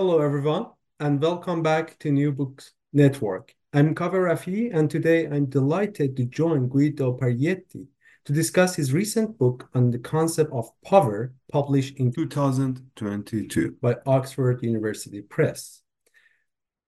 Hello, 0.00 0.18
everyone, 0.18 0.64
and 0.98 1.20
welcome 1.20 1.62
back 1.62 1.98
to 1.98 2.10
New 2.10 2.32
Books 2.32 2.72
Network. 2.94 3.54
I'm 3.74 3.94
Kaveh 3.94 4.30
Rafie, 4.30 4.74
and 4.74 4.90
today 4.90 5.26
I'm 5.26 5.44
delighted 5.44 6.16
to 6.16 6.24
join 6.24 6.68
Guido 6.68 7.18
Parietti 7.18 7.86
to 8.24 8.32
discuss 8.32 8.74
his 8.74 8.94
recent 8.94 9.36
book 9.36 9.68
on 9.74 9.90
the 9.90 9.98
concept 9.98 10.54
of 10.54 10.70
power, 10.86 11.34
published 11.52 11.98
in 11.98 12.12
2022 12.12 13.76
by 13.82 13.96
Oxford 14.06 14.62
University 14.62 15.20
Press. 15.20 15.82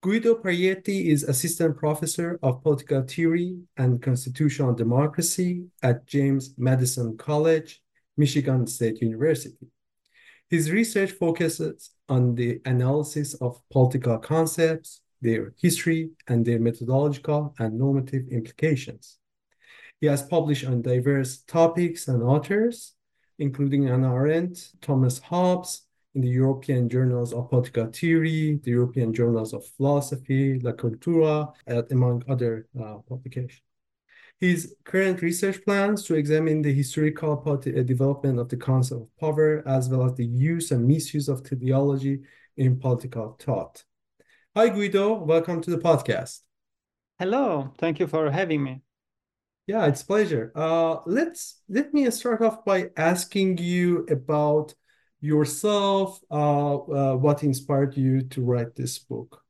Guido 0.01 0.33
Parietti 0.33 1.05
is 1.11 1.21
assistant 1.21 1.77
professor 1.77 2.39
of 2.41 2.63
political 2.63 3.03
theory 3.03 3.59
and 3.77 4.01
constitutional 4.01 4.73
democracy 4.73 5.65
at 5.83 6.07
James 6.07 6.55
Madison 6.57 7.15
College, 7.15 7.79
Michigan 8.17 8.65
State 8.65 9.03
University. 9.03 9.67
His 10.49 10.71
research 10.71 11.11
focuses 11.11 11.91
on 12.09 12.35
the 12.35 12.61
analysis 12.65 13.33
of 13.35 13.61
political 13.71 14.17
concepts, 14.17 15.01
their 15.21 15.53
history, 15.57 16.11
and 16.27 16.45
their 16.45 16.59
methodological 16.59 17.55
and 17.59 17.77
normative 17.77 18.27
implications. 18.29 19.19
He 20.01 20.07
has 20.07 20.21
published 20.21 20.65
on 20.65 20.81
diverse 20.81 21.43
topics 21.43 22.07
and 22.07 22.21
authors, 22.21 22.93
including 23.39 23.87
Hannah 23.87 24.13
Arendt, 24.13 24.71
Thomas 24.81 25.19
Hobbes, 25.19 25.85
in 26.15 26.21
the 26.21 26.29
European 26.29 26.89
Journals 26.89 27.33
of 27.33 27.49
Political 27.49 27.87
Theory, 27.87 28.59
the 28.63 28.71
European 28.71 29.13
Journals 29.13 29.53
of 29.53 29.65
Philosophy, 29.65 30.59
La 30.59 30.73
Cultura, 30.73 31.51
among 31.91 32.23
other 32.29 32.67
uh, 32.79 32.97
publications. 33.09 33.61
His 34.39 34.75
current 34.83 35.21
research 35.21 35.63
plans 35.63 36.03
to 36.03 36.15
examine 36.15 36.61
the 36.61 36.73
historical 36.73 37.41
uh, 37.47 37.55
development 37.83 38.39
of 38.39 38.49
the 38.49 38.57
concept 38.57 39.01
of 39.01 39.17
power, 39.19 39.63
as 39.67 39.89
well 39.89 40.05
as 40.05 40.15
the 40.15 40.25
use 40.25 40.71
and 40.71 40.85
misuse 40.85 41.29
of 41.29 41.43
teleology 41.43 42.21
in 42.57 42.79
political 42.79 43.37
thought. 43.39 43.83
Hi, 44.55 44.69
Guido. 44.69 45.13
Welcome 45.13 45.61
to 45.61 45.71
the 45.71 45.77
podcast. 45.77 46.41
Hello. 47.19 47.73
Thank 47.77 47.99
you 47.99 48.07
for 48.07 48.29
having 48.29 48.63
me. 48.63 48.81
Yeah, 49.65 49.85
it's 49.85 50.03
pleasure. 50.03 50.51
Uh, 50.55 50.97
let's 51.05 51.61
let 51.69 51.93
me 51.93 52.09
start 52.11 52.41
off 52.41 52.65
by 52.65 52.89
asking 52.97 53.59
you 53.59 54.05
about 54.09 54.75
yourself. 55.21 56.19
Uh, 56.29 56.75
uh, 56.75 57.15
what 57.15 57.43
inspired 57.43 57.95
you 57.95 58.23
to 58.23 58.41
write 58.41 58.75
this 58.75 58.99
book? 58.99 59.41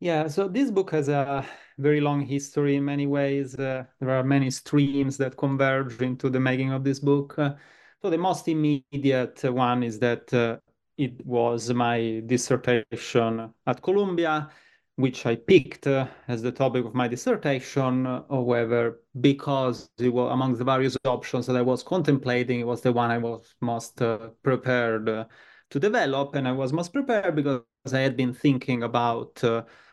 Yeah, 0.00 0.28
so 0.28 0.48
this 0.48 0.70
book 0.70 0.90
has 0.92 1.08
a 1.08 1.46
very 1.82 2.00
long 2.00 2.20
history 2.20 2.76
in 2.76 2.84
many 2.84 3.06
ways. 3.06 3.54
Uh, 3.54 3.84
there 4.00 4.10
are 4.10 4.24
many 4.24 4.50
streams 4.50 5.16
that 5.18 5.36
converge 5.36 6.00
into 6.00 6.30
the 6.30 6.40
making 6.40 6.72
of 6.72 6.84
this 6.84 7.00
book. 7.00 7.38
Uh, 7.38 7.54
so 8.00 8.10
the 8.10 8.18
most 8.18 8.48
immediate 8.48 9.42
one 9.44 9.82
is 9.82 9.98
that 9.98 10.32
uh, 10.32 10.56
it 10.96 11.24
was 11.26 11.72
my 11.72 12.22
dissertation 12.26 13.52
at 13.66 13.82
Columbia, 13.82 14.50
which 14.96 15.24
I 15.26 15.36
picked 15.36 15.86
uh, 15.86 16.06
as 16.28 16.42
the 16.42 16.52
topic 16.52 16.84
of 16.84 16.94
my 16.94 17.08
dissertation. 17.08 18.04
However, 18.04 19.00
because 19.20 19.90
it 19.98 20.10
was 20.10 20.32
among 20.32 20.56
the 20.56 20.64
various 20.64 20.96
options 21.04 21.46
that 21.46 21.56
I 21.56 21.62
was 21.62 21.82
contemplating, 21.82 22.60
it 22.60 22.66
was 22.66 22.82
the 22.82 22.92
one 22.92 23.10
I 23.10 23.18
was 23.18 23.54
most 23.60 24.00
uh, 24.02 24.30
prepared 24.42 25.08
uh, 25.08 25.24
to 25.70 25.80
develop, 25.80 26.34
and 26.34 26.46
I 26.46 26.52
was 26.52 26.72
most 26.72 26.92
prepared 26.92 27.34
because 27.34 27.62
I 27.92 28.00
had 28.00 28.16
been 28.16 28.34
thinking 28.34 28.82
about 28.82 29.42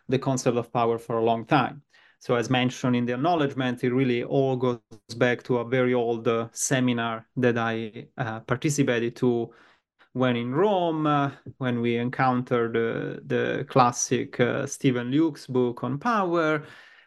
the 0.09 0.19
concept 0.19 0.57
of 0.57 0.73
power 0.73 0.97
for 0.97 1.17
a 1.17 1.23
long 1.23 1.45
time. 1.45 1.83
So, 2.21 2.35
as 2.35 2.49
mentioned 2.49 2.97
in 2.97 3.05
the 3.05 3.13
acknowledgement, 3.13 3.81
it 3.83 3.93
really 3.93 4.23
all 4.25 4.57
goes 4.57 4.79
back 5.15 5.41
to 5.43 5.59
a 5.59 5.65
very 5.65 5.93
old 5.93 6.27
uh, 6.27 6.49
seminar 6.51 7.25
that 7.37 7.57
I 7.57 8.07
uh, 8.17 8.41
participated 8.41 9.15
to 9.17 9.51
when 10.13 10.35
in 10.35 10.53
Rome, 10.53 11.07
uh, 11.07 11.31
when 11.59 11.79
we 11.79 11.95
encountered 11.95 12.73
the 12.73 13.65
classic 13.69 14.37
uh, 14.39 14.65
Stephen 14.65 15.11
Lukes' 15.11 15.47
book 15.47 15.83
on 15.83 15.97
power. 15.97 16.63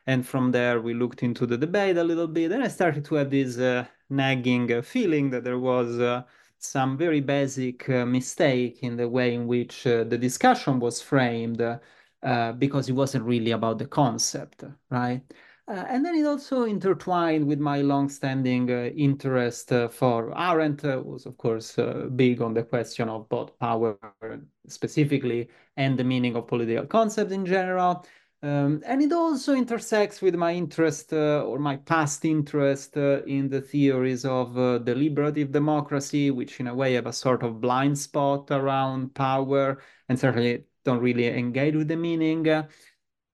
And 0.07 0.27
from 0.27 0.51
there, 0.51 0.81
we 0.81 0.95
looked 0.95 1.23
into 1.23 1.47
the 1.47 1.59
debate 1.59 1.99
a 1.99 2.05
little 2.05 2.27
bit. 2.27 2.51
And 2.51 2.65
I 2.65 2.69
started 2.69 3.05
to 3.05 3.17
have 3.17 3.31
this 3.31 3.59
uh, 3.59 3.85
nagging 4.09 4.73
uh, 4.73 4.83
feeling 4.83 5.29
that 5.31 5.45
there 5.45 5.59
was 5.59 6.25
some 6.59 6.97
very 6.97 7.21
basic 7.21 7.87
mistake 7.89 8.79
in 8.83 8.97
the 8.97 9.09
way 9.09 9.35
in 9.35 9.47
which 9.47 9.83
the 9.83 10.05
discussion 10.19 10.81
was 10.81 11.03
framed 11.03 11.61
uh, 12.23 12.53
because 12.53 12.89
it 12.89 12.93
wasn't 12.93 13.25
really 13.25 13.51
about 13.51 13.79
the 13.79 13.87
concept, 13.87 14.65
right? 14.91 15.23
Uh, 15.69 15.85
and 15.89 16.05
then 16.05 16.17
it 16.17 16.27
also 16.27 16.65
intertwined 16.65 17.47
with 17.47 17.61
my 17.61 17.81
long-standing 17.81 18.71
uh, 18.71 18.91
interest 18.97 19.73
uh, 19.73 19.89
for 19.89 20.37
Arendt, 20.37 20.85
uh, 20.85 21.01
was 21.05 21.25
of 21.25 21.37
course 21.39 21.79
uh, 21.79 22.09
big 22.17 22.43
on 22.43 22.53
the 22.53 22.65
question 22.65 23.09
of 23.09 23.29
both 23.29 23.57
power 23.61 23.97
specifically 24.67 25.49
and 25.77 25.97
the 25.97 26.05
meaning 26.05 26.35
of 26.35 26.49
political 26.49 26.85
concepts 26.87 27.33
in 27.33 27.47
general. 27.47 28.05
Um, 28.43 28.83
and 28.85 29.01
it 29.01 29.13
also 29.13 29.55
intersects 29.55 30.21
with 30.21 30.35
my 30.35 30.53
interest 30.53 31.13
or 31.13 31.61
my 31.61 31.77
past 31.77 32.25
interest 32.25 32.97
in 32.97 33.49
the 33.49 33.61
theories 33.61 34.25
of 34.25 34.55
deliberative 34.85 35.53
democracy, 35.53 36.33
which 36.33 36.59
in 36.59 36.67
a 36.67 36.75
way 36.75 36.95
have 36.95 37.07
a 37.07 37.13
sort 37.13 37.45
of 37.45 37.61
blind 37.61 37.97
spot 37.97 38.51
around 38.51 39.15
power 39.15 39.81
and 40.09 40.19
certainly 40.19 40.65
don't 40.85 41.01
really 41.01 41.27
engage 41.27 41.75
with 41.75 41.89
the 41.89 41.97
meaning. 41.97 42.49
Uh, 42.49 42.65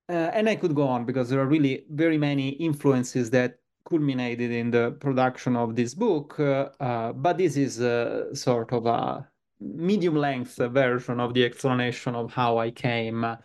and 0.09 0.48
I 0.48 0.56
could 0.56 0.75
go 0.75 0.86
on 0.86 1.04
because 1.04 1.28
there 1.28 1.41
are 1.41 1.47
really 1.47 1.84
very 1.91 2.16
many 2.16 2.50
influences 2.50 3.31
that 3.31 3.59
culminated 3.88 4.50
in 4.50 4.70
the 4.70 4.92
production 5.00 5.56
of 5.56 5.76
this 5.76 5.94
book. 5.94 6.38
Uh, 6.38 6.70
uh, 6.81 7.12
but 7.12 7.38
this 7.38 7.56
is 7.56 7.81
a 7.81 8.28
sort 8.34 8.72
of 8.72 8.86
a 8.86 9.28
medium 9.60 10.14
length 10.14 10.56
version 10.56 11.20
of 11.20 11.34
the 11.34 11.44
explanation 11.44 12.14
of 12.14 12.32
how 12.32 12.59
I 12.59 12.70
came 12.70 13.36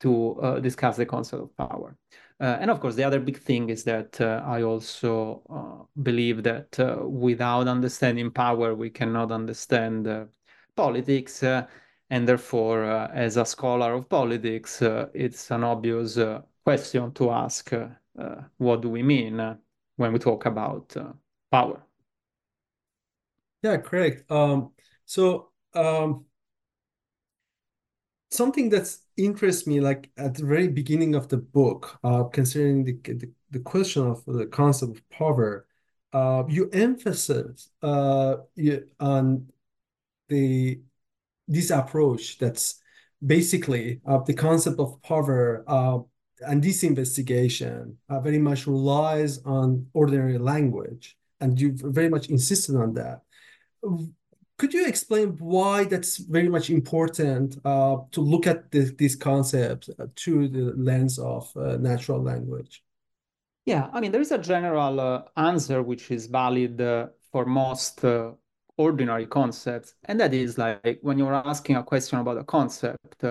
to 0.00 0.40
uh, 0.40 0.60
discuss 0.60 0.96
the 0.96 1.06
concept 1.06 1.42
of 1.42 1.56
power. 1.56 1.96
Uh, 2.40 2.56
and 2.60 2.70
of 2.70 2.78
course, 2.80 2.94
the 2.94 3.02
other 3.02 3.18
big 3.18 3.38
thing 3.38 3.68
is 3.68 3.82
that 3.82 4.20
uh, 4.20 4.42
I 4.46 4.62
also 4.62 5.88
believe 6.00 6.44
that 6.44 6.78
without 7.04 7.66
understanding 7.66 8.30
power, 8.30 8.74
we 8.76 8.90
cannot 8.90 9.32
understand 9.32 10.28
politics 10.76 11.42
and 12.10 12.26
therefore, 12.26 12.84
uh, 12.84 13.10
as 13.12 13.36
a 13.36 13.44
scholar 13.44 13.92
of 13.92 14.08
politics, 14.08 14.80
uh, 14.80 15.08
it's 15.12 15.50
an 15.50 15.64
obvious 15.64 16.16
uh, 16.16 16.40
question 16.64 17.12
to 17.12 17.30
ask 17.30 17.72
uh, 17.72 17.88
uh, 18.18 18.42
what 18.56 18.80
do 18.80 18.88
we 18.88 19.02
mean 19.02 19.40
uh, 19.40 19.56
when 19.96 20.12
we 20.12 20.18
talk 20.18 20.46
about 20.46 20.96
power? 21.50 21.82
Yeah, 23.62 23.76
correct. 23.78 24.30
Um, 24.30 24.70
so, 25.04 25.50
um, 25.74 26.24
something 28.30 28.68
that's 28.70 29.00
interests 29.16 29.66
me, 29.66 29.80
like 29.80 30.10
at 30.16 30.34
the 30.34 30.46
very 30.46 30.68
beginning 30.68 31.14
of 31.14 31.28
the 31.28 31.36
book, 31.38 31.98
considering 32.32 32.84
the, 32.84 32.92
the, 33.04 33.30
the 33.50 33.60
question 33.60 34.06
of 34.06 34.24
the 34.26 34.46
concept 34.46 34.96
of 34.96 35.10
power, 35.10 35.66
you 36.48 36.70
emphasize 36.72 37.68
you, 37.82 38.86
on 39.00 39.46
the 40.28 40.80
this 41.48 41.70
approach 41.70 42.38
that's 42.38 42.80
basically 43.24 44.00
uh, 44.06 44.18
the 44.18 44.34
concept 44.34 44.78
of 44.78 45.02
power 45.02 45.64
uh, 45.66 45.98
and 46.46 46.62
this 46.62 46.84
investigation 46.84 47.96
uh, 48.08 48.20
very 48.20 48.38
much 48.38 48.66
relies 48.66 49.42
on 49.44 49.86
ordinary 49.92 50.38
language 50.38 51.16
and 51.40 51.60
you 51.60 51.72
very 51.74 52.08
much 52.08 52.28
insisted 52.28 52.76
on 52.76 52.94
that 52.94 53.22
could 54.58 54.74
you 54.74 54.86
explain 54.86 55.36
why 55.38 55.84
that's 55.84 56.16
very 56.16 56.48
much 56.48 56.68
important 56.68 57.58
uh, 57.64 57.98
to 58.10 58.20
look 58.20 58.46
at 58.46 58.70
this, 58.72 58.90
these 58.98 59.14
concepts 59.14 59.88
uh, 59.88 60.06
through 60.16 60.48
the 60.48 60.74
lens 60.76 61.18
of 61.18 61.48
uh, 61.56 61.76
natural 61.76 62.20
language? 62.20 62.82
Yeah, 63.66 63.88
I 63.92 64.00
mean, 64.00 64.10
there 64.10 64.20
is 64.20 64.32
a 64.32 64.38
general 64.38 65.24
answer 65.36 65.82
which 65.82 66.10
is 66.10 66.26
valid 66.26 66.78
for 67.30 67.44
most 67.44 68.00
ordinary 68.78 69.26
concepts, 69.26 69.94
and 70.04 70.18
that 70.20 70.32
is 70.32 70.56
like 70.56 70.98
when 71.02 71.18
you're 71.18 71.34
asking 71.34 71.76
a 71.76 71.82
question 71.82 72.18
about 72.18 72.38
a 72.38 72.44
concept, 72.44 73.24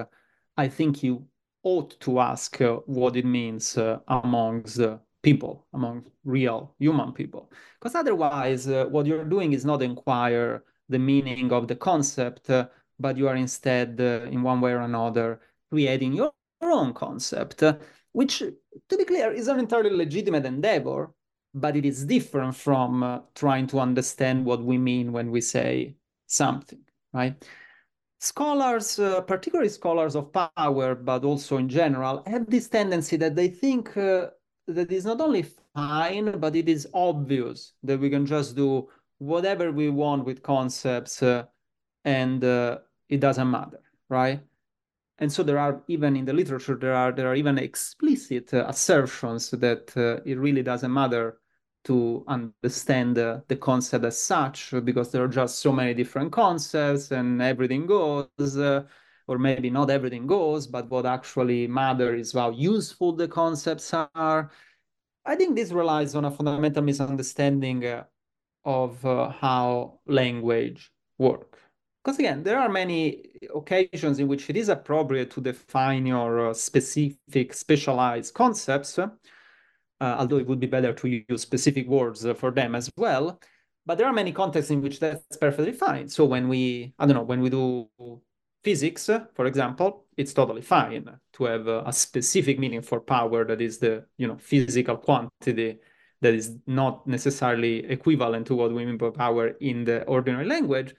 I 0.58 0.68
think 0.68 1.02
you 1.04 1.26
ought 1.64 2.00
to 2.02 2.20
ask 2.20 2.58
what 2.86 3.16
it 3.16 3.26
means 3.26 3.78
amongst 4.08 4.80
people, 5.24 5.66
among 5.74 6.06
real 6.24 6.74
human 6.80 7.12
people. 7.12 7.52
Because 7.80 7.96
otherwise, 7.96 8.68
uh, 8.68 8.86
what 8.90 9.06
you're 9.06 9.26
doing 9.26 9.54
is 9.54 9.66
not 9.66 9.82
inquire 9.82 10.64
the 10.90 11.00
meaning 11.00 11.52
of 11.52 11.68
the 11.68 11.76
concept, 11.76 12.50
uh, 12.50 12.68
but 13.00 13.18
you 13.18 13.28
are 13.28 13.36
instead, 13.36 14.00
uh, 14.00 14.26
in 14.32 14.42
one 14.42 14.62
way 14.62 14.72
or 14.72 14.82
another, 14.82 15.42
creating 15.70 16.14
your, 16.14 16.32
own 16.62 16.92
concept, 16.92 17.62
uh, 17.62 17.76
which, 18.14 18.40
to 18.40 18.98
be 18.98 19.06
clear, 19.06 19.32
is 19.32 19.48
an 19.48 19.60
entirely 19.60 19.92
legitimate 19.92 20.44
endeavor, 20.44 21.12
but 21.60 21.76
it 21.76 21.86
is 21.86 22.06
different 22.06 22.56
from 22.56 23.04
uh, 23.04 23.20
trying 23.36 23.68
to 23.68 23.80
understand 23.80 24.46
what 24.46 24.64
we 24.64 24.78
mean 24.78 25.12
when 25.12 25.32
we 25.32 25.42
say 25.42 25.96
something, 26.26 26.80
right? 27.14 27.36
Scholars, 28.20 29.00
uh, 29.00 29.22
particularly 29.22 29.70
scholars 29.70 30.16
of 30.16 30.32
power, 30.34 30.96
but 30.96 31.24
also 31.24 31.58
in 31.58 31.70
general, 31.70 32.24
have 32.26 32.50
this 32.50 32.68
tendency 32.68 33.16
that 33.18 33.36
they 33.36 33.48
think 33.48 33.94
that 34.68 34.92
is 34.92 35.06
not 35.06 35.22
only 35.22 35.46
fine, 35.76 36.40
but 36.40 36.56
it 36.56 36.68
is 36.68 36.88
obvious 36.94 37.74
that 37.84 38.00
we 38.00 38.10
can 38.10 38.26
just 38.26 38.56
do 38.56 38.88
whatever 39.20 39.72
we 39.72 39.90
want 39.90 40.26
with 40.26 40.44
concepts 40.44 41.24
uh, 41.24 41.46
and 42.06 42.44
uh, 42.44 42.80
it 43.10 43.20
doesn't 43.20 43.50
matter, 43.50 43.82
right? 44.10 44.42
And 45.20 45.32
so 45.32 45.42
there 45.42 45.58
are 45.58 45.82
even 45.88 46.16
in 46.16 46.26
the 46.26 46.34
literature 46.34 46.76
there 46.76 46.94
are 46.94 47.12
there 47.12 47.28
are 47.28 47.36
even 47.36 47.58
explicit 47.58 48.54
uh, 48.54 48.66
assertions 48.68 49.50
that 49.50 49.96
uh, 49.98 50.22
it 50.26 50.38
really 50.38 50.62
doesn't 50.62 50.94
matter 50.94 51.40
to 51.88 52.24
understand 52.28 53.16
the 53.16 53.58
concept 53.60 54.06
as 54.06 54.22
such 54.22 54.74
because 54.84 55.12
there 55.12 55.24
are 55.24 55.28
just 55.28 55.60
so 55.60 55.72
many 55.72 55.94
different 55.94 56.32
concepts 56.32 57.12
and 57.12 57.42
everything 57.42 57.86
goes 57.86 58.58
uh, 58.58 58.84
or 59.28 59.38
maybe 59.38 59.70
not 59.70 59.90
everything 59.90 60.26
goes, 60.26 60.68
but 60.68 60.90
what 60.90 61.06
actually 61.06 61.68
matters 61.68 62.28
is 62.28 62.34
how 62.34 62.50
useful 62.52 63.12
the 63.14 63.28
concepts 63.28 63.94
are. 63.94 64.52
I 65.26 65.36
think 65.36 65.56
this 65.56 65.72
relies 65.72 66.16
on 66.16 66.26
a 66.26 66.32
fundamental 66.32 66.82
misunderstanding 66.82 67.86
uh, 67.86 68.04
of 68.64 69.06
uh, 69.06 69.30
how 69.30 70.00
language 70.08 70.92
work. 71.18 71.60
Because 72.04 72.20
again, 72.20 72.44
there 72.44 72.58
are 72.58 72.70
many 72.70 73.24
occasions 73.54 74.20
in 74.20 74.30
which 74.30 74.50
it 74.50 74.56
is 74.56 74.70
appropriate 74.70 75.30
to 75.32 75.42
define 75.42 76.06
your 76.06 76.50
uh, 76.50 76.54
specific, 76.54 77.54
specialized 77.54 78.34
concepts, 78.34 78.98
uh, 78.98 79.10
although 80.02 80.38
it 80.38 80.48
would 80.48 80.60
be 80.60 80.68
better 80.68 80.94
to 80.94 81.24
use 81.30 81.42
specific 81.42 81.88
words 81.88 82.26
uh, 82.26 82.34
for 82.34 82.52
them 82.52 82.76
as 82.76 82.90
well. 82.98 83.40
But 83.86 83.98
there 83.98 84.08
are 84.08 84.14
many 84.14 84.32
contexts 84.32 84.72
in 84.72 84.82
which 84.82 85.00
that's 85.00 85.38
perfectly 85.38 85.72
fine. 85.72 86.10
So 86.10 86.26
when 86.26 86.50
we, 86.50 86.94
I 87.00 87.06
don't 87.06 87.16
know, 87.16 87.24
when 87.24 87.42
we 87.42 87.50
do 87.50 87.88
physics, 88.64 89.10
for 89.34 89.46
example, 89.46 90.06
it's 90.18 90.34
totally 90.34 90.62
fine 90.62 91.10
to 91.34 91.44
have 91.46 91.68
a, 91.68 91.94
specific 91.94 92.60
meaning 92.60 92.82
for 92.82 93.00
power 93.00 93.46
that 93.46 93.62
is 93.62 93.78
the 93.78 94.06
you 94.18 94.28
know 94.28 94.38
physical 94.38 94.98
quantity 94.98 95.80
that 96.22 96.34
is 96.34 96.58
not 96.66 97.08
necessarily 97.08 97.86
equivalent 97.86 98.48
to 98.48 98.56
what 98.56 98.74
we 98.74 98.86
mean 98.86 98.98
by 98.98 99.12
power 99.12 99.50
in 99.62 99.86
the 99.86 100.04
ordinary 100.06 100.46
language, 100.46 100.96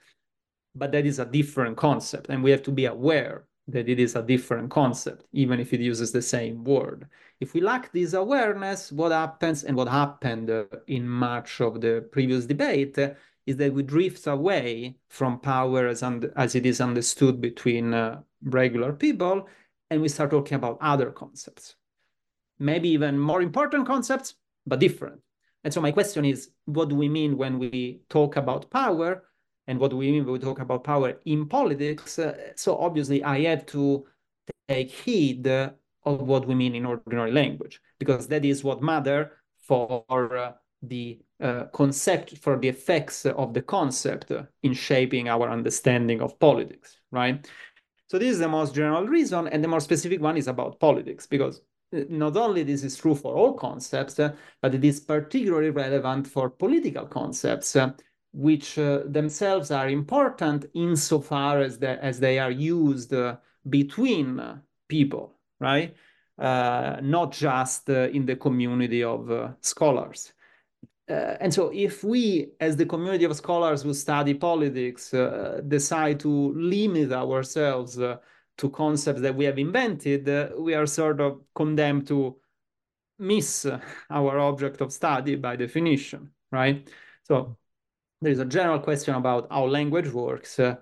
but 0.73 0.91
that 0.93 1.05
is 1.05 1.19
a 1.19 1.25
different 1.25 1.75
concept, 1.77 2.29
and 2.29 2.41
we 2.41 2.51
have 2.51 2.63
to 2.63 2.71
be 2.71 2.85
aware 2.85 3.45
that 3.71 3.87
it 3.89 3.99
is 3.99 4.15
a 4.15 4.23
different 4.23 4.69
concept, 4.69 5.25
even 5.33 5.59
if 5.59 5.73
it 5.73 5.79
uses 5.79 6.11
the 6.11 6.21
same 6.21 6.63
word. 6.63 7.07
If 7.39 7.53
we 7.53 7.61
lack 7.61 7.91
this 7.91 8.13
awareness, 8.13 8.91
what 8.91 9.11
happens 9.11 9.63
and 9.63 9.75
what 9.77 9.87
happened 9.87 10.49
in 10.87 11.07
much 11.07 11.61
of 11.61 11.79
the 11.81 12.07
previous 12.11 12.45
debate 12.45 12.97
is 13.45 13.57
that 13.57 13.73
we 13.73 13.83
drift 13.83 14.27
away 14.27 14.97
from 15.07 15.39
power 15.39 15.87
as, 15.87 16.03
as 16.35 16.55
it 16.55 16.65
is 16.65 16.81
understood 16.81 17.41
between 17.41 17.93
uh, 17.93 18.21
regular 18.43 18.93
people, 18.93 19.47
and 19.89 20.01
we 20.01 20.09
start 20.09 20.31
talking 20.31 20.55
about 20.55 20.77
other 20.81 21.11
concepts. 21.11 21.75
Maybe 22.59 22.89
even 22.89 23.17
more 23.17 23.41
important 23.41 23.87
concepts, 23.87 24.35
but 24.67 24.79
different. 24.79 25.21
And 25.63 25.73
so 25.73 25.81
my 25.81 25.91
question 25.91 26.25
is, 26.25 26.51
what 26.65 26.89
do 26.89 26.95
we 26.95 27.09
mean 27.09 27.37
when 27.37 27.59
we 27.59 28.01
talk 28.09 28.37
about 28.37 28.69
power? 28.69 29.23
And 29.69 29.79
what 29.79 29.91
do 29.91 29.97
we 29.97 30.11
mean 30.11 30.25
when 30.25 30.33
we 30.33 30.39
talk 30.39 30.59
about 30.59 30.83
power 30.83 31.09
in 31.25 31.45
politics? 31.45 32.17
Uh, 32.17 32.33
so 32.55 32.75
obviously 32.77 33.23
I 33.23 33.37
have 33.49 33.65
to 33.67 34.05
take 34.67 34.89
heed 34.89 35.45
of 35.47 36.21
what 36.31 36.47
we 36.47 36.55
mean 36.55 36.73
in 36.73 36.85
ordinary 36.85 37.31
language, 37.31 37.79
because 37.99 38.27
that 38.27 38.43
is 38.43 38.63
what 38.63 38.81
matter 38.81 39.19
for 39.59 40.03
uh, 40.37 40.53
the 40.81 41.19
uh, 41.39 41.65
concept 41.81 42.37
for 42.37 42.57
the 42.57 42.69
effects 42.69 43.25
of 43.25 43.53
the 43.53 43.61
concept 43.61 44.31
in 44.63 44.73
shaping 44.73 45.29
our 45.29 45.47
understanding 45.49 46.19
of 46.21 46.39
politics, 46.39 46.97
right? 47.11 47.47
So 48.07 48.17
this 48.17 48.31
is 48.31 48.39
the 48.39 48.47
most 48.47 48.73
general 48.73 49.05
reason, 49.07 49.47
and 49.49 49.63
the 49.63 49.67
more 49.67 49.81
specific 49.81 50.19
one 50.19 50.37
is 50.37 50.47
about 50.47 50.79
politics, 50.79 51.27
because 51.27 51.61
uh, 51.95 51.99
not 52.09 52.35
only 52.37 52.63
this 52.63 52.83
is 52.83 52.97
true 52.97 53.13
for 53.13 53.35
all 53.35 53.53
concepts, 53.53 54.19
uh, 54.19 54.33
but 54.61 54.73
it 54.73 54.83
is 54.83 54.99
particularly 54.99 55.69
relevant 55.69 56.25
for 56.27 56.49
political 56.49 57.05
concepts, 57.05 57.75
uh, 57.75 57.91
which 58.31 58.77
uh, 58.77 59.01
themselves 59.05 59.71
are 59.71 59.89
important 59.89 60.65
insofar 60.73 61.59
as, 61.59 61.77
as 61.77 62.19
they 62.19 62.39
are 62.39 62.51
used 62.51 63.13
uh, 63.13 63.37
between 63.69 64.61
people, 64.87 65.35
right? 65.59 65.95
not 66.37 67.33
just 67.33 67.89
in 67.89 68.25
the 68.25 68.35
community 68.35 69.03
of 69.03 69.55
scholars. 69.59 70.31
Uh, 71.09 71.35
and 71.39 71.51
so 71.51 71.71
if 71.73 72.03
we, 72.03 72.51
as 72.59 72.77
the 72.77 72.85
community 72.85 73.25
of 73.25 73.35
scholars 73.35 73.81
who 73.81 73.93
study 73.93 74.35
politics, 74.35 75.11
uh, 75.13 75.59
decide 75.67 76.19
to 76.19 76.53
limit 76.53 77.11
ourselves 77.11 77.99
uh, 77.99 78.17
to 78.57 78.69
concepts 78.69 79.21
that 79.21 79.33
we 79.33 79.45
have 79.45 79.57
invented, 79.57 80.29
uh, 80.29 80.49
we 80.59 80.75
are 80.75 80.85
sort 80.85 81.19
of 81.19 81.41
condemned 81.55 82.05
to 82.05 82.35
miss 83.17 83.65
our 84.11 84.37
object 84.37 84.81
of 84.81 84.93
study 84.93 85.35
by 85.35 85.55
definition, 85.55 86.29
right? 86.51 86.87
So 87.23 87.57
there 88.21 88.31
is 88.31 88.39
a 88.39 88.45
general 88.45 88.79
question 88.79 89.15
about 89.15 89.47
how 89.51 89.65
language 89.65 90.09
works, 90.11 90.59
uh, 90.59 90.75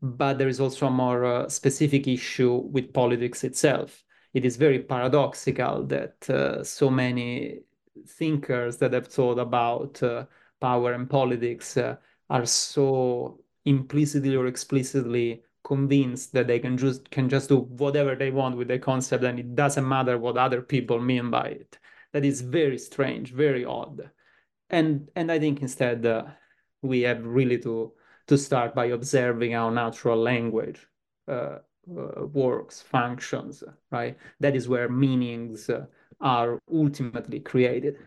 but 0.00 0.38
there 0.38 0.48
is 0.48 0.60
also 0.60 0.86
a 0.86 0.90
more 0.90 1.24
uh, 1.24 1.48
specific 1.48 2.06
issue 2.06 2.54
with 2.54 2.92
politics 2.92 3.44
itself. 3.44 4.04
It 4.32 4.44
is 4.44 4.56
very 4.56 4.80
paradoxical 4.80 5.84
that 5.86 6.64
so 6.66 6.90
many 6.90 7.60
thinkers 8.06 8.76
that 8.78 8.92
have 8.92 9.06
thought 9.06 9.38
about 9.38 10.02
uh, 10.02 10.26
power 10.60 10.92
and 10.92 11.08
politics 11.08 11.76
uh, 11.76 11.96
are 12.30 12.46
so 12.46 13.40
implicitly 13.64 14.36
or 14.36 14.46
explicitly 14.46 15.42
convinced 15.64 16.32
that 16.32 16.46
they 16.46 16.58
can 16.58 16.76
just 16.76 17.10
can 17.10 17.28
just 17.28 17.48
do 17.48 17.60
whatever 17.60 18.14
they 18.14 18.30
want 18.30 18.56
with 18.56 18.68
the 18.68 18.78
concept 18.78 19.24
and 19.24 19.38
it 19.38 19.54
doesn't 19.54 19.88
matter 19.88 20.18
what 20.18 20.36
other 20.36 20.60
people 20.60 21.00
mean 21.00 21.30
by 21.30 21.46
it 21.46 21.78
that 22.12 22.22
is 22.24 22.42
very 22.42 22.76
strange 22.76 23.32
very 23.32 23.64
odd 23.64 24.10
and 24.68 25.08
and 25.16 25.32
i 25.32 25.38
think 25.38 25.62
instead 25.62 26.04
uh, 26.04 26.24
we 26.84 27.00
have 27.02 27.24
really 27.24 27.58
to 27.58 27.92
to 28.26 28.38
start 28.38 28.74
by 28.74 28.86
observing 28.86 29.52
how 29.52 29.70
natural 29.70 30.16
language 30.16 30.86
uh, 31.28 31.58
uh, 31.98 32.26
works 32.32 32.80
functions 32.80 33.62
right 33.90 34.16
that 34.40 34.56
is 34.56 34.68
where 34.68 34.88
meanings 34.88 35.68
uh, 35.68 35.84
are 36.20 36.58
ultimately 36.72 37.40
created. 37.40 37.98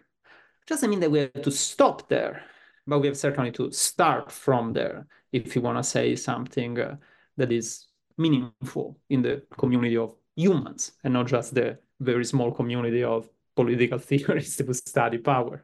Doesn't 0.65 0.89
mean 0.89 1.00
that 1.00 1.12
we 1.12 1.19
have 1.19 1.41
to 1.43 1.51
stop 1.51 2.10
there, 2.10 2.43
but 2.86 3.00
we 3.00 3.07
have 3.07 3.17
certainly 3.17 3.51
to 3.51 3.72
start 3.72 4.31
from 4.31 4.74
there 4.74 5.07
if 5.31 5.55
you 5.55 5.62
want 5.62 5.77
to 5.77 5.84
say 5.84 6.15
something 6.15 6.79
uh, 6.79 6.96
that 7.38 7.51
is 7.51 7.88
meaningful 8.17 9.00
in 9.10 9.22
the 9.22 9.43
community 9.57 9.98
of 9.98 10.15
humans 10.36 10.93
and 11.03 11.13
not 11.13 11.27
just 11.27 11.53
the 11.53 11.77
very 12.00 12.25
small 12.25 12.51
community 12.51 13.03
of 13.03 13.29
political 13.55 14.00
theorists 14.10 14.60
who 14.60 14.74
study 14.74 15.19
power. 15.19 15.63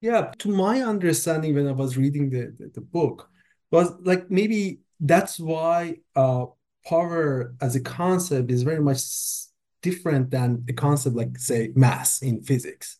Yeah, 0.00 0.32
to 0.38 0.48
my 0.48 0.82
understanding, 0.82 1.54
when 1.54 1.66
I 1.66 1.72
was 1.72 1.96
reading 1.96 2.30
the, 2.30 2.54
the, 2.58 2.70
the 2.74 2.80
book, 2.80 3.28
was 3.70 3.92
like 4.00 4.30
maybe 4.30 4.80
that's 5.00 5.40
why 5.40 5.96
uh, 6.14 6.46
power 6.84 7.54
as 7.60 7.74
a 7.74 7.80
concept 7.80 8.50
is 8.50 8.62
very 8.62 8.80
much 8.80 9.00
different 9.82 10.30
than 10.30 10.64
a 10.68 10.72
concept 10.72 11.16
like 11.16 11.38
say 11.38 11.72
mass 11.74 12.22
in 12.22 12.42
physics. 12.42 12.98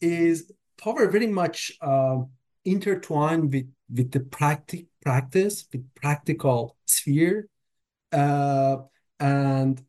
Is 0.00 0.52
power 0.82 1.08
very 1.10 1.28
much 1.28 1.72
uh, 1.80 2.18
intertwined 2.64 3.52
with 3.52 3.70
with 3.94 4.10
the 4.10 4.20
practic 4.20 4.86
practice 5.02 5.66
with 5.72 5.86
practical 5.94 6.76
sphere 6.86 7.48
uh, 8.12 8.78
and 9.20 9.82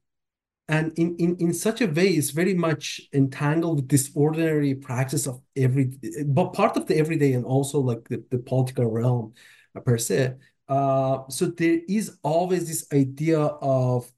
and 0.67 0.97
in, 0.97 1.15
in 1.17 1.35
in 1.37 1.53
such 1.53 1.81
a 1.81 1.87
way 1.87 2.07
it's 2.07 2.31
very 2.31 2.53
much 2.53 3.01
entangled 3.13 3.77
with 3.77 3.89
this 3.89 4.11
ordinary 4.15 4.73
practice 4.73 5.27
of 5.27 5.39
every 5.55 5.91
but 6.25 6.53
part 6.53 6.75
of 6.75 6.87
the 6.87 6.97
everyday 6.97 7.33
and 7.33 7.45
also 7.45 7.79
like 7.79 8.07
the, 8.09 8.23
the 8.31 8.39
political 8.39 8.85
realm 8.85 9.33
per 9.85 9.97
se. 9.97 10.35
Uh, 10.67 11.19
so 11.29 11.45
there 11.45 11.81
is 11.87 12.17
always 12.23 12.67
this 12.67 12.87
idea 12.91 13.39
of 13.39 14.11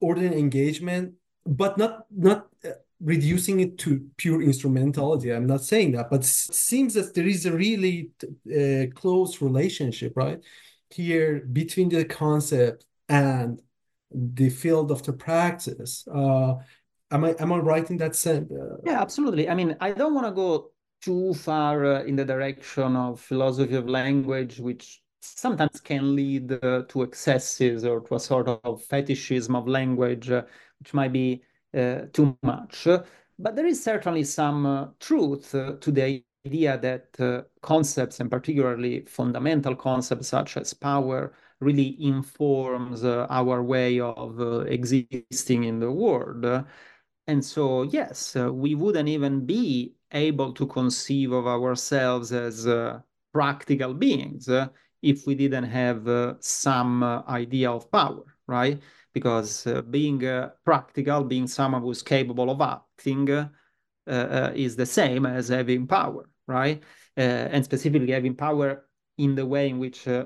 ordinary 0.00 0.38
engagement, 0.38 1.14
but 1.46 1.78
not 1.78 2.06
not 2.10 2.48
uh, 2.64 2.70
reducing 3.00 3.60
it 3.60 3.78
to 3.78 4.08
pure 4.16 4.42
instrumentality. 4.42 5.30
I'm 5.30 5.46
not 5.46 5.62
saying 5.62 5.92
that, 5.92 6.10
but 6.10 6.24
seems 6.24 6.94
that 6.94 7.14
there 7.14 7.26
is 7.26 7.46
a 7.46 7.52
really 7.52 8.10
uh, 8.20 8.86
close 8.94 9.40
relationship, 9.40 10.16
right, 10.16 10.40
here 10.90 11.46
between 11.52 11.88
the 11.88 12.04
concept 12.04 12.84
and 13.08 13.60
the 14.10 14.50
field 14.50 14.90
of 14.90 15.02
the 15.02 15.12
practice. 15.12 16.06
Uh, 16.08 16.54
am 17.10 17.24
I 17.24 17.34
am 17.38 17.52
I 17.52 17.58
right 17.58 17.88
in 17.90 17.96
that 17.98 18.16
sense? 18.16 18.50
Uh, 18.50 18.76
yeah, 18.84 19.00
absolutely. 19.00 19.48
I 19.48 19.54
mean, 19.54 19.76
I 19.80 19.92
don't 19.92 20.14
want 20.14 20.26
to 20.26 20.32
go 20.32 20.72
too 21.00 21.34
far 21.34 21.84
uh, 21.84 22.02
in 22.04 22.16
the 22.16 22.24
direction 22.24 22.96
of 22.96 23.20
philosophy 23.20 23.74
of 23.74 23.88
language, 23.88 24.60
which 24.60 25.02
sometimes 25.20 25.80
can 25.80 26.14
lead 26.14 26.52
uh, 26.52 26.82
to 26.88 27.02
excesses 27.02 27.84
or 27.84 28.00
to 28.00 28.14
a 28.14 28.20
sort 28.20 28.48
of 28.48 28.82
fetishism 28.84 29.54
of 29.54 29.68
language, 29.68 30.30
uh, 30.30 30.42
which 30.78 30.94
might 30.94 31.12
be 31.12 31.42
uh, 31.76 32.02
too 32.12 32.36
much. 32.42 32.86
But 33.38 33.56
there 33.56 33.66
is 33.66 33.82
certainly 33.82 34.24
some 34.24 34.66
uh, 34.66 34.86
truth 34.98 35.52
to 35.52 35.90
the 35.90 36.22
idea 36.46 36.78
that 36.78 37.46
concepts, 37.62 38.20
and 38.20 38.30
particularly 38.30 39.04
fundamental 39.06 39.74
concepts 39.74 40.28
such 40.28 40.56
as 40.56 40.74
power, 40.74 41.32
really 41.60 41.96
informs 42.02 43.04
our 43.04 43.62
way 43.62 44.00
of 44.00 44.40
existing 44.66 45.64
in 45.64 45.78
the 45.78 45.90
world. 45.90 46.64
And 47.26 47.44
so, 47.44 47.82
yes, 47.82 48.34
we 48.34 48.74
wouldn't 48.74 49.08
even 49.08 49.46
be 49.46 49.94
able 50.12 50.52
to 50.54 50.66
conceive 50.66 51.32
of 51.32 51.46
ourselves 51.46 52.32
as 52.32 52.66
practical 53.32 53.94
beings 53.94 54.48
if 55.02 55.26
we 55.26 55.34
didn't 55.34 55.64
have 55.64 56.06
uh, 56.08 56.34
some 56.40 57.02
uh, 57.02 57.22
idea 57.28 57.70
of 57.70 57.90
power, 57.90 58.24
right? 58.46 58.80
Because 59.12 59.66
uh, 59.66 59.82
being 59.82 60.24
uh, 60.24 60.50
practical, 60.64 61.24
being 61.24 61.46
someone 61.46 61.82
who's 61.82 62.02
capable 62.02 62.50
of 62.50 62.60
acting, 62.60 63.30
uh, 63.30 63.48
uh, 64.06 64.52
is 64.54 64.76
the 64.76 64.86
same 64.86 65.26
as 65.26 65.48
having 65.48 65.86
power, 65.86 66.28
right? 66.46 66.82
and 67.16 67.62
specifically 67.62 68.12
having 68.12 68.34
power 68.34 68.86
in 69.18 69.34
the 69.34 69.44
way 69.44 69.68
in 69.68 69.78
which 69.78 70.08
I, 70.08 70.24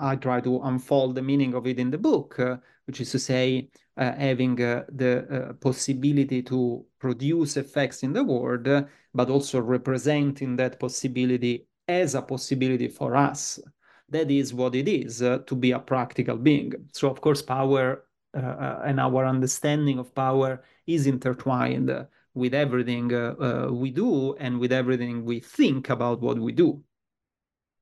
I, 0.00 0.16
try 0.16 0.40
to 0.40 0.60
unfold 0.62 1.14
the 1.14 1.22
meaning 1.22 1.54
of 1.54 1.66
it 1.66 1.78
in 1.78 1.90
the 1.90 1.98
book, 1.98 2.38
which 2.86 3.00
is 3.00 3.10
to 3.12 3.18
say, 3.18 3.68
having 3.96 4.56
the 4.56 5.56
possibility 5.60 6.42
to 6.42 6.84
produce 6.98 7.56
effects 7.56 8.02
in 8.02 8.12
the 8.12 8.24
world, 8.24 8.66
but 9.12 9.30
also 9.30 9.60
representing 9.60 10.56
that 10.56 10.80
possibility 10.80 11.66
as 11.86 12.14
a 12.14 12.22
possibility 12.22 12.88
for 12.88 13.14
us 13.14 13.60
that 14.08 14.30
is 14.30 14.54
what 14.54 14.74
it 14.74 14.88
is 14.88 15.22
uh, 15.22 15.38
to 15.46 15.54
be 15.54 15.72
a 15.72 15.78
practical 15.78 16.36
being. 16.36 16.72
So, 16.92 17.10
of 17.10 17.20
course, 17.20 17.42
power 17.42 18.04
uh, 18.34 18.38
uh 18.38 18.82
and 18.84 18.98
our 18.98 19.24
understanding 19.26 19.98
of 19.98 20.14
power 20.14 20.62
is 20.86 21.06
intertwined 21.06 21.90
with 22.34 22.52
everything 22.52 23.14
uh, 23.14 23.34
uh, 23.40 23.72
we 23.72 23.90
do 23.90 24.34
and 24.34 24.58
with 24.58 24.72
everything 24.72 25.24
we 25.24 25.40
think 25.40 25.90
about 25.90 26.20
what 26.20 26.38
we 26.38 26.52
do. 26.52 26.82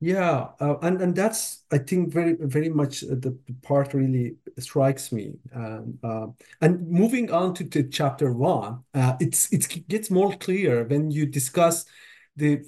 Yeah, 0.04 0.48
uh, 0.58 0.78
and 0.82 1.00
and 1.00 1.14
that's 1.14 1.62
I 1.70 1.78
think 1.78 2.12
very 2.12 2.34
very 2.40 2.68
much 2.68 3.02
the 3.02 3.38
part 3.62 3.94
really 3.94 4.34
strikes 4.58 5.12
me. 5.12 5.34
Um, 5.54 5.96
uh, 6.02 6.26
and 6.60 6.88
moving 6.88 7.30
on 7.30 7.54
to, 7.54 7.64
to 7.68 7.84
chapter 7.88 8.32
one, 8.32 8.82
uh, 8.94 9.14
it's 9.20 9.52
it 9.52 9.86
gets 9.88 10.10
more 10.10 10.32
clear 10.36 10.82
when 10.88 11.12
you 11.12 11.24
discuss 11.26 11.84
the 12.34 12.62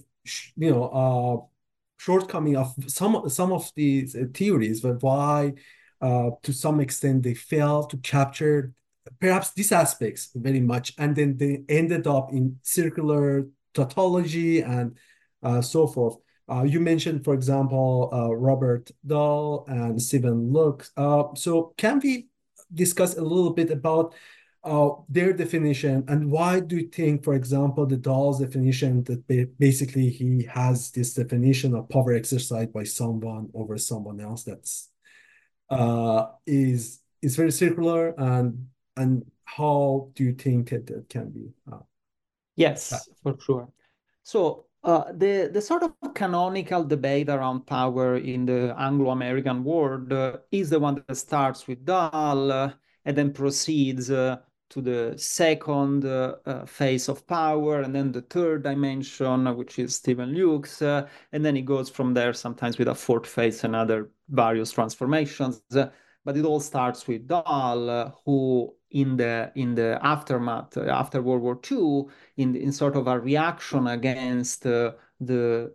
you 0.57 0.71
know 0.71 1.51
shortcoming 1.99 2.57
of 2.57 2.73
some 2.87 3.29
some 3.29 3.53
of 3.53 3.69
these 3.75 4.15
uh, 4.15 4.27
theories, 4.33 4.81
but 4.81 5.03
why, 5.03 5.55
uh, 6.01 6.31
to 6.45 6.53
some 6.53 6.79
extent, 6.79 7.25
they 7.25 7.35
failed 7.35 7.91
to 7.91 7.97
capture 7.97 8.73
perhaps 9.21 9.51
these 9.55 9.73
aspects 9.73 10.31
very 10.37 10.61
much, 10.61 10.93
and 10.99 11.17
then 11.17 11.37
they 11.37 11.65
ended 11.69 12.07
up 12.07 12.33
in 12.33 12.61
circular 12.63 13.49
tautology 13.75 14.61
and 14.61 14.97
uh, 15.43 15.61
so 15.61 15.89
forth. 15.89 16.17
Uh, 16.49 16.63
you 16.63 16.81
mentioned, 16.81 17.25
for 17.25 17.35
example, 17.35 18.11
uh, 18.13 18.35
Robert 18.35 18.91
Dahl 19.07 19.65
and 19.69 20.01
Stephen 20.01 20.53
Lukes. 20.53 20.91
Uh, 20.97 21.35
so 21.35 21.73
can 21.77 22.01
we 22.03 22.29
discuss 22.73 23.17
a 23.17 23.23
little 23.23 23.53
bit 23.53 23.71
about 23.71 24.15
uh, 24.65 24.91
their 25.11 25.33
definition 25.33 26.03
and 26.09 26.31
why 26.31 26.59
do 26.59 26.77
you 26.79 26.89
think 26.89 27.23
for 27.23 27.35
example 27.35 27.85
the 27.85 27.99
Dahl's 27.99 28.41
definition 28.41 29.05
that 29.05 29.23
basically 29.59 30.09
he 30.09 30.45
has 30.45 30.91
this 30.91 31.13
definition 31.13 31.75
of 31.75 31.89
power 31.91 32.15
exercised 32.15 32.73
by 32.73 32.83
someone 32.83 33.51
over 33.53 33.77
someone 33.77 34.21
else 34.21 34.43
that's 34.45 34.89
uh, 35.69 36.29
is 36.47 37.01
is 37.21 37.37
very 37.37 37.53
circular 37.53 38.15
and 38.19 38.69
and 38.97 39.25
how 39.45 40.11
do 40.15 40.25
you 40.25 40.33
think 40.33 40.71
that 40.71 40.87
that 40.87 41.11
can 41.11 41.29
be 41.29 41.53
uh, 41.71 41.85
yes 42.57 43.07
for 43.23 43.39
sure 43.39 43.69
so 44.23 44.65
uh, 44.85 45.13
the 45.13 45.51
the 45.53 45.61
sort 45.61 45.83
of 45.83 45.93
canonical 46.15 46.85
debate 46.85 47.29
around 47.29 47.67
power 47.67 48.17
in 48.17 48.45
the 48.45 48.75
Anglo-American 48.79 49.65
world 49.65 50.13
uh, 50.13 50.37
is 50.51 50.71
the 50.71 50.79
one 50.79 51.03
that 51.07 51.15
starts 51.17 51.67
with 51.67 51.85
Dahl 51.85 52.53
uh, 52.53 52.73
and 53.07 53.17
then 53.17 53.33
proceeds 53.33 54.11
uh, 54.11 54.37
to 54.71 54.83
the 54.83 55.15
second 55.17 56.05
uh, 56.05 56.37
uh, 56.45 56.67
phase 56.67 57.09
of 57.09 57.27
power, 57.27 57.81
and 57.81 57.95
then 57.95 58.13
the 58.13 58.23
third 58.23 58.63
dimension, 58.65 59.57
which 59.57 59.79
is 59.79 59.95
Stephen 59.95 60.35
Lukes', 60.35 60.83
and 61.33 61.45
then 61.45 61.57
it 61.57 61.63
goes 61.63 61.89
from 61.89 62.13
there 62.13 62.33
sometimes 62.33 62.79
with 62.79 62.89
a 62.89 62.95
fourth 62.95 63.27
phase 63.27 63.65
and 63.65 63.75
other 63.77 64.11
various 64.29 64.73
transformations. 64.73 65.63
but 65.71 66.37
it 66.37 66.45
all 66.45 66.61
starts 66.61 67.07
with 67.07 67.27
Dahl, 67.29 68.21
who 68.25 68.75
in 68.95 69.17
the 69.17 69.53
in 69.55 69.75
the 69.75 69.99
aftermath 70.03 70.77
uh, 70.77 70.83
after 70.83 71.21
World 71.21 71.43
War 71.43 71.61
II, 71.71 72.07
in 72.37 72.57
in 72.57 72.73
sort 72.73 72.97
of 72.97 73.07
a 73.07 73.19
reaction 73.19 73.87
against 73.87 74.67
uh, 74.67 74.93
the 75.21 75.73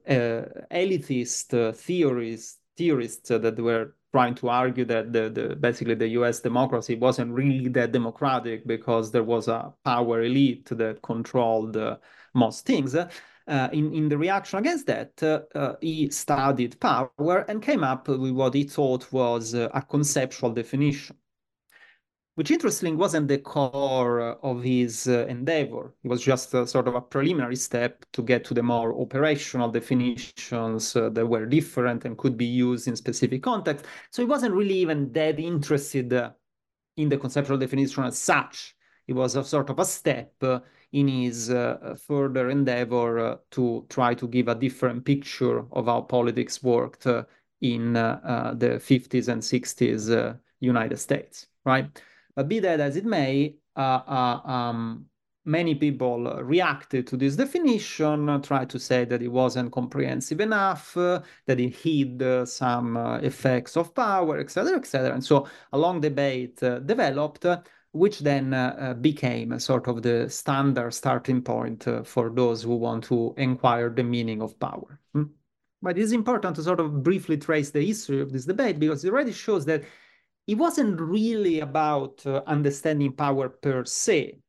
elitist 0.71 1.75
theories 1.75 2.57
theorists 2.77 3.27
that 3.29 3.59
were 3.59 3.93
trying 4.11 4.33
to 4.33 4.49
argue 4.49 4.85
that 4.85 5.13
the, 5.13 5.29
the 5.29 5.55
basically 5.55 5.95
the 5.95 6.07
U.S. 6.19 6.39
democracy 6.39 6.95
wasn't 6.95 7.31
really 7.31 7.67
that 7.69 7.91
democratic 7.91 8.65
because 8.65 9.11
there 9.11 9.23
was 9.23 9.47
a 9.47 9.73
power 9.85 10.23
elite 10.23 10.65
that 10.71 11.01
controlled 11.01 11.77
uh, 11.77 11.97
most 12.33 12.65
things. 12.65 12.95
Uh, 12.95 13.69
in, 13.73 13.93
in 13.93 14.07
the 14.09 14.17
reaction 14.17 14.59
against 14.59 14.85
that, 14.85 15.11
uh, 15.23 15.39
uh 15.55 15.75
he 15.81 16.09
studied 16.09 16.79
power 16.79 17.45
and 17.49 17.61
came 17.61 17.83
up 17.83 18.07
with 18.07 18.31
what 18.31 18.53
he 18.53 18.63
thought 18.63 19.11
was 19.11 19.55
uh, 19.55 19.69
a 19.73 19.81
conceptual 19.81 20.51
definition 20.51 21.15
which 22.39 22.51
interestingly 22.51 22.96
wasn't 22.96 23.27
the 23.27 23.38
core 23.38 24.22
of 24.22 24.63
his 24.63 25.10
uh, 25.10 25.25
endeavor. 25.27 25.93
It 26.05 26.08
was 26.08 26.22
just 26.22 26.53
a, 26.53 26.65
sort 26.65 26.88
of 26.88 26.96
a 26.96 27.01
preliminary 27.01 27.58
step 27.58 28.05
to 28.13 28.24
get 28.24 28.46
to 28.46 28.53
the 28.53 28.63
more 28.63 28.98
operational 28.98 29.69
definitions 29.69 30.96
uh, 30.96 31.10
that 31.10 31.27
were 31.27 31.46
different 31.46 32.05
and 32.05 32.17
could 32.17 32.38
be 32.38 32.46
used 32.46 32.88
in 32.88 32.96
specific 32.96 33.43
contexts. 33.43 33.86
So 34.12 34.22
he 34.22 34.25
wasn't 34.25 34.55
really 34.55 34.75
even 34.75 35.12
that 35.12 35.38
interested 35.38 36.13
uh, 36.13 36.31
in 36.96 37.10
the 37.10 37.17
conceptual 37.17 37.58
definition 37.58 38.05
as 38.05 38.17
such. 38.17 38.74
It 39.05 39.15
was 39.15 39.36
a 39.36 39.43
sort 39.43 39.69
of 39.69 39.77
a 39.77 39.84
step 39.84 40.31
uh, 40.41 40.62
in 40.93 41.10
his 41.10 41.50
uh, 41.50 41.98
further 42.08 42.50
endeavor 42.50 43.19
uh, 43.19 43.36
to 43.51 43.86
try 43.89 44.13
to 44.13 44.29
give 44.29 44.48
a 44.48 44.55
different 44.55 45.03
picture 45.03 45.65
of 45.74 45.88
how 45.88 46.00
politics 46.00 46.63
worked 46.63 47.05
in 47.60 47.91
the 47.91 48.79
50s 48.81 49.27
and 49.27 49.41
60s 49.41 50.39
United 50.62 50.98
States, 51.00 51.48
right? 51.65 52.01
But 52.39 52.48
be 52.48 52.62
that 52.62 52.79
as 52.79 52.96
it 52.96 53.03
may, 53.03 53.58
uh, 53.75 54.00
uh, 54.08 54.50
um, 54.50 55.08
many 55.43 55.75
people 55.75 56.24
reacted 56.41 57.05
to 57.08 57.17
this 57.17 57.36
definition, 57.36 58.41
tried 58.41 58.69
to 58.69 58.79
say 58.79 59.03
that 59.03 59.22
it 59.22 59.27
wasn't 59.27 59.74
comprehensive 59.74 60.39
enough, 60.39 60.96
uh, 60.96 61.19
that 61.48 61.60
it 61.60 61.75
hid 61.75 62.24
uh, 62.24 62.46
some 62.46 62.96
uh, 62.96 63.17
effects 63.17 63.75
of 63.75 63.93
power, 63.93 64.38
etc., 64.39 64.77
etc. 64.77 65.13
And 65.15 65.22
so 65.22 65.50
a 65.74 65.77
long 65.77 66.00
debate 66.00 66.63
uh, 66.63 66.79
developed, 66.79 67.46
which 67.91 68.19
then 68.19 68.51
became 69.01 69.60
sort 69.60 69.89
of 69.89 70.01
the 70.01 70.29
standard 70.29 70.93
starting 70.93 71.41
point 71.41 71.86
for 72.05 72.29
those 72.29 72.63
who 72.63 72.77
want 72.77 73.03
to 73.03 73.34
inquire 73.36 73.89
the 73.89 74.03
meaning 74.03 74.41
of 74.41 74.58
power. 74.62 74.98
Hmm? 75.12 75.24
But 75.81 75.98
it 75.98 76.03
is 76.03 76.13
important 76.13 76.55
to 76.55 76.63
sort 76.63 76.79
of 76.79 77.03
briefly 77.03 77.36
trace 77.36 77.72
the 77.72 77.86
history 77.86 78.22
of 78.22 78.31
this 78.31 78.46
debate 78.46 78.79
because 78.79 79.03
it 79.03 79.10
already 79.10 79.34
shows 79.34 79.65
that 79.65 79.84
it 80.49 80.57
wasn't 80.57 80.99
really 80.99 81.59
about 81.59 82.25
uh, 82.25 82.41
understanding 82.47 83.13
power 83.13 83.49
per 83.49 83.85
se, 83.85 84.39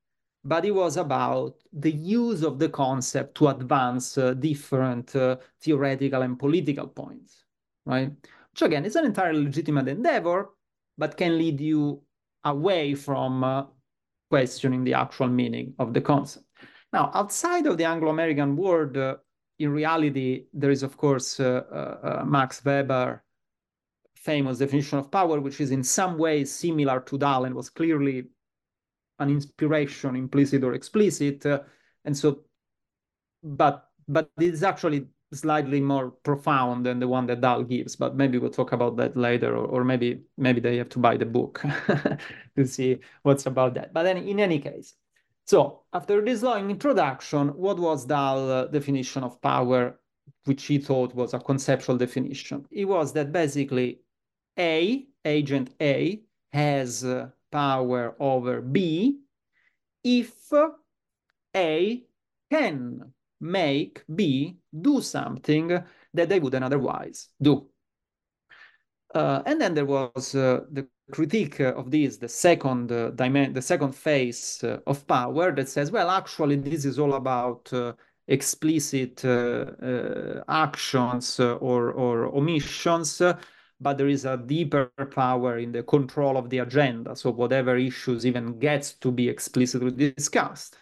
but 0.43 0.65
it 0.65 0.71
was 0.71 0.97
about 0.97 1.57
the 1.75 1.93
use 1.93 2.43
of 2.43 2.59
the 2.59 2.71
concept 2.71 3.35
to 3.35 3.49
advance 3.49 4.17
uh, 4.17 4.33
different 4.33 5.15
uh, 5.15 5.37
theoretical 5.61 6.23
and 6.23 6.39
political 6.39 6.87
points, 6.87 7.45
right? 7.85 8.11
Which 8.51 8.63
again 8.63 8.87
is 8.87 8.97
an 8.97 9.05
entirely 9.05 9.45
legitimate 9.45 9.89
endeavor, 9.89 10.55
but 10.97 11.19
can 11.19 11.37
lead 11.37 11.61
you 11.61 12.01
away 12.45 12.95
from 12.95 13.45
uh, 13.45 13.65
questioning 14.31 14.85
the 14.85 14.95
actual 14.95 15.29
meaning 15.29 15.75
of 15.79 15.93
the 15.93 16.01
concept. 16.01 16.47
Now, 16.95 17.11
outside 17.13 17.67
of 17.67 17.77
the 17.77 17.85
Anglo-American 17.85 18.57
world, 18.57 18.97
uh, 18.97 19.17
in 19.59 19.69
reality, 19.69 20.47
there 20.55 20.71
is, 20.71 20.83
of 20.83 20.97
course, 20.97 21.39
uh, 21.39 22.23
Max 22.27 22.65
Weber 22.65 23.23
famous 24.21 24.59
definition 24.59 24.99
of 24.99 25.11
power, 25.11 25.41
which 25.41 25.61
is 25.61 25.71
in 25.71 25.83
some 25.83 26.19
ways 26.19 26.53
similar 26.53 27.01
to 27.01 27.19
Dahl 27.19 27.45
and 27.47 27.55
was 27.55 27.71
clearly 27.71 28.27
an 29.19 29.31
inspiration, 29.31 30.15
implicit 30.15 30.63
or 30.63 30.75
explicit. 30.75 31.45
Uh, 31.45 31.61
and 32.05 32.17
so, 32.17 32.41
but 33.43 33.89
but 34.09 34.31
it's 34.39 34.63
actually 34.63 35.07
slightly 35.33 35.81
more 35.81 36.11
profound 36.11 36.85
than 36.85 36.99
the 36.99 37.07
one 37.07 37.27
that 37.27 37.41
Dahl 37.41 37.63
gives. 37.63 37.97
But 37.97 38.17
maybe 38.17 38.39
we'll 38.39 38.51
talk 38.51 38.73
about 38.73 38.97
that 38.97 39.17
later, 39.17 39.57
or, 39.57 39.67
or 39.67 39.85
maybe 39.85 40.23
maybe 40.37 40.61
they 40.61 40.77
have 40.77 40.91
to 40.91 40.99
buy 40.99 41.17
the 41.17 41.27
book 41.27 41.63
to 42.57 42.67
see 42.67 42.99
what's 43.23 43.47
about 43.47 43.75
that. 43.75 43.95
But 43.95 44.03
then, 44.03 44.19
in 44.19 44.39
any 44.39 44.59
case, 44.59 44.95
so 45.47 45.83
after 45.95 46.23
this 46.23 46.43
long 46.43 46.71
introduction, 46.71 47.49
what 47.49 47.79
was 47.79 48.05
Dahl's 48.05 48.51
uh, 48.51 48.67
definition 48.67 49.25
of 49.25 49.41
power, 49.41 49.99
which 50.45 50.67
he 50.67 50.79
thought 50.79 51.15
was 51.15 51.33
a 51.33 51.39
conceptual 51.39 51.97
definition? 51.97 52.67
It 52.71 52.85
was 52.85 53.15
that 53.15 53.33
basically 53.33 54.01
A, 54.61 55.07
agent 55.25 55.71
A, 55.81 56.21
has 56.53 57.03
uh, 57.03 57.31
power 57.51 58.15
over 58.21 58.61
B 58.61 59.21
if 60.05 60.53
A 61.57 62.05
can 62.51 63.13
make 63.41 64.05
B 64.15 64.59
do 64.81 65.01
something 65.01 65.83
that 66.13 66.29
they 66.29 66.41
wouldn't 66.41 66.65
otherwise 66.65 67.29
do. 67.41 67.71
Uh, 69.15 69.43
and 69.47 69.61
then 69.61 69.75
there 69.75 69.87
was 69.87 70.35
uh, 70.35 70.61
the 70.71 70.87
critique 71.11 71.61
of 71.61 71.91
this, 71.91 72.19
the 72.19 72.29
second 72.29 72.93
uh, 72.93 73.11
dimension, 73.11 73.55
the 73.55 73.63
second 73.63 73.93
phase 73.93 74.63
uh, 74.63 74.79
of 74.87 75.07
power 75.07 75.53
that 75.53 75.69
says, 75.69 75.91
well, 75.91 76.11
actually, 76.11 76.57
this 76.57 76.85
is 76.85 76.99
all 76.99 77.15
about 77.15 77.73
uh, 77.73 77.93
explicit 78.29 79.25
actions 80.49 81.41
or, 81.41 81.93
or 81.93 82.27
omissions, 82.37 83.21
but 83.81 83.97
there 83.97 84.09
is 84.09 84.25
a 84.25 84.37
deeper 84.37 84.93
power 85.11 85.59
in 85.59 85.73
the 85.73 85.83
control 85.83 86.37
of 86.37 86.51
the 86.51 86.59
agenda. 86.59 87.17
So 87.17 87.31
whatever 87.31 87.77
issues 87.77 88.27
even 88.27 88.59
gets 88.59 88.93
to 88.95 89.11
be 89.11 89.29
explicitly 89.29 89.91
discussed. 89.91 90.77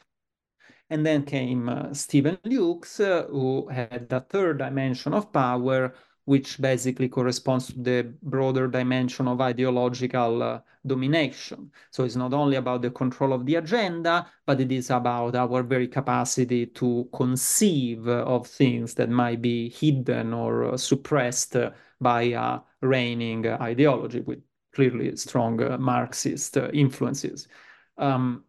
And 0.91 1.05
then 1.05 1.25
came 1.25 1.69
uh, 1.69 1.93
Stephen 1.93 2.39
Lukes, 2.45 2.99
uh, 2.99 3.27
who 3.29 3.69
had 3.69 4.09
the 4.09 4.21
third 4.21 4.59
dimension 4.59 5.13
of 5.13 5.33
power, 5.33 5.95
which 6.25 6.61
basically 6.61 7.09
corresponds 7.09 7.69
to 7.69 7.79
the 7.81 8.15
broader 8.23 8.67
dimension 8.67 9.29
of 9.29 9.41
ideological 9.41 10.43
uh, 10.43 10.61
domination. 10.87 11.71
So 11.91 12.05
it's 12.05 12.17
not 12.17 12.33
only 12.33 12.57
about 12.57 12.83
the 12.83 12.91
control 12.91 13.33
of 13.33 13.47
the 13.47 13.57
agenda, 13.57 14.27
but 14.47 14.61
it 14.61 14.73
is 14.73 14.91
about 14.91 15.37
our 15.37 15.63
very 15.63 15.89
capacity 15.89 16.67
to 16.67 17.09
conceive 17.15 18.09
of 18.09 18.47
things 18.47 18.95
that 18.95 19.11
might 19.11 19.41
be 19.41 19.69
hidden 19.69 20.33
or 20.33 20.73
uh, 20.73 20.77
suppressed 20.77 21.57
by 22.01 22.23
a 22.23 22.61
reigning 22.83 23.47
ideology 23.47 24.21
with 24.21 24.41
clearly 24.73 25.17
strong 25.17 25.63
uh, 25.63 25.77
Marxist 25.79 26.57
uh, 26.57 26.69
influences. 26.73 27.49
Um, 27.97 28.45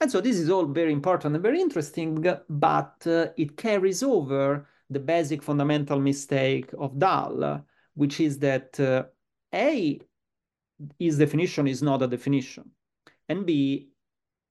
and 0.00 0.10
so 0.10 0.20
this 0.20 0.36
is 0.36 0.50
all 0.50 0.66
very 0.66 0.92
important 0.92 1.34
and 1.34 1.42
very 1.42 1.60
interesting, 1.60 2.26
but 2.48 2.96
uh, 3.06 3.26
it 3.36 3.56
carries 3.56 4.02
over 4.02 4.66
the 4.88 5.00
basic 5.00 5.42
fundamental 5.42 6.00
mistake 6.00 6.70
of 6.78 6.98
Dahl, 6.98 7.64
which 7.94 8.20
is 8.20 8.38
that 8.38 8.78
A, 9.54 10.00
his 10.98 11.18
definition 11.18 11.68
is 11.68 11.82
not 11.82 12.02
a 12.02 12.06
definition, 12.06 12.70
and 13.28 13.46
B, 13.46 13.90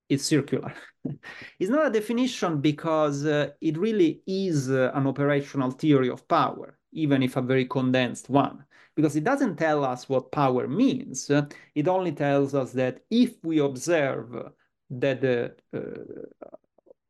it's 0.07 0.23
circular. 0.23 0.73
it's 1.59 1.69
not 1.69 1.87
a 1.87 1.91
definition 1.91 2.61
because 2.61 3.25
uh, 3.25 3.49
it 3.61 3.77
really 3.77 4.21
is 4.25 4.69
uh, 4.69 4.91
an 4.93 5.07
operational 5.07 5.71
theory 5.71 6.09
of 6.09 6.27
power, 6.27 6.77
even 6.91 7.21
if 7.21 7.35
a 7.35 7.41
very 7.41 7.65
condensed 7.65 8.29
one 8.29 8.63
because 8.99 9.15
it 9.15 9.23
doesn't 9.23 9.55
tell 9.55 9.85
us 9.85 10.09
what 10.09 10.29
power 10.29 10.67
means. 10.67 11.31
It 11.73 11.87
only 11.87 12.11
tells 12.11 12.53
us 12.53 12.73
that 12.73 12.99
if 13.09 13.31
we 13.45 13.59
observe 13.59 14.51
that 14.89 15.21
the 15.21 15.55
uh, 15.73 16.41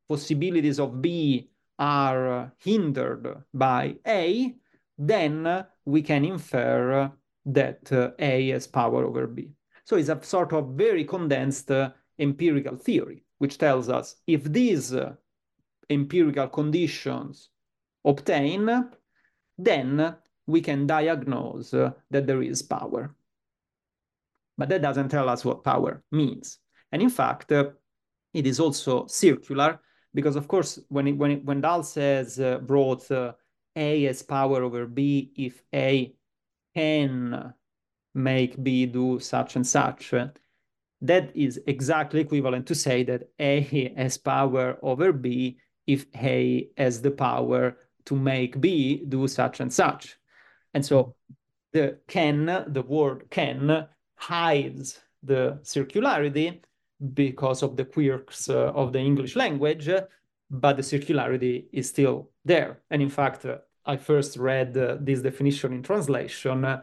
possibilities 0.08 0.78
of 0.78 1.02
B 1.02 1.50
are 1.80 2.52
hindered 2.58 3.42
by 3.52 3.96
A, 4.06 4.54
then 4.98 5.66
we 5.84 6.00
can 6.02 6.24
infer 6.24 7.10
that 7.46 7.92
uh, 7.92 8.12
A 8.20 8.50
has 8.50 8.68
power 8.68 9.04
over 9.04 9.26
B. 9.26 9.50
So 9.82 9.96
it's 9.96 10.10
a 10.10 10.22
sort 10.22 10.52
of 10.52 10.74
very 10.74 11.02
condensed 11.02 11.72
uh, 11.72 11.90
empirical 12.20 12.76
theory, 12.76 13.24
which 13.38 13.58
tells 13.58 13.88
us 13.88 14.14
if 14.28 14.44
these 14.44 14.94
uh, 14.94 15.14
empirical 15.90 16.46
conditions 16.46 17.48
obtain, 18.04 18.90
then 19.58 20.14
we 20.50 20.60
can 20.60 20.86
diagnose 20.86 21.72
uh, 21.74 21.90
that 22.10 22.26
there 22.26 22.42
is 22.42 22.62
power. 22.62 23.14
But 24.58 24.68
that 24.68 24.82
doesn't 24.82 25.08
tell 25.08 25.28
us 25.28 25.44
what 25.44 25.64
power 25.64 26.02
means. 26.10 26.58
And 26.92 27.00
in 27.00 27.10
fact, 27.10 27.52
uh, 27.52 27.70
it 28.34 28.46
is 28.46 28.60
also 28.60 29.06
circular 29.06 29.80
because, 30.14 30.36
of 30.36 30.48
course, 30.48 30.78
when 30.88 31.08
it, 31.08 31.12
when 31.12 31.30
it, 31.30 31.44
when 31.44 31.60
Dahl 31.60 31.82
says 31.82 32.38
uh, 32.40 32.58
brought 32.58 33.10
uh, 33.10 33.32
A 33.76 34.06
as 34.06 34.22
power 34.22 34.62
over 34.62 34.86
B 34.86 35.32
if 35.36 35.62
A 35.74 36.14
can 36.74 37.54
make 38.14 38.62
B 38.62 38.86
do 38.86 39.18
such 39.20 39.56
and 39.56 39.66
such, 39.66 40.12
uh, 40.12 40.28
that 41.00 41.34
is 41.34 41.60
exactly 41.66 42.20
equivalent 42.20 42.66
to 42.66 42.74
say 42.74 43.02
that 43.04 43.30
A 43.38 43.92
has 43.96 44.18
power 44.18 44.78
over 44.82 45.12
B 45.12 45.58
if 45.86 46.06
A 46.16 46.68
has 46.76 47.00
the 47.00 47.10
power 47.10 47.76
to 48.06 48.16
make 48.16 48.60
B 48.60 49.04
do 49.08 49.26
such 49.26 49.60
and 49.60 49.72
such. 49.72 50.19
And 50.74 50.84
so 50.84 51.14
the 51.72 51.98
can, 52.06 52.46
the 52.46 52.82
word 52.82 53.30
can, 53.30 53.86
hides 54.16 55.00
the 55.22 55.58
circularity 55.62 56.60
because 57.14 57.62
of 57.62 57.76
the 57.76 57.84
quirks 57.84 58.48
uh, 58.48 58.72
of 58.72 58.92
the 58.92 58.98
English 58.98 59.36
language, 59.36 59.88
but 60.50 60.76
the 60.76 60.82
circularity 60.82 61.66
is 61.72 61.88
still 61.88 62.30
there. 62.44 62.80
And 62.90 63.00
in 63.00 63.08
fact, 63.08 63.46
uh, 63.46 63.58
I 63.86 63.96
first 63.96 64.36
read 64.36 64.76
uh, 64.76 64.96
this 65.00 65.22
definition 65.22 65.72
in 65.72 65.82
translation, 65.82 66.64
uh, 66.64 66.82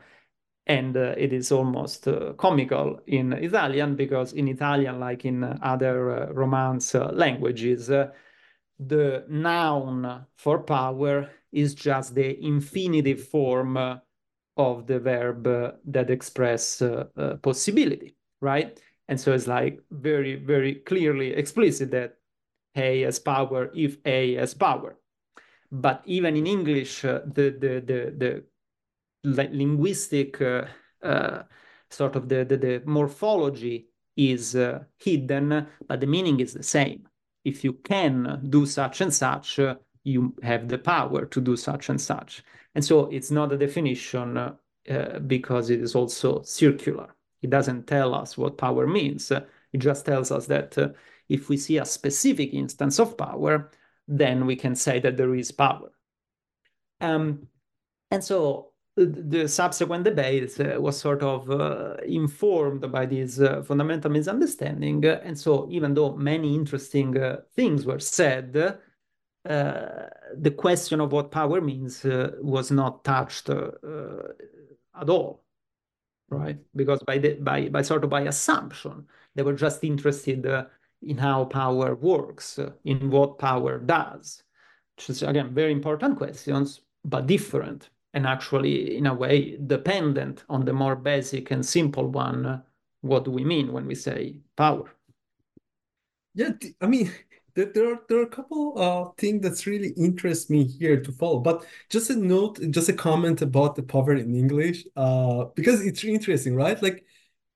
and 0.66 0.98
uh, 0.98 1.14
it 1.18 1.32
is 1.32 1.52
almost 1.52 2.08
uh, 2.08 2.34
comical 2.34 3.00
in 3.08 3.34
Italian 3.34 3.96
because 3.96 4.34
in 4.34 4.48
Italian, 4.48 5.00
like 5.00 5.24
in 5.24 5.44
other 5.62 6.32
Romance 6.34 6.94
languages, 6.94 7.88
the 7.88 9.26
noun 9.30 10.26
for 10.36 10.60
power 10.60 11.30
is 11.52 11.74
just 11.74 12.16
the 12.16 12.44
infinitive 12.46 13.24
form 13.28 13.78
of 14.58 14.88
the 14.88 15.00
verb 15.00 15.44
that 15.86 16.10
express 16.10 16.82
possibility, 17.42 18.16
right? 18.42 18.80
And 19.08 19.20
so 19.20 19.34
it's 19.34 19.48
like 19.48 19.82
very, 19.92 20.36
very 20.36 20.76
clearly 20.76 21.34
explicit 21.34 21.92
that 21.92 22.16
A 22.76 23.02
has 23.02 23.20
power 23.20 23.72
if 23.74 23.98
A 24.06 24.36
has 24.36 24.54
power. 24.54 24.98
But 25.72 26.02
even 26.06 26.36
in 26.36 26.48
English, 26.48 27.06
uh, 27.06 27.22
the, 27.26 27.50
the, 27.50 27.82
the, 27.86 28.44
the 29.24 29.50
linguistic 29.52 30.42
uh, 30.42 30.66
uh, 31.04 31.44
sort 31.90 32.16
of 32.16 32.30
the, 32.30 32.46
the, 32.46 32.58
the 32.58 32.84
morphology 32.86 33.90
is 34.16 34.56
uh, 34.56 34.84
hidden, 34.98 35.68
but 35.88 36.00
the 36.00 36.08
meaning 36.08 36.40
is 36.40 36.54
the 36.54 36.64
same. 36.64 37.08
If 37.44 37.64
you 37.64 37.74
can 37.74 38.46
do 38.50 38.66
such 38.66 39.02
and 39.02 39.14
such, 39.14 39.60
uh, 39.60 39.76
you 40.08 40.34
have 40.42 40.70
the 40.70 40.78
power 40.78 41.26
to 41.26 41.42
do 41.42 41.58
such 41.58 41.90
and 41.90 42.00
such. 42.00 42.42
And 42.76 42.84
so 42.84 43.08
it's 43.08 43.30
not 43.30 43.52
a 43.52 43.58
definition 43.58 44.38
uh, 44.38 45.20
because 45.28 45.70
it 45.70 45.82
is 45.82 45.96
also 45.96 46.42
circular. 46.44 47.14
It 47.42 47.50
doesn't 47.50 47.88
tell 47.88 48.16
us 48.16 48.38
what 48.38 48.58
power 48.58 48.88
means. 48.88 49.32
It 49.32 49.80
just 49.80 50.06
tells 50.06 50.32
us 50.32 50.48
that 50.48 50.78
uh, 50.78 50.90
if 51.28 51.50
we 51.50 51.58
see 51.58 51.78
a 51.78 51.86
specific 51.86 52.54
instance 52.54 53.00
of 53.00 53.18
power, 53.18 53.70
then 54.08 54.46
we 54.46 54.56
can 54.56 54.76
say 54.76 55.00
that 55.02 55.18
there 55.18 55.36
is 55.36 55.52
power. 55.52 55.92
Um, 57.02 57.48
and 58.10 58.24
so 58.24 58.72
the 58.96 59.48
subsequent 59.48 60.06
debate 60.06 60.58
uh, 60.60 60.82
was 60.82 60.98
sort 60.98 61.22
of 61.22 61.52
uh, 61.52 61.98
informed 62.06 62.90
by 62.92 63.06
this 63.06 63.40
uh, 63.40 63.62
fundamental 63.62 64.10
misunderstanding. 64.10 65.04
And 65.06 65.38
so, 65.38 65.68
even 65.70 65.94
though 65.94 66.16
many 66.16 66.56
interesting 66.56 67.16
uh, 67.18 67.42
things 67.54 67.86
were 67.86 68.00
said, 68.00 68.80
the 69.48 70.52
question 70.58 71.02
of 71.02 71.12
what 71.12 71.32
power 71.32 71.62
means 71.62 72.04
uh, 72.06 72.32
was 72.42 72.72
not 72.72 73.04
touched 73.04 73.50
at 73.50 75.10
all 75.10 75.44
right? 76.30 76.58
Because 76.76 77.02
by 77.04 77.18
the 77.18 77.34
by 77.36 77.70
by 77.70 77.82
sort 77.82 78.04
of 78.04 78.10
by 78.10 78.22
assumption, 78.22 79.08
they 79.36 79.44
were 79.44 79.54
just 79.54 79.84
interested 79.84 80.46
uh, 80.46 80.66
in 81.02 81.18
how 81.18 81.46
power 81.46 81.96
works, 81.96 82.60
uh, 82.60 82.72
in 82.84 83.10
what 83.10 83.40
power 83.40 83.80
does. 83.80 84.44
Which 84.96 85.10
is 85.10 85.24
again 85.24 85.54
very 85.54 85.72
important 85.72 86.18
questions, 86.18 86.82
but 87.06 87.28
different 87.28 87.90
and 88.14 88.26
actually 88.26 88.98
in 88.98 89.06
a 89.06 89.14
way 89.14 89.58
dependent 89.68 90.44
on 90.50 90.66
the 90.66 90.74
more 90.74 90.96
basic 90.96 91.52
and 91.52 91.66
simple 91.66 92.08
one. 92.08 92.46
Uh, 92.46 92.62
what 93.02 93.26
do 93.26 93.32
we 93.32 93.46
mean 93.46 93.72
when 93.72 93.86
we 93.86 93.96
say 93.96 94.40
power? 94.56 94.92
Yeah, 96.34 96.52
I 96.82 96.88
mean, 96.88 97.12
there, 97.58 97.66
there 97.74 97.94
are 97.94 98.00
there 98.08 98.20
are 98.20 98.24
a 98.24 98.30
couple 98.30 98.78
of 98.78 99.08
uh, 99.08 99.12
things 99.18 99.42
that's 99.42 99.66
really 99.66 99.90
interest 99.98 100.50
me 100.52 100.64
here 100.64 101.02
to 101.02 101.12
follow. 101.12 101.40
But 101.40 101.66
just 101.90 102.12
a 102.12 102.16
note, 102.16 102.60
just 102.70 102.88
a 102.88 102.94
comment 102.94 103.42
about 103.42 103.76
the 103.76 103.82
poverty 103.82 104.22
in 104.22 104.36
English, 104.36 104.86
uh, 104.96 105.46
because 105.56 105.84
it's 105.84 106.04
interesting, 106.04 106.56
right? 106.56 106.80
Like 106.82 107.04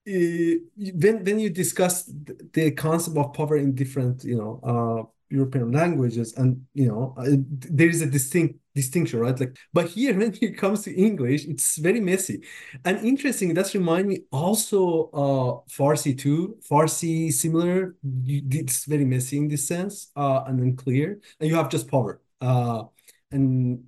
uh, 0.07 0.57
when 0.75 1.23
when 1.23 1.39
you 1.39 1.51
discuss 1.51 2.11
the 2.53 2.71
concept 2.71 3.15
of 3.15 3.33
poverty 3.33 3.63
in 3.63 3.75
different, 3.75 4.23
you 4.23 4.37
know, 4.37 4.59
uh, 4.63 5.03
European 5.31 5.71
languages, 5.71 6.33
and 6.37 6.65
you 6.73 6.87
know, 6.87 7.15
uh, 7.17 7.37
there 7.49 7.87
is 7.89 8.01
a 8.01 8.05
distinct 8.05 8.59
distinction, 8.75 9.19
right? 9.19 9.39
Like, 9.39 9.57
but 9.73 9.89
here 9.89 10.17
when 10.17 10.33
it 10.41 10.57
comes 10.57 10.83
to 10.83 10.93
English, 10.93 11.45
it's 11.45 11.77
very 11.77 11.99
messy 11.99 12.43
and 12.85 13.05
interesting. 13.05 13.53
That's 13.53 13.73
remind 13.73 14.07
me 14.07 14.23
also 14.31 15.09
uh 15.13 15.71
Farsi 15.71 16.17
too. 16.17 16.57
Farsi 16.69 17.31
similar. 17.31 17.95
It's 18.25 18.85
very 18.85 19.05
messy 19.05 19.37
in 19.37 19.47
this 19.47 19.67
sense, 19.67 20.11
uh, 20.15 20.43
and 20.47 20.59
unclear. 20.59 21.19
And 21.39 21.49
you 21.49 21.55
have 21.55 21.69
just 21.69 21.89
power, 21.89 22.21
uh, 22.41 22.83
and 23.31 23.85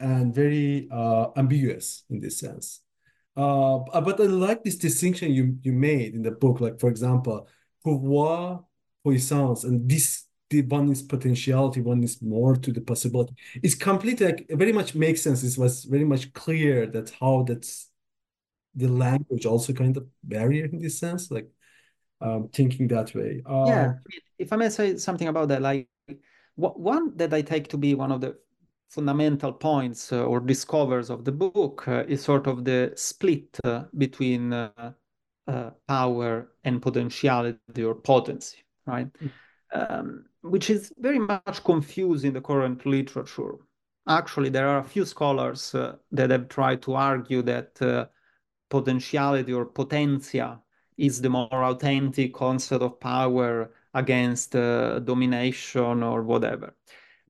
and 0.00 0.34
very 0.34 0.88
uh 0.90 1.28
ambiguous 1.36 2.04
in 2.10 2.20
this 2.20 2.38
sense. 2.38 2.80
Uh, 3.36 3.78
but 4.00 4.20
I 4.20 4.24
like 4.24 4.64
this 4.64 4.76
distinction 4.76 5.32
you 5.32 5.58
you 5.62 5.72
made 5.72 6.14
in 6.14 6.22
the 6.22 6.32
book. 6.32 6.60
Like 6.60 6.80
for 6.80 6.88
example, 6.90 7.46
pouvoir, 7.84 8.64
puissance, 9.04 9.64
and 9.64 9.88
this 9.88 10.24
the 10.50 10.62
one 10.62 10.90
is 10.90 11.02
potentiality, 11.02 11.80
one 11.80 12.02
is 12.02 12.22
more 12.22 12.56
to 12.56 12.72
the 12.72 12.80
possibility. 12.80 13.34
It's 13.62 13.74
completely 13.74 14.26
like 14.26 14.46
very 14.50 14.72
much 14.72 14.94
makes 14.94 15.22
sense. 15.22 15.44
It 15.44 15.58
was 15.58 15.84
very 15.84 16.04
much 16.04 16.32
clear 16.32 16.86
that 16.86 17.10
how 17.20 17.44
that's 17.46 17.90
the 18.74 18.88
language 18.88 19.44
also 19.44 19.72
kind 19.72 19.96
of 19.96 20.06
barrier 20.22 20.66
in 20.66 20.78
this 20.78 20.98
sense, 20.98 21.30
like 21.30 21.48
um, 22.20 22.48
thinking 22.52 22.88
that 22.88 23.14
way. 23.14 23.42
Yeah, 23.46 23.94
if 24.38 24.52
I 24.52 24.56
may 24.56 24.70
say 24.70 24.96
something 24.96 25.28
about 25.28 25.48
that, 25.48 25.60
like 25.60 25.88
one 26.56 27.16
that 27.16 27.34
I 27.34 27.42
take 27.42 27.68
to 27.68 27.76
be 27.76 27.94
one 27.94 28.10
of 28.10 28.20
the 28.20 28.36
fundamental 28.88 29.52
points 29.52 30.12
uh, 30.12 30.24
or 30.24 30.40
discovers 30.40 31.10
of 31.10 31.24
the 31.26 31.32
book 31.32 31.86
uh, 31.86 32.04
is 32.08 32.22
sort 32.22 32.46
of 32.46 32.64
the 32.64 32.92
split 32.96 33.58
uh, 33.64 33.84
between 33.98 34.54
uh, 34.54 34.92
uh, 35.46 35.70
power 35.86 36.48
and 36.64 36.80
potentiality 36.80 37.84
or 37.84 37.94
potency, 37.94 38.64
right? 38.86 39.12
Mm 39.22 39.30
um, 39.72 40.24
which 40.50 40.70
is 40.70 40.92
very 40.98 41.18
much 41.18 41.62
confused 41.64 42.24
in 42.24 42.32
the 42.32 42.40
current 42.40 42.84
literature. 42.86 43.54
Actually, 44.08 44.48
there 44.48 44.68
are 44.68 44.78
a 44.78 44.84
few 44.94 45.04
scholars 45.04 45.74
uh, 45.74 45.96
that 46.12 46.30
have 46.30 46.48
tried 46.48 46.80
to 46.82 46.94
argue 46.94 47.42
that 47.42 47.80
uh, 47.82 48.06
potentiality 48.70 49.52
or 49.52 49.66
potentia 49.66 50.60
is 50.96 51.20
the 51.20 51.30
more 51.30 51.64
authentic 51.64 52.34
concept 52.34 52.82
of 52.82 52.98
power 53.00 53.70
against 53.94 54.56
uh, 54.56 54.98
domination 55.00 56.02
or 56.02 56.22
whatever. 56.22 56.74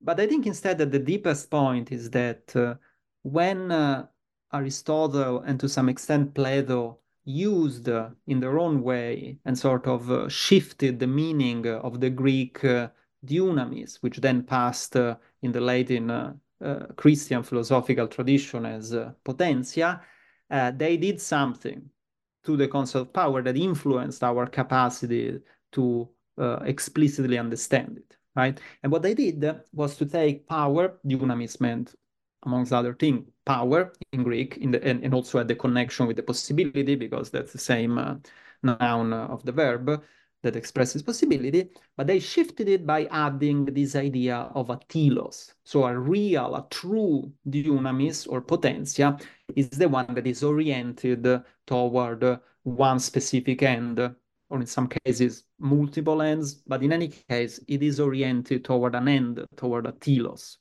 But 0.00 0.20
I 0.20 0.26
think 0.26 0.46
instead 0.46 0.78
that 0.78 0.92
the 0.92 0.98
deepest 0.98 1.50
point 1.50 1.92
is 1.92 2.10
that 2.10 2.54
uh, 2.54 2.74
when 3.22 3.70
uh, 3.70 4.06
Aristotle 4.52 5.40
and 5.40 5.58
to 5.60 5.68
some 5.68 5.88
extent 5.88 6.34
Plato 6.34 6.98
used 7.24 7.88
in 8.26 8.40
their 8.40 8.58
own 8.58 8.82
way 8.82 9.38
and 9.44 9.58
sort 9.58 9.86
of 9.86 10.10
uh, 10.10 10.28
shifted 10.28 10.98
the 10.98 11.06
meaning 11.06 11.66
of 11.66 12.00
the 12.00 12.08
Greek 12.08 12.64
uh, 12.64 12.88
dunamis, 13.24 13.96
which 14.02 14.18
then 14.18 14.42
passed 14.42 14.96
uh, 14.96 15.16
in 15.42 15.52
the 15.52 15.60
Latin 15.60 16.40
Christian 16.96 17.42
philosophical 17.42 18.08
tradition 18.08 18.66
as 18.66 18.94
potentia, 19.24 20.00
they 20.50 20.96
did 20.96 21.20
something 21.20 21.88
to 22.44 22.56
the 22.56 22.68
concept 22.68 23.02
of 23.02 23.12
power 23.12 23.42
that 23.42 23.56
influenced 23.56 24.24
our 24.24 24.46
capacity 24.46 25.38
to 25.72 26.08
uh, 26.38 26.60
explicitly 26.64 27.38
understand 27.38 27.98
it, 27.98 28.16
right? 28.34 28.58
And 28.82 28.90
what 28.90 29.02
they 29.02 29.14
did 29.14 29.44
was 29.72 29.96
to 29.96 30.06
take 30.06 30.48
power, 30.48 30.98
dunamis 31.06 31.60
meant, 31.60 31.94
amongst 32.44 32.72
other 32.72 32.94
things, 32.94 33.28
power 33.44 33.92
in 34.12 34.22
Greek, 34.22 34.56
in 34.56 34.70
the, 34.70 34.82
and, 34.82 35.04
and 35.04 35.12
also 35.12 35.38
had 35.38 35.48
the 35.48 35.54
connection 35.56 36.06
with 36.06 36.16
the 36.16 36.22
possibility, 36.22 36.94
because 36.94 37.30
that's 37.30 37.52
the 37.52 37.58
same 37.58 37.98
uh, 37.98 38.14
noun 38.62 39.12
of 39.12 39.44
the 39.44 39.52
verb 39.52 40.02
that 40.42 40.56
expresses 40.56 41.02
possibility, 41.02 41.70
but 41.96 42.06
they 42.06 42.20
shifted 42.20 42.68
it 42.68 42.86
by 42.86 43.06
adding 43.10 43.64
this 43.64 43.96
idea 43.96 44.50
of 44.54 44.70
a 44.70 44.78
telos. 44.88 45.54
So 45.64 45.84
a 45.84 45.98
real, 45.98 46.54
a 46.54 46.66
true 46.70 47.32
dunamis 47.48 48.26
or 48.28 48.40
potentia 48.40 49.18
is 49.56 49.70
the 49.70 49.88
one 49.88 50.14
that 50.14 50.26
is 50.26 50.44
oriented 50.44 51.26
toward 51.66 52.40
one 52.62 53.00
specific 53.00 53.62
end, 53.62 53.98
or 53.98 54.60
in 54.60 54.66
some 54.66 54.88
cases, 54.88 55.44
multiple 55.58 56.22
ends, 56.22 56.54
but 56.54 56.82
in 56.82 56.92
any 56.92 57.08
case, 57.08 57.60
it 57.66 57.82
is 57.82 57.98
oriented 57.98 58.64
toward 58.64 58.94
an 58.94 59.08
end, 59.08 59.44
toward 59.56 59.86
a 59.86 59.92
telos. 59.92 60.58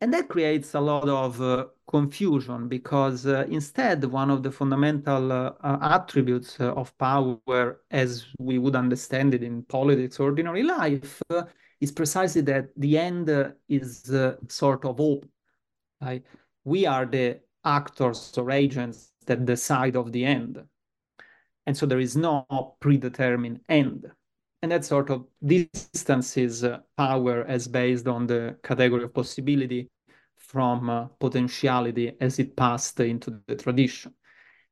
And 0.00 0.14
that 0.14 0.28
creates 0.28 0.74
a 0.74 0.80
lot 0.80 1.08
of 1.08 1.42
uh, 1.42 1.66
confusion 1.88 2.68
because 2.68 3.26
uh, 3.26 3.46
instead, 3.50 4.04
one 4.04 4.30
of 4.30 4.42
the 4.42 4.52
fundamental 4.52 5.32
uh, 5.32 5.52
uh 5.62 5.78
attributes 5.80 6.60
uh, 6.60 6.72
of 6.74 6.96
power, 6.98 7.80
as 7.90 8.26
we 8.38 8.58
would 8.58 8.76
understand 8.76 9.34
it 9.34 9.42
in 9.42 9.62
politics, 9.62 10.20
ordinary 10.20 10.62
life, 10.62 11.22
uh, 11.30 11.42
is 11.80 11.90
precisely 11.90 12.42
that 12.42 12.68
the 12.76 12.98
end 12.98 13.28
is 13.68 14.12
sort 14.48 14.84
of 14.84 15.00
open. 15.00 15.30
Right? 16.00 16.24
We 16.64 16.86
are 16.86 17.06
the 17.06 17.40
actors 17.64 18.36
or 18.36 18.50
agents 18.50 19.12
that 19.26 19.44
decide 19.44 19.96
of 19.96 20.12
the 20.12 20.24
end. 20.24 20.62
And 21.66 21.76
so 21.76 21.86
there 21.86 22.00
is 22.00 22.16
no 22.16 22.46
predetermined 22.80 23.60
end 23.68 24.06
and 24.62 24.72
that 24.72 24.84
sort 24.84 25.10
of 25.10 25.24
distances 25.44 26.64
uh, 26.64 26.78
power 26.96 27.44
as 27.44 27.68
based 27.68 28.08
on 28.08 28.26
the 28.26 28.56
category 28.62 29.04
of 29.04 29.14
possibility 29.14 29.88
from 30.48 30.88
uh, 30.88 31.04
potentiality 31.20 32.12
as 32.20 32.38
it 32.38 32.56
passed 32.56 32.98
into 33.00 33.38
the 33.46 33.54
tradition. 33.54 34.14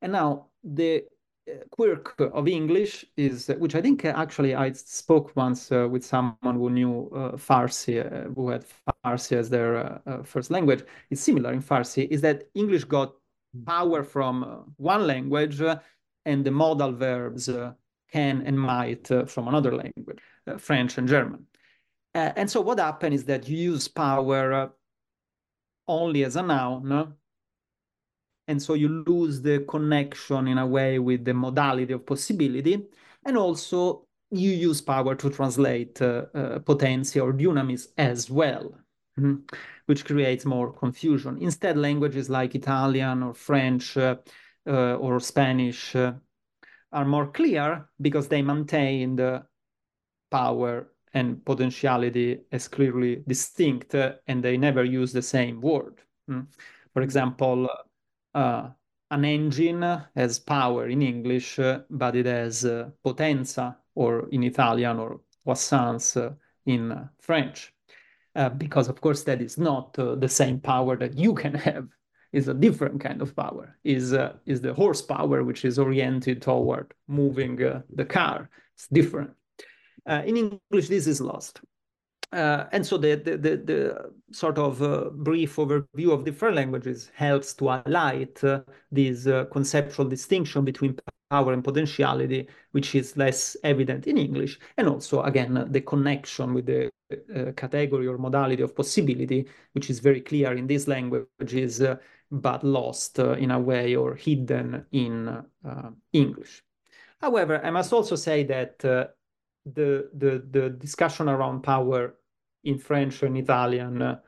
And 0.01 0.13
now 0.13 0.47
the 0.65 1.05
uh, 1.49 1.65
quirk 1.71 2.19
of 2.19 2.49
English 2.49 3.05
is, 3.17 3.49
which 3.59 3.75
I 3.75 3.83
think 3.83 4.05
uh, 4.05 4.15
actually 4.17 4.55
I 4.55 4.73
spoke 4.73 5.37
once 5.37 5.71
uh, 5.71 5.87
with 5.89 6.03
someone 6.03 6.57
who 6.57 6.71
knew 6.71 7.11
uh, 7.15 7.37
Farsi, 7.37 8.01
uh, 8.01 8.31
who 8.31 8.49
had 8.49 8.65
Farsi 9.05 9.37
as 9.37 9.51
their 9.51 10.01
first 10.25 10.51
language. 10.51 10.83
It's 11.11 11.21
similar 11.21 11.53
in 11.53 11.63
Farsi, 11.63 12.09
is 12.11 12.23
that 12.23 12.49
English 12.55 12.85
got 12.85 13.13
power 13.67 14.03
from 14.03 14.73
one 14.79 15.07
language 15.07 15.61
and 16.25 16.45
the 16.45 16.51
modal 16.51 16.93
verbs 16.93 17.51
can 18.11 18.43
and 18.47 18.59
might 18.59 19.09
from 19.29 19.49
another 19.49 19.73
language, 19.77 20.21
French 20.59 20.97
and 20.99 21.07
German. 21.07 21.47
And 22.15 22.51
so 22.51 22.63
what 22.63 22.79
happened 22.79 23.15
is 23.15 23.25
that 23.25 23.47
you 23.47 23.73
use 23.73 23.89
power 23.89 24.73
only 25.89 26.25
as 26.25 26.37
a 26.37 26.43
noun, 26.43 27.15
and 28.49 28.63
so 28.63 28.75
you 28.75 28.89
lose 28.89 29.43
the 29.43 29.65
connection 29.69 30.49
in 30.49 30.59
a 30.59 30.67
way 30.67 30.99
with 30.99 31.25
the 31.25 31.35
modality 31.35 31.93
of 31.93 32.07
possibility, 32.07 32.87
and 33.25 33.37
also 33.37 34.07
you 34.31 34.51
use 34.51 34.81
power 34.81 35.15
to 35.15 35.31
translate 35.31 36.01
uh, 36.03 36.27
uh, 36.35 36.59
potentia 36.61 37.23
or 37.23 37.33
dunamis 37.33 37.89
as 37.97 38.31
well, 38.31 38.75
mm 39.19 39.25
-hmm, 39.25 39.57
which 39.87 40.05
creates 40.05 40.45
more 40.45 40.73
confusion. 40.73 41.39
Instead, 41.39 41.77
languages 41.77 42.29
like 42.29 42.59
Italian 42.59 43.23
or 43.23 43.35
French 43.35 43.97
or 44.67 45.21
Spanish 45.21 45.97
are 46.93 47.05
more 47.05 47.31
clear 47.31 47.89
because 48.01 48.29
they 48.29 48.43
maintain 48.43 49.17
the 49.17 49.47
power 50.31 50.89
and 51.17 51.43
potentiality 51.47 52.41
as 52.53 52.69
clearly 52.69 53.23
distinct 53.27 53.95
uh, 53.95 54.13
and 54.27 54.45
they 54.45 54.59
never 54.59 54.85
use 54.85 55.13
the 55.15 55.23
same 55.23 55.63
word. 55.63 56.03
Mm? 56.31 56.47
For 56.93 57.01
example, 57.01 57.71
uh, 58.35 58.69
an 59.11 59.25
engine 59.25 59.83
has 60.15 60.39
power 60.39 60.89
in 60.89 61.01
English, 61.01 61.59
uh, 61.59 61.81
but 61.89 62.17
it 62.17 62.27
has 62.27 62.67
uh, 62.67 62.91
potenza 63.03 63.77
or 63.95 64.29
in 64.31 64.43
Italian 64.43 64.99
or 64.99 65.21
puissance 65.43 66.19
uh, 66.19 66.35
in 66.67 67.09
French. 67.19 67.73
Uh, 68.35 68.51
because 68.51 68.87
of 68.89 69.01
course 69.01 69.23
that 69.23 69.41
is 69.41 69.57
not 69.57 69.95
the 69.95 70.29
same 70.29 70.61
power 70.61 70.95
that 70.99 71.17
you 71.17 71.33
can 71.33 71.55
have 71.69 71.89
is 72.33 72.49
a 72.49 72.55
different 72.55 73.01
kind 73.01 73.23
of 73.23 73.35
power 73.35 73.75
is 73.85 74.13
uh, 74.13 74.35
is 74.45 74.61
the 74.61 74.75
horsepower 74.75 75.43
which 75.43 75.65
is 75.65 75.79
oriented 75.79 76.43
toward 76.43 76.93
moving 77.09 77.63
uh, 77.65 77.81
the 77.95 78.05
car 78.05 78.51
it's 78.75 78.89
different 78.89 79.31
uh, 80.09 80.23
in 80.25 80.37
english 80.37 80.89
this 80.89 81.07
is 81.07 81.21
lost 81.21 81.61
uh, 82.33 82.67
and 82.73 82.85
so 82.85 82.99
the, 82.99 83.15
the, 83.15 83.37
the, 83.37 83.57
the 83.57 84.13
sort 84.33 84.59
of 84.59 84.83
uh, 84.83 85.11
brief 85.11 85.57
overview 85.57 86.11
of 86.11 86.25
different 86.25 86.57
languages 86.57 87.11
helps 87.15 87.55
to 87.55 87.69
highlight 87.69 88.43
uh, 88.43 88.61
this 88.91 89.29
conceptual 89.53 90.05
distinction 90.07 90.65
between 90.65 90.99
power 91.31 91.53
and 91.53 91.63
potentiality, 91.63 92.49
which 92.73 92.97
is 92.97 93.17
less 93.17 93.57
evident 93.63 94.09
in 94.09 94.19
English, 94.19 94.59
and 94.77 94.89
also, 94.89 95.23
again, 95.23 95.69
the 95.71 95.81
connection 95.81 96.53
with 96.53 96.67
the 96.67 96.91
category 97.57 98.09
or 98.09 98.19
modality 98.19 98.63
of 98.63 98.75
possibility, 98.75 99.47
which 99.73 99.89
is 99.89 100.01
very 100.01 100.21
clear 100.21 100.53
in 100.53 100.67
these 100.67 100.89
languages, 100.89 101.81
but 102.31 102.65
lost 102.65 103.19
uh, 103.19 103.33
in 103.33 103.51
a 103.51 103.61
way 103.61 103.95
or 103.95 104.15
hidden 104.15 104.85
in 104.93 105.29
uh, 105.29 105.91
English. 106.13 106.63
However, 107.21 107.65
I 107.65 107.71
must 107.71 107.93
also 107.93 108.17
say 108.17 108.45
that 108.45 108.85
uh, 108.85 109.07
the 109.75 110.11
the 110.17 110.45
the 110.51 110.71
discussion 110.71 111.29
around 111.29 111.63
power 111.63 112.15
in 112.65 112.79
French 112.79 113.23
and 113.23 113.37
Italian 113.37 114.03
uh, 114.03 114.19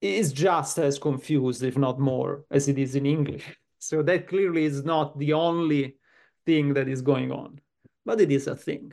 is 0.00 0.32
just 0.32 0.78
as 0.78 0.98
confused, 0.98 1.62
if 1.62 1.78
not 1.78 1.98
more, 1.98 2.44
as 2.50 2.68
it 2.68 2.78
is 2.78 2.94
in 2.94 3.06
English. 3.06 3.44
So 3.78 4.00
that 4.04 4.28
clearly 4.28 4.64
is 4.64 4.84
not 4.84 5.18
the 5.18 5.32
only 5.32 5.96
thing 6.46 6.74
that 6.74 6.86
is 6.86 7.02
going 7.02 7.32
on, 7.32 7.60
but 8.04 8.20
it 8.20 8.30
is 8.30 8.46
a 8.46 8.54
thing. 8.54 8.92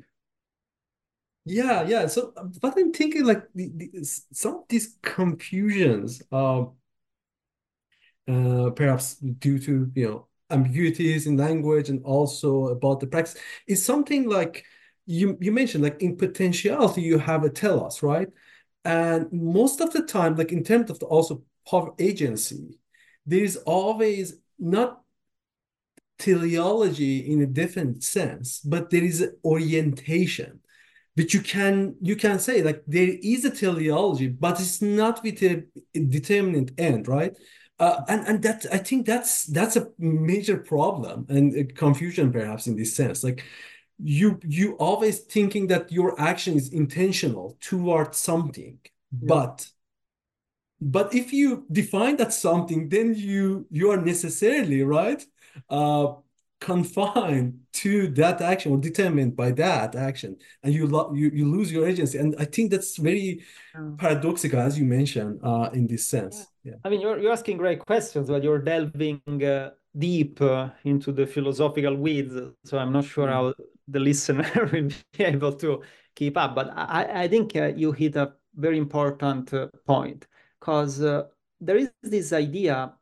Yeah, 1.46 1.84
yeah. 1.88 2.08
So, 2.08 2.34
but 2.60 2.74
I'm 2.76 2.92
thinking 2.92 3.24
like 3.24 3.44
the, 3.54 3.70
the, 3.76 4.04
some 4.34 4.56
of 4.56 4.64
these 4.68 4.98
confusions, 5.04 6.24
uh, 6.32 6.64
uh, 8.28 8.70
perhaps 8.72 9.18
due 9.18 9.60
to 9.60 9.92
you 9.94 10.08
know 10.08 10.28
ambiguities 10.50 11.28
in 11.28 11.38
language 11.38 11.90
and 11.90 12.04
also 12.04 12.70
about 12.70 13.00
the 13.00 13.06
practice, 13.06 13.36
is 13.68 13.86
something 13.86 14.28
like 14.28 14.66
you 15.10 15.38
you 15.42 15.52
mentioned 15.52 15.84
like 15.84 16.02
in 16.04 16.16
potentiality 16.16 17.02
you 17.02 17.18
have 17.18 17.44
a 17.44 17.50
telos, 17.50 18.04
right? 18.04 18.30
And 18.86 19.32
most 19.34 19.82
of 19.82 19.92
the 19.92 20.04
time, 20.04 20.36
like 20.36 20.52
in 20.52 20.64
terms 20.64 20.92
of 20.92 21.00
the 21.00 21.08
also 21.08 21.42
power 21.68 21.94
agency, 21.98 22.78
there 23.26 23.44
is 23.44 23.58
always 23.58 24.36
not 24.60 25.02
teleology 26.20 27.32
in 27.32 27.42
a 27.42 27.48
different 27.48 28.04
sense, 28.04 28.60
but 28.60 28.92
there 28.92 29.04
is 29.04 29.28
orientation. 29.44 30.60
But 31.16 31.34
you 31.34 31.42
can 31.42 31.96
you 32.02 32.16
can 32.16 32.38
say 32.38 32.62
like 32.62 32.84
there 32.86 33.16
is 33.24 33.46
a 33.46 33.50
teleology 33.50 34.28
but 34.28 34.60
it's 34.60 34.80
not 34.80 35.24
with 35.24 35.42
a 35.42 35.64
determinate 35.94 36.72
end 36.78 37.08
right? 37.08 37.36
Uh, 37.80 38.02
and 38.10 38.28
and 38.28 38.44
that 38.44 38.66
i 38.74 38.78
think 38.78 39.06
that's 39.06 39.46
that's 39.46 39.78
a 39.78 39.88
major 39.98 40.58
problem 40.58 41.26
and 41.30 41.74
confusion 41.76 42.32
perhaps 42.32 42.68
in 42.68 42.76
this 42.76 42.96
sense. 42.96 43.24
Like 43.24 43.44
you 44.00 44.40
you 44.46 44.74
always 44.74 45.20
thinking 45.20 45.68
that 45.68 45.92
your 45.92 46.20
action 46.20 46.56
is 46.56 46.70
intentional 46.70 47.58
towards 47.60 48.18
something 48.18 48.80
yeah. 48.84 49.28
but 49.28 49.68
but 50.82 51.14
if 51.14 51.34
you 51.34 51.66
define 51.72 52.16
that 52.16 52.34
something 52.34 52.88
then 52.90 53.14
you 53.14 53.68
you 53.70 53.92
are 53.92 53.98
necessarily 53.98 54.84
right 54.84 55.26
uh 55.70 56.14
confined 56.62 57.58
to 57.72 58.08
that 58.10 58.42
action 58.42 58.72
or 58.74 58.78
determined 58.78 59.36
by 59.36 59.50
that 59.52 59.96
action 59.96 60.36
and 60.64 60.74
you 60.74 60.88
lo- 60.88 61.14
you, 61.14 61.32
you 61.34 61.46
lose 61.50 61.72
your 61.72 61.88
agency 61.88 62.18
and 62.18 62.36
i 62.38 62.44
think 62.44 62.70
that's 62.70 62.98
very 62.98 63.42
paradoxical 63.98 64.60
as 64.60 64.78
you 64.78 64.84
mentioned 64.84 65.40
uh, 65.42 65.70
in 65.74 65.88
this 65.88 66.06
sense 66.06 66.48
yeah. 66.64 66.74
i 66.84 66.90
mean 66.90 67.00
you're, 67.00 67.18
you're 67.18 67.32
asking 67.32 67.56
great 67.56 67.80
questions 67.80 68.28
but 68.28 68.44
you're 68.44 68.60
delving 68.60 69.22
uh, 69.46 69.70
deep 69.98 70.42
uh, 70.42 70.70
into 70.84 71.14
the 71.14 71.26
philosophical 71.26 71.96
weeds 71.96 72.34
so 72.66 72.78
i'm 72.78 72.92
not 72.92 73.06
sure 73.06 73.28
mm. 73.28 73.32
how 73.32 73.54
the 73.90 74.00
listener 74.00 74.70
will 74.74 74.90
be 75.18 75.24
able 75.24 75.54
to 75.54 75.82
keep 76.16 76.38
up 76.38 76.56
but 76.56 76.72
i, 76.76 77.24
I 77.24 77.28
think 77.28 77.56
uh, 77.56 77.72
you 77.76 77.92
hit 77.92 78.16
a 78.16 78.34
very 78.56 78.78
important 78.78 79.54
uh, 79.54 79.68
point 79.86 80.28
because 80.60 81.02
uh, 81.02 81.24
there 81.62 81.78
is 81.78 81.90
this 82.04 82.34
idea 82.34 82.94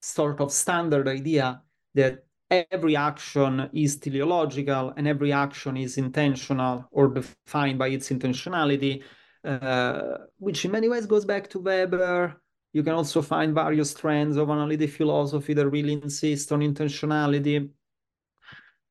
sort 0.00 0.40
of 0.40 0.52
standard 0.52 1.08
idea 1.08 1.62
that 1.94 2.24
every 2.50 2.96
action 2.96 3.68
is 3.72 3.96
teleological 3.96 4.92
and 4.96 5.08
every 5.08 5.32
action 5.32 5.76
is 5.76 5.98
intentional 5.98 6.86
or 6.92 7.08
defined 7.08 7.78
by 7.78 7.88
its 7.88 8.10
intentionality, 8.10 9.02
uh, 9.44 10.18
which 10.38 10.64
in 10.64 10.70
many 10.70 10.88
ways 10.88 11.06
goes 11.06 11.24
back 11.24 11.48
to 11.50 11.58
Weber. 11.58 12.40
You 12.72 12.82
can 12.82 12.92
also 12.92 13.22
find 13.22 13.54
various 13.54 13.94
trends 13.94 14.36
of 14.36 14.50
analytic 14.50 14.90
philosophy 14.90 15.54
that 15.54 15.68
really 15.68 15.94
insist 15.94 16.52
on 16.52 16.60
intentionality. 16.60 17.70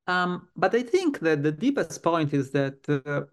Um, 0.07 0.49
but 0.55 0.75
I 0.75 0.83
think 0.83 1.19
that 1.21 1.41
the 1.41 1.51
deepest 1.51 2.03
point 2.03 2.33
is 2.33 2.51
that, 2.51 2.77
uh, 2.87 3.23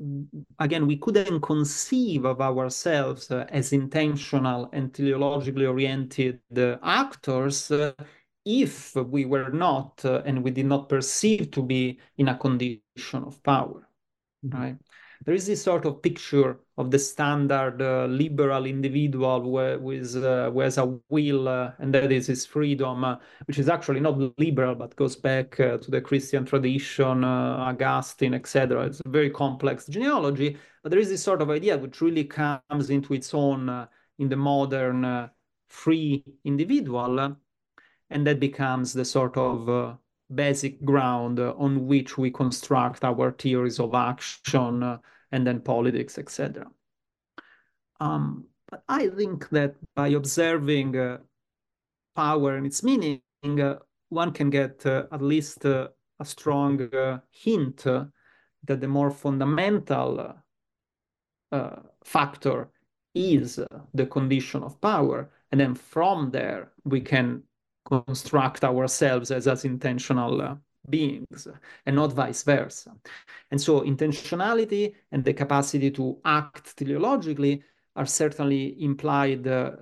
again, 0.58 0.86
we 0.86 0.96
couldn't 0.96 1.40
conceive 1.40 2.24
of 2.24 2.40
ourselves 2.40 3.30
uh, 3.30 3.44
as 3.50 3.74
intentional 3.74 4.70
and 4.72 4.90
teleologically 4.90 5.68
oriented 5.68 6.40
uh, 6.56 6.76
actors 6.82 7.70
uh, 7.70 7.92
if 8.44 8.94
we 8.96 9.24
were 9.24 9.50
not 9.50 10.04
uh, 10.04 10.22
and 10.24 10.42
we 10.42 10.50
did 10.50 10.66
not 10.66 10.88
perceive 10.88 11.50
to 11.50 11.62
be 11.62 11.98
in 12.18 12.28
a 12.28 12.36
condition 12.36 13.24
of 13.24 13.42
power 13.42 13.88
mm-hmm. 14.44 14.56
right 14.56 14.76
there 15.24 15.34
is 15.34 15.46
this 15.46 15.62
sort 15.62 15.84
of 15.84 16.02
picture 16.02 16.58
of 16.78 16.90
the 16.90 16.98
standard 16.98 17.80
uh, 17.80 18.06
liberal 18.06 18.66
individual 18.66 19.40
who, 19.40 19.78
who, 19.78 19.90
is, 19.92 20.16
uh, 20.16 20.50
who 20.52 20.60
has 20.60 20.78
a 20.78 20.98
will 21.08 21.48
uh, 21.48 21.72
and 21.78 21.94
that 21.94 22.10
is 22.10 22.26
his 22.26 22.44
freedom 22.44 23.04
uh, 23.04 23.16
which 23.46 23.58
is 23.58 23.68
actually 23.68 24.00
not 24.00 24.18
liberal 24.38 24.74
but 24.74 24.96
goes 24.96 25.16
back 25.16 25.58
uh, 25.60 25.78
to 25.78 25.90
the 25.90 26.00
christian 26.00 26.44
tradition 26.44 27.24
augustine 27.24 28.34
etc 28.34 28.84
it's 28.86 29.00
a 29.04 29.08
very 29.08 29.30
complex 29.30 29.86
genealogy 29.86 30.56
but 30.82 30.90
there 30.90 31.00
is 31.00 31.08
this 31.08 31.22
sort 31.22 31.42
of 31.42 31.50
idea 31.50 31.76
which 31.78 32.00
really 32.00 32.24
comes 32.24 32.90
into 32.90 33.14
its 33.14 33.32
own 33.34 33.86
in 34.18 34.28
the 34.28 34.36
modern 34.36 35.30
free 35.68 36.24
individual 36.44 37.36
and 38.12 38.26
that 38.26 38.38
becomes 38.38 38.92
the 38.92 39.04
sort 39.04 39.36
of 39.36 39.68
uh, 39.68 39.94
basic 40.34 40.84
ground 40.84 41.38
uh, 41.40 41.54
on 41.56 41.86
which 41.86 42.18
we 42.18 42.30
construct 42.30 43.04
our 43.04 43.32
theories 43.32 43.80
of 43.80 43.94
action 43.94 44.82
uh, 44.82 44.98
and 45.30 45.46
then 45.46 45.60
politics, 45.60 46.18
etc. 46.18 46.66
Um, 48.00 48.46
but 48.68 48.82
I 48.88 49.08
think 49.08 49.48
that 49.50 49.74
by 49.94 50.08
observing 50.08 50.96
uh, 50.96 51.18
power 52.16 52.56
and 52.56 52.66
its 52.66 52.82
meaning, 52.82 53.20
uh, 53.44 53.78
one 54.08 54.32
can 54.32 54.50
get 54.50 54.84
uh, 54.86 55.04
at 55.12 55.22
least 55.22 55.64
a 55.64 55.90
strong 56.22 56.88
hint 57.30 57.84
that 57.84 58.80
the 58.80 58.86
more 58.86 59.10
fundamental 59.10 60.36
factor 62.04 62.70
is 63.14 63.58
the 63.92 64.06
condition 64.06 64.62
of 64.62 64.80
power. 64.80 65.30
And 65.50 65.60
then 65.60 65.74
from 65.74 66.30
there, 66.30 66.70
we 66.84 67.00
can 67.00 67.42
construct 68.00 68.64
ourselves 68.64 69.30
as 69.30 69.46
as 69.46 69.64
intentional 69.64 70.40
uh, 70.40 70.56
beings 70.88 71.48
and 71.86 71.96
not 71.96 72.12
vice 72.12 72.42
versa. 72.42 72.92
And 73.50 73.60
so 73.60 73.82
intentionality 73.82 74.94
and 75.12 75.24
the 75.24 75.32
capacity 75.32 75.90
to 75.92 76.18
act 76.24 76.76
teleologically 76.76 77.62
are 77.94 78.06
certainly 78.06 78.82
implied 78.82 79.46
uh, 79.46 79.72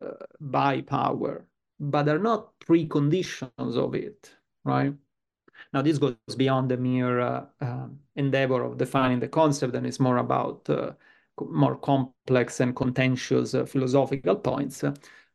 uh, 0.00 0.12
by 0.40 0.80
power, 0.80 1.46
but 1.78 2.08
are 2.08 2.18
not 2.18 2.58
preconditions 2.60 3.76
of 3.76 3.94
it, 3.94 4.34
right? 4.64 4.94
Now, 5.72 5.82
this 5.82 5.98
goes 5.98 6.16
beyond 6.36 6.70
the 6.70 6.76
mere 6.78 7.20
uh, 7.20 7.44
uh, 7.60 7.86
endeavor 8.16 8.62
of 8.62 8.78
defining 8.78 9.20
the 9.20 9.28
concept 9.28 9.74
and 9.74 9.86
is 9.86 10.00
more 10.00 10.16
about 10.16 10.68
uh, 10.70 10.92
more 11.38 11.76
complex 11.76 12.60
and 12.60 12.74
contentious 12.74 13.54
philosophical 13.66 14.36
points. 14.36 14.82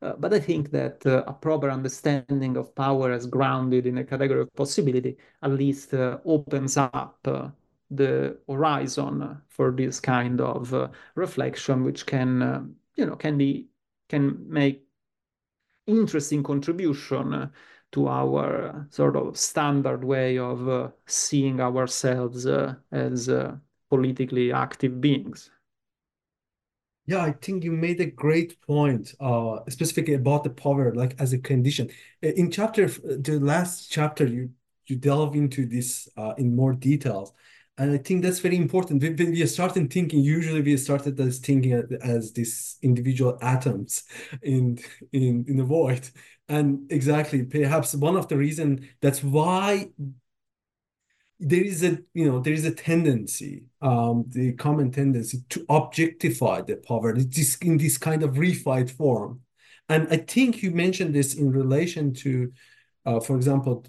Uh, 0.05 0.13
but 0.19 0.31
I 0.31 0.39
think 0.39 0.69
that 0.69 1.03
uh, 1.07 1.23
a 1.25 1.33
proper 1.33 1.71
understanding 1.71 2.57
of 2.57 2.75
power 2.75 3.11
as 3.11 3.25
grounded 3.25 3.87
in 3.87 3.97
a 3.97 4.03
category 4.03 4.41
of 4.41 4.53
possibility 4.53 5.17
at 5.41 5.49
least 5.49 5.95
uh, 5.95 6.19
opens 6.25 6.77
up 6.77 7.17
uh, 7.25 7.49
the 7.89 8.37
horizon 8.47 9.41
for 9.47 9.71
this 9.71 9.99
kind 9.99 10.41
of 10.41 10.71
uh, 10.75 10.89
reflection, 11.15 11.83
which 11.83 12.05
can, 12.05 12.75
you 12.95 13.05
know, 13.07 13.15
can 13.15 13.35
be 13.35 13.67
can 14.07 14.37
make 14.47 14.83
interesting 15.87 16.43
contribution 16.43 17.49
to 17.91 18.07
our 18.07 18.85
sort 18.91 19.15
of 19.15 19.35
standard 19.35 20.03
way 20.03 20.37
of 20.37 20.93
seeing 21.07 21.59
ourselves 21.59 22.45
as 22.91 23.29
politically 23.89 24.51
active 24.51 25.01
beings. 25.01 25.49
Yeah, 27.07 27.19
I 27.21 27.33
think 27.33 27.63
you 27.63 27.71
made 27.71 28.01
a 28.01 28.05
great 28.07 28.59
point, 28.61 29.13
uh, 29.19 29.59
specifically 29.69 30.15
about 30.15 30.43
the 30.43 30.49
power, 30.49 30.93
like 30.95 31.15
as 31.19 31.33
a 31.33 31.37
condition. 31.37 31.89
In 32.21 32.49
chapter, 32.49 32.87
the 32.87 33.39
last 33.39 33.91
chapter, 33.91 34.25
you 34.25 34.49
you 34.87 34.95
delve 34.95 35.35
into 35.35 35.65
this 35.65 36.07
uh, 36.17 36.33
in 36.37 36.55
more 36.55 36.73
details, 36.73 37.31
and 37.77 37.91
I 37.91 37.97
think 37.97 38.23
that's 38.23 38.39
very 38.39 38.55
important. 38.57 39.03
When 39.03 39.15
we 39.17 39.45
started 39.45 39.91
thinking, 39.91 40.19
usually 40.21 40.61
we 40.61 40.77
started 40.77 41.19
as 41.19 41.39
thinking 41.39 41.73
as 42.01 42.33
these 42.33 42.77
individual 42.81 43.37
atoms 43.41 44.03
in 44.41 44.79
in 45.11 45.45
in 45.47 45.57
the 45.57 45.63
void, 45.63 46.09
and 46.49 46.91
exactly, 46.91 47.43
perhaps 47.43 47.93
one 47.93 48.15
of 48.15 48.27
the 48.29 48.37
reason 48.37 48.89
that's 49.01 49.23
why 49.23 49.89
there 51.39 51.63
is 51.63 51.83
a 51.83 51.97
you 52.13 52.25
know 52.25 52.39
there 52.39 52.53
is 52.53 52.65
a 52.65 52.73
tendency 52.73 53.65
um 53.81 54.23
the 54.29 54.53
common 54.53 54.91
tendency 54.91 55.39
to 55.49 55.65
objectify 55.69 56.61
the 56.61 56.77
poverty 56.77 57.23
this 57.23 57.57
in 57.57 57.77
this 57.77 57.97
kind 57.97 58.23
of 58.23 58.35
reified 58.35 58.89
form. 58.89 59.41
And 59.89 60.07
i 60.09 60.17
think 60.17 60.63
you 60.63 60.71
mentioned 60.71 61.13
this 61.13 61.35
in 61.35 61.51
relation 61.51 62.13
to 62.15 62.51
uh, 63.05 63.19
for 63.19 63.35
example 63.35 63.85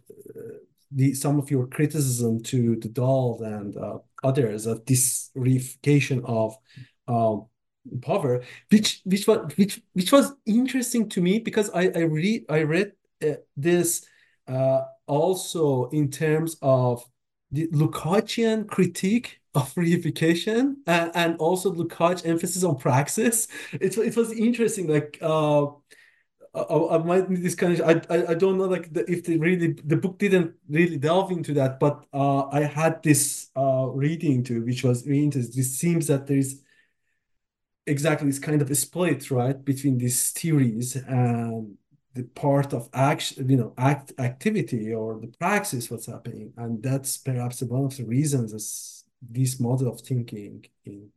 the 0.90 1.14
some 1.14 1.38
of 1.38 1.50
your 1.50 1.66
criticism 1.66 2.42
to 2.42 2.76
the 2.76 2.88
Dahl 2.88 3.42
and 3.42 3.76
uh, 3.76 3.98
others 4.22 4.66
of 4.66 4.84
this 4.86 5.30
reification 5.36 6.22
of 6.24 6.56
uh, 7.08 7.36
power 8.02 8.42
which 8.70 9.00
which 9.04 9.26
was 9.26 9.52
which 9.56 9.80
which 9.92 10.12
was 10.12 10.32
interesting 10.44 11.08
to 11.08 11.20
me 11.20 11.38
because 11.38 11.70
i 11.70 11.90
i 11.94 12.00
read 12.00 12.44
i 12.48 12.62
read 12.62 12.92
uh, 13.24 13.34
this 13.56 14.04
uh, 14.48 14.82
also 15.06 15.88
in 15.90 16.10
terms 16.10 16.56
of 16.62 17.04
the 17.50 17.68
Lukácsian 17.68 18.66
critique 18.66 19.40
of 19.54 19.72
reification 19.74 20.76
and, 20.86 21.10
and 21.14 21.36
also 21.38 21.72
Lukács 21.72 22.26
emphasis 22.26 22.62
on 22.64 22.76
praxis. 22.76 23.48
It, 23.72 23.96
it 23.96 24.16
was 24.16 24.32
interesting. 24.32 24.88
Like 24.88 25.18
uh, 25.22 25.66
I, 26.54 26.96
I 26.96 26.98
might 26.98 27.28
need 27.30 27.42
this 27.42 27.54
kind 27.54 27.78
of. 27.78 27.88
I, 27.88 28.14
I 28.14 28.30
I 28.32 28.34
don't 28.34 28.58
know 28.58 28.64
like 28.64 28.92
the, 28.92 29.10
if 29.10 29.24
the 29.24 29.38
really 29.38 29.72
the 29.72 29.96
book 29.96 30.18
didn't 30.18 30.54
really 30.68 30.98
delve 30.98 31.30
into 31.30 31.54
that, 31.54 31.78
but 31.78 32.04
uh, 32.12 32.46
I 32.48 32.62
had 32.62 33.02
this 33.02 33.50
uh, 33.56 33.86
reading 33.92 34.42
too, 34.42 34.64
which 34.64 34.82
was 34.82 35.06
really 35.06 35.24
interesting. 35.24 35.60
It 35.60 35.64
seems 35.64 36.06
that 36.08 36.26
there 36.26 36.38
is 36.38 36.62
exactly 37.86 38.26
this 38.26 38.38
kind 38.38 38.60
of 38.60 38.76
split 38.76 39.30
right 39.30 39.64
between 39.64 39.98
these 39.98 40.30
theories 40.32 40.96
and 40.96 41.76
the 42.16 42.24
part 42.24 42.72
of 42.72 42.88
action, 42.94 43.48
you 43.48 43.58
know, 43.58 43.74
act 43.76 44.12
activity 44.18 44.92
or 44.92 45.20
the 45.20 45.32
praxis, 45.38 45.90
what's 45.90 46.06
happening, 46.06 46.52
and 46.56 46.82
that's 46.82 47.18
perhaps 47.18 47.60
one 47.62 47.84
of 47.84 47.96
the 47.96 48.04
reasons 48.04 48.54
as 48.54 49.04
this 49.20 49.60
model 49.60 49.92
of 49.92 50.00
thinking 50.00 50.64
in 50.84 51.08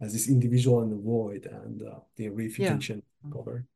as 0.00 0.14
this 0.14 0.28
individual 0.30 0.80
and 0.80 0.92
the 0.92 0.96
void 0.96 1.46
and 1.46 1.82
uh, 1.82 1.98
the 2.16 2.28
reification 2.28 3.02
yeah. 3.02 3.30
cover. 3.30 3.66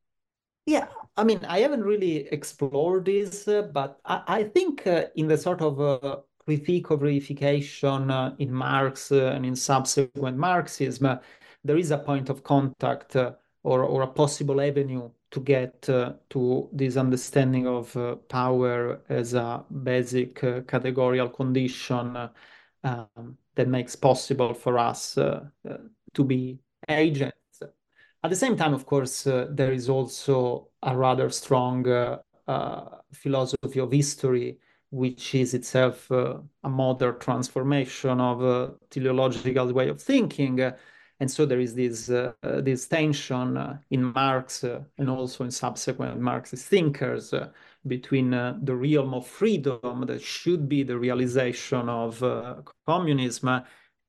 Yeah, 0.65 0.87
I 1.19 1.25
mean, 1.25 1.41
I 1.47 1.59
haven't 1.61 1.85
really 1.85 2.27
explored 2.29 3.05
this, 3.05 3.47
uh, 3.47 3.63
but 3.63 4.01
I, 4.07 4.23
I 4.27 4.45
think 4.45 4.87
uh, 4.87 5.05
in 5.17 5.29
the 5.29 5.37
sort 5.37 5.61
of 5.61 5.79
uh, 5.79 6.17
critique 6.39 6.89
of 6.89 7.01
reification 7.01 8.11
uh, 8.11 8.35
in 8.39 8.51
Marx 8.51 9.13
uh, 9.13 9.33
and 9.35 9.45
in 9.45 9.55
subsequent 9.55 10.39
Marxism, 10.39 11.05
uh, 11.05 11.17
there 11.63 11.77
is 11.77 11.91
a 11.91 11.99
point 11.99 12.31
of 12.31 12.43
contact 12.43 13.17
or, 13.17 13.83
or 13.83 14.03
a 14.03 14.07
possible 14.07 14.63
avenue 14.63 15.11
to 15.35 15.41
get 15.41 15.83
to 15.83 16.69
this 16.73 16.97
understanding 16.97 17.67
of 17.67 17.97
power 18.29 19.01
as 19.09 19.35
a 19.35 19.65
basic 19.83 20.37
categorical 20.67 21.29
condition 21.29 22.17
um, 22.85 23.37
that 23.55 23.69
makes 23.69 23.97
possible 23.97 24.55
for 24.55 24.79
us 24.79 25.15
to 25.15 26.25
be 26.25 26.59
agents 26.89 27.45
at 28.25 28.31
the 28.31 28.37
same 28.37 28.57
time, 28.57 28.73
of 28.73 28.87
course, 28.87 29.27
uh, 29.27 29.49
there 29.51 29.71
is 29.71 29.91
also 29.91 30.69
a 30.83 30.97
rather 30.97 31.29
strong 31.29 31.87
uh, 31.87 32.21
uh, 32.49 32.87
philosophy 33.13 33.79
of 33.79 33.93
history, 33.93 34.59
which 34.91 35.35
is 35.35 35.53
itself 35.53 36.11
uh, 36.11 36.39
a 36.65 36.71
modern 36.71 37.19
transformation 37.19 38.23
of 38.23 38.43
a 38.43 38.73
teleological 38.89 39.71
way 39.75 39.91
of 39.91 40.01
thinking. 40.01 40.73
And 41.21 41.31
so 41.31 41.47
there 41.47 41.61
is 41.61 41.75
this, 41.75 42.11
uh, 42.11 42.33
this 42.43 42.89
tension 42.89 43.57
uh, 43.57 43.79
in 43.91 44.13
Marx 44.13 44.65
and 44.65 45.09
also 45.09 45.45
in 45.45 45.51
subsequent 45.51 46.21
Marxist 46.21 46.67
thinkers 46.67 47.33
between 47.87 48.31
the 48.31 48.75
realm 48.75 49.15
of 49.15 49.27
freedom 49.27 50.05
that 50.07 50.23
should 50.23 50.69
be 50.69 50.83
the 50.83 50.99
realization 50.99 51.89
of 51.89 52.23
communism 52.87 53.63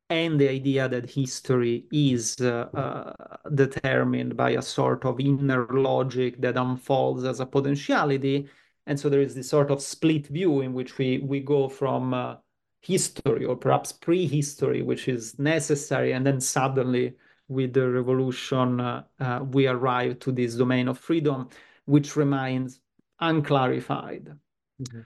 and 0.09 0.39
the 0.39 0.49
idea 0.49 0.87
that 0.87 1.09
history 1.09 1.85
is 1.91 2.35
uh, 2.39 2.69
uh, 2.73 3.37
determined 3.55 4.37
by 4.37 4.51
a 4.51 4.61
sort 4.61 5.03
of 5.05 5.19
inner 5.19 5.65
logic 5.71 6.39
that 6.41 6.57
unfolds 6.57 7.23
as 7.23 7.39
a 7.39 7.45
potentiality. 7.45 8.47
And 8.85 8.99
so 8.99 9.09
there 9.09 9.21
is 9.21 9.33
this 9.33 9.49
sort 9.49 9.71
of 9.71 9.81
split 9.81 10.27
view 10.27 10.61
in 10.61 10.73
which 10.73 10.99
we, 10.99 11.19
we 11.19 11.39
go 11.39 11.67
from 11.67 12.13
uh, 12.13 12.35
history 12.85 13.45
or 13.45 13.55
perhaps 13.55 13.91
prehistory, 13.91 14.81
which 14.81 15.07
is 15.07 15.37
necessary, 15.39 16.13
and 16.13 16.25
then 16.25 16.39
suddenly 16.39 17.15
with 17.47 17.73
the 17.73 17.89
revolution, 17.89 18.79
uh, 18.79 19.03
uh, 19.19 19.39
we 19.51 19.67
arrive 19.67 20.19
to 20.19 20.31
this 20.31 20.55
domain 20.55 20.87
of 20.87 20.97
freedom, 20.97 21.49
which 21.85 22.15
remains 22.15 22.79
unclarified. 23.19 24.37
Mm 24.79 24.85
-hmm 24.91 25.05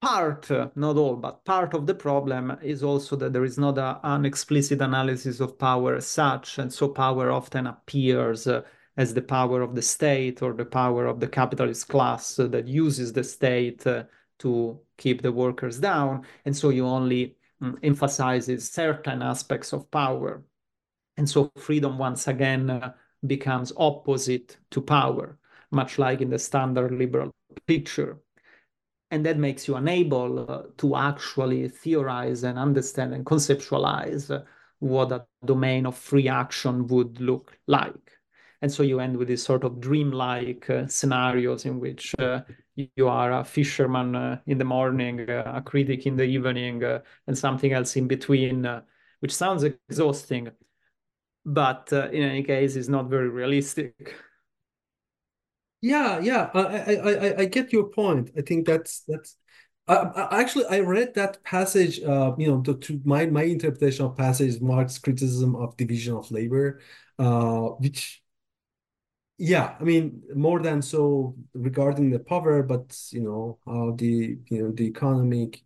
part, 0.00 0.48
not 0.76 0.96
all, 0.96 1.16
but 1.16 1.44
part 1.44 1.74
of 1.74 1.86
the 1.86 1.94
problem 1.94 2.56
is 2.62 2.82
also 2.82 3.16
that 3.16 3.32
there 3.32 3.44
is 3.44 3.58
not 3.58 3.78
a, 3.78 4.00
an 4.02 4.24
explicit 4.24 4.80
analysis 4.80 5.40
of 5.40 5.58
power 5.58 5.96
as 5.96 6.06
such. 6.06 6.58
And 6.58 6.72
so 6.72 6.88
power 6.88 7.30
often 7.30 7.66
appears 7.66 8.46
uh, 8.46 8.62
as 8.96 9.14
the 9.14 9.22
power 9.22 9.62
of 9.62 9.74
the 9.74 9.82
state 9.82 10.42
or 10.42 10.52
the 10.52 10.64
power 10.64 11.06
of 11.06 11.20
the 11.20 11.28
capitalist 11.28 11.88
class 11.88 12.38
uh, 12.38 12.46
that 12.48 12.66
uses 12.66 13.12
the 13.12 13.24
state 13.24 13.86
uh, 13.86 14.04
to 14.40 14.80
keep 14.98 15.22
the 15.22 15.32
workers 15.32 15.78
down. 15.78 16.26
And 16.44 16.56
so 16.56 16.70
you 16.70 16.86
only 16.86 17.36
um, 17.62 17.78
emphasizes 17.82 18.70
certain 18.70 19.22
aspects 19.22 19.72
of 19.72 19.90
power. 19.90 20.42
And 21.16 21.28
so 21.28 21.50
freedom 21.56 21.98
once 21.98 22.28
again 22.28 22.70
uh, 22.70 22.92
becomes 23.26 23.72
opposite 23.76 24.58
to 24.70 24.80
power, 24.80 25.38
much 25.70 25.98
like 25.98 26.20
in 26.20 26.30
the 26.30 26.38
standard 26.38 26.92
liberal 26.92 27.30
picture 27.66 28.20
and 29.10 29.26
that 29.26 29.38
makes 29.38 29.66
you 29.66 29.76
unable 29.76 30.50
uh, 30.50 30.62
to 30.78 30.96
actually 30.96 31.68
theorize 31.68 32.44
and 32.44 32.58
understand 32.58 33.12
and 33.12 33.26
conceptualize 33.26 34.30
uh, 34.30 34.42
what 34.78 35.12
a 35.12 35.26
domain 35.44 35.84
of 35.84 35.96
free 35.96 36.28
action 36.28 36.86
would 36.86 37.20
look 37.20 37.56
like. 37.66 38.12
And 38.62 38.70
so 38.70 38.82
you 38.82 39.00
end 39.00 39.16
with 39.16 39.28
these 39.28 39.42
sort 39.42 39.64
of 39.64 39.80
dreamlike 39.80 40.68
uh, 40.68 40.86
scenarios 40.86 41.64
in 41.64 41.80
which 41.80 42.14
uh, 42.18 42.40
you 42.74 43.08
are 43.08 43.32
a 43.32 43.44
fisherman 43.44 44.14
uh, 44.14 44.40
in 44.46 44.58
the 44.58 44.64
morning, 44.64 45.28
uh, 45.30 45.52
a 45.56 45.62
critic 45.62 46.06
in 46.06 46.16
the 46.16 46.24
evening, 46.24 46.82
and 47.26 47.38
something 47.38 47.72
else 47.72 47.96
in 47.96 48.06
between, 48.06 48.82
which 49.20 49.34
sounds 49.34 49.64
exhausting, 49.64 50.50
but 51.44 51.88
in 51.92 52.22
any 52.22 52.42
case 52.42 52.76
is 52.76 52.88
not 52.88 53.08
very 53.08 53.28
realistic. 53.28 54.14
Yeah, 55.82 56.20
yeah, 56.20 56.50
I, 56.52 56.60
I, 56.60 56.94
I, 56.94 57.38
I 57.38 57.44
get 57.46 57.72
your 57.72 57.88
point. 57.88 58.30
I 58.36 58.42
think 58.42 58.66
that's 58.66 59.02
that's. 59.08 59.36
Uh, 59.88 60.28
actually, 60.30 60.66
I 60.66 60.80
read 60.80 61.14
that 61.14 61.42
passage. 61.42 62.02
Uh, 62.02 62.34
you 62.36 62.48
know, 62.48 62.60
to, 62.60 62.74
to 62.76 63.00
my 63.04 63.24
my 63.26 63.44
interpretation 63.44 64.04
of 64.04 64.16
passage, 64.16 64.60
Marx 64.60 64.98
criticism 64.98 65.56
of 65.56 65.76
division 65.78 66.14
of 66.16 66.30
labor, 66.30 66.80
uh, 67.18 67.68
which, 67.80 68.19
yeah, 69.40 69.74
I 69.80 69.84
mean, 69.84 70.22
more 70.34 70.60
than 70.60 70.82
so 70.82 71.34
regarding 71.54 72.10
the 72.10 72.18
power, 72.18 72.62
but 72.62 72.94
you 73.10 73.22
know, 73.22 73.58
how 73.64 73.92
the 73.96 74.38
you 74.46 74.62
know 74.62 74.70
the 74.72 74.84
economic 74.84 75.62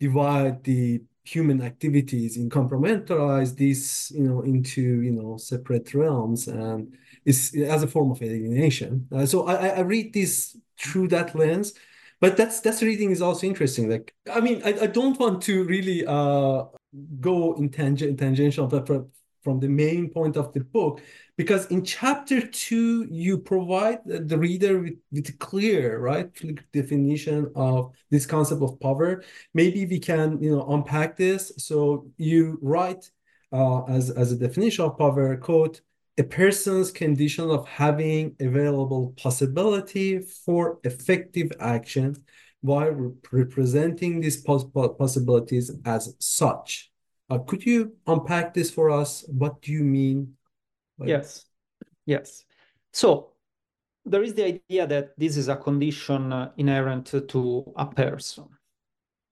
divide 0.00 0.64
the 0.64 1.02
human 1.24 1.62
activities 1.62 2.36
and 2.36 2.50
compartmentalize 2.52 3.56
this, 3.56 4.10
you 4.12 4.22
know, 4.24 4.42
into 4.42 4.82
you 4.82 5.12
know 5.12 5.38
separate 5.38 5.94
realms 5.94 6.48
and 6.48 6.94
is 7.24 7.54
as 7.56 7.82
a 7.82 7.88
form 7.88 8.10
of 8.12 8.22
alienation. 8.22 9.08
Uh, 9.10 9.24
so 9.26 9.46
I, 9.46 9.68
I 9.68 9.80
read 9.80 10.12
this 10.12 10.56
through 10.78 11.08
that 11.08 11.34
lens, 11.34 11.74
but 12.20 12.36
that's 12.36 12.60
that's 12.60 12.82
reading 12.82 13.12
is 13.12 13.22
also 13.22 13.46
interesting. 13.46 13.90
Like 13.90 14.14
I 14.30 14.40
mean, 14.40 14.62
I, 14.62 14.80
I 14.82 14.86
don't 14.88 15.18
want 15.18 15.42
to 15.44 15.64
really 15.64 16.06
uh 16.06 16.64
go 17.20 17.54
in 17.54 17.70
tangent 17.70 18.18
tangential 18.18 18.68
from 19.46 19.60
the 19.60 19.68
main 19.68 20.10
point 20.10 20.36
of 20.36 20.52
the 20.54 20.64
book 20.76 21.00
because 21.36 21.66
in 21.66 21.84
chapter 21.84 22.44
two 22.64 23.06
you 23.08 23.38
provide 23.38 23.98
the 24.04 24.36
reader 24.36 24.80
with, 24.80 24.98
with 25.12 25.28
a 25.28 25.36
clear 25.48 26.00
right 26.00 26.28
definition 26.72 27.48
of 27.54 27.94
this 28.10 28.26
concept 28.26 28.60
of 28.60 28.80
power 28.80 29.22
maybe 29.54 29.86
we 29.86 30.00
can 30.00 30.42
you 30.42 30.50
know 30.50 30.66
unpack 30.74 31.16
this 31.16 31.52
so 31.58 31.78
you 32.16 32.58
write 32.60 33.08
uh, 33.52 33.84
as, 33.84 34.10
as 34.10 34.32
a 34.32 34.36
definition 34.36 34.84
of 34.84 34.98
power 34.98 35.36
quote 35.36 35.80
a 36.18 36.24
person's 36.24 36.90
condition 36.90 37.48
of 37.48 37.68
having 37.68 38.34
available 38.40 39.14
possibility 39.16 40.18
for 40.18 40.80
effective 40.82 41.52
action 41.60 42.16
while 42.62 42.90
re 42.90 43.12
representing 43.30 44.20
these 44.20 44.38
pos 44.42 44.64
possibilities 44.98 45.70
as 45.84 46.14
such. 46.18 46.90
Uh, 47.28 47.38
could 47.38 47.64
you 47.64 47.96
unpack 48.06 48.54
this 48.54 48.70
for 48.70 48.90
us? 48.90 49.24
What 49.28 49.60
do 49.62 49.72
you 49.72 49.82
mean? 49.82 50.34
By 50.98 51.06
yes, 51.06 51.46
yes. 52.04 52.44
So 52.92 53.32
there 54.04 54.22
is 54.22 54.34
the 54.34 54.44
idea 54.44 54.86
that 54.86 55.18
this 55.18 55.36
is 55.36 55.48
a 55.48 55.56
condition 55.56 56.32
uh, 56.32 56.52
inherent 56.56 57.06
to 57.06 57.72
a 57.76 57.86
person. 57.86 58.44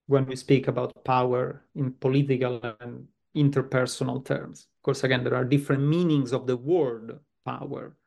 When 0.07 0.27
we 0.27 0.35
speak 0.35 0.67
about 0.67 1.03
power 1.03 1.63
in 1.73 1.93
political 1.93 2.61
and 2.79 3.07
interpersonal 3.35 4.23
terms. 4.23 4.67
Of 4.77 4.83
course, 4.83 5.03
again, 5.03 5.23
there 5.23 5.35
are 5.35 5.43
different 5.43 5.83
meanings 5.83 6.31
of 6.31 6.45
the 6.45 6.55
word 6.55 7.19
power, 7.43 7.97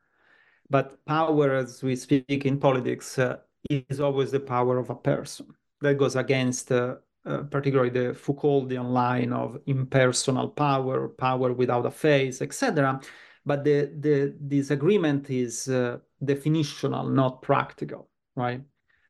but 0.69 1.03
power, 1.05 1.55
as 1.55 1.83
we 1.83 1.95
speak 1.95 2.45
in 2.45 2.59
politics, 2.59 3.19
uh, 3.19 3.37
is 3.69 3.99
always 3.99 4.31
the 4.31 4.39
power 4.39 4.77
of 4.77 4.89
a 4.89 4.95
person. 4.95 5.47
That 5.81 5.97
goes 5.97 6.15
against 6.15 6.71
uh, 6.71 6.95
uh, 7.25 7.43
particularly 7.43 7.89
the 7.89 8.13
Foucauldian 8.13 8.91
line 8.91 9.33
of 9.33 9.59
impersonal 9.65 10.49
power, 10.49 11.09
power 11.09 11.53
without 11.53 11.85
a 11.85 11.91
face, 11.91 12.41
etc. 12.41 12.99
But 13.45 13.63
the, 13.63 13.91
the 13.99 14.35
disagreement 14.47 15.29
is 15.29 15.67
uh, 15.67 15.97
definitional, 16.23 17.11
not 17.11 17.41
practical, 17.41 18.09
right? 18.35 18.61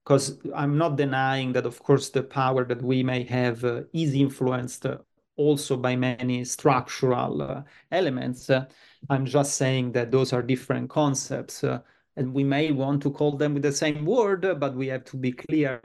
Because 0.03 0.39
I'm 0.55 0.78
not 0.78 0.95
denying 0.97 1.53
that, 1.53 1.66
of 1.66 1.82
course, 1.84 2.10
the 2.10 2.24
power 2.24 2.66
that 2.66 2.82
we 2.82 3.03
may 3.03 3.24
have 3.26 3.64
uh, 3.64 3.82
is 3.93 4.14
influenced 4.16 4.86
uh, 4.86 4.97
also 5.36 5.78
by 5.78 5.95
many 5.95 6.43
structural 6.45 7.41
uh, 7.41 7.62
elements. 7.91 8.49
I'm 9.10 9.26
just 9.26 9.55
saying 9.55 9.91
that 9.93 10.12
those 10.12 10.34
are 10.34 10.41
different 10.41 10.89
concepts. 10.89 11.64
And 12.20 12.34
we 12.34 12.43
may 12.43 12.72
want 12.72 13.01
to 13.03 13.11
call 13.11 13.38
them 13.38 13.53
with 13.53 13.63
the 13.63 13.72
same 13.72 14.05
word, 14.05 14.41
but 14.59 14.76
we 14.76 14.88
have 14.88 15.05
to 15.05 15.17
be 15.17 15.32
clear 15.32 15.80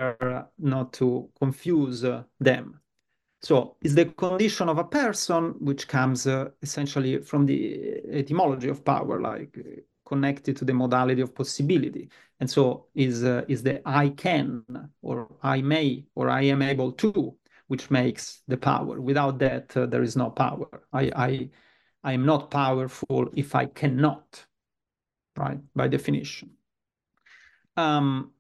not 0.59 0.93
to 0.95 1.31
confuse 1.39 2.05
them. 2.41 2.81
So 3.41 3.77
it's 3.83 3.95
the 3.95 4.07
condition 4.07 4.69
of 4.69 4.79
a 4.79 4.91
person 5.01 5.55
which 5.61 5.87
comes 5.87 6.27
uh, 6.27 6.49
essentially 6.61 7.19
from 7.19 7.47
the 7.47 8.01
etymology 8.11 8.69
of 8.69 8.85
power, 8.85 9.21
like 9.21 9.57
uh, 9.59 9.81
connected 10.07 10.57
to 10.57 10.65
the 10.65 10.73
modality 10.75 11.23
of 11.23 11.35
possibility. 11.35 12.09
And 12.41 12.51
so 12.51 12.87
is, 12.95 13.23
uh, 13.23 13.45
is 13.47 13.63
the 13.63 13.81
I 13.87 14.09
can 14.09 14.65
or 15.03 15.29
I 15.43 15.63
may 15.63 16.05
or 16.15 16.31
I 16.31 16.43
am 16.55 16.63
able 16.63 16.93
to, 16.93 17.13
which 17.69 17.91
makes 17.91 18.43
the 18.49 18.57
power. 18.57 19.01
Without 19.01 19.39
that, 19.39 19.77
uh, 19.77 19.87
there 19.87 20.03
is 20.03 20.17
no 20.17 20.31
power. 20.31 20.69
I, 20.93 21.13
I, 21.15 21.49
I 22.03 22.13
am 22.13 22.27
not 22.27 22.51
powerful 22.51 23.29
if 23.35 23.55
I 23.55 23.67
cannot, 23.67 24.47
right, 25.37 25.59
by 25.75 25.89
definition. 25.89 26.51
Um, 27.77 28.33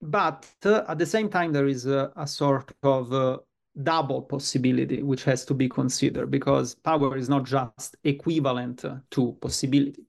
but 0.00 0.48
uh, 0.64 0.82
at 0.88 0.98
the 0.98 1.06
same 1.06 1.28
time, 1.28 1.52
there 1.52 1.66
is 1.66 1.86
a, 1.86 2.12
a 2.16 2.26
sort 2.26 2.72
of 2.82 3.40
double 3.82 4.22
possibility 4.22 5.02
which 5.02 5.24
has 5.24 5.44
to 5.44 5.54
be 5.54 5.68
considered 5.68 6.30
because 6.30 6.74
power 6.74 7.16
is 7.16 7.28
not 7.28 7.44
just 7.44 7.96
equivalent 8.04 8.84
to 9.10 9.36
possibility. 9.40 10.04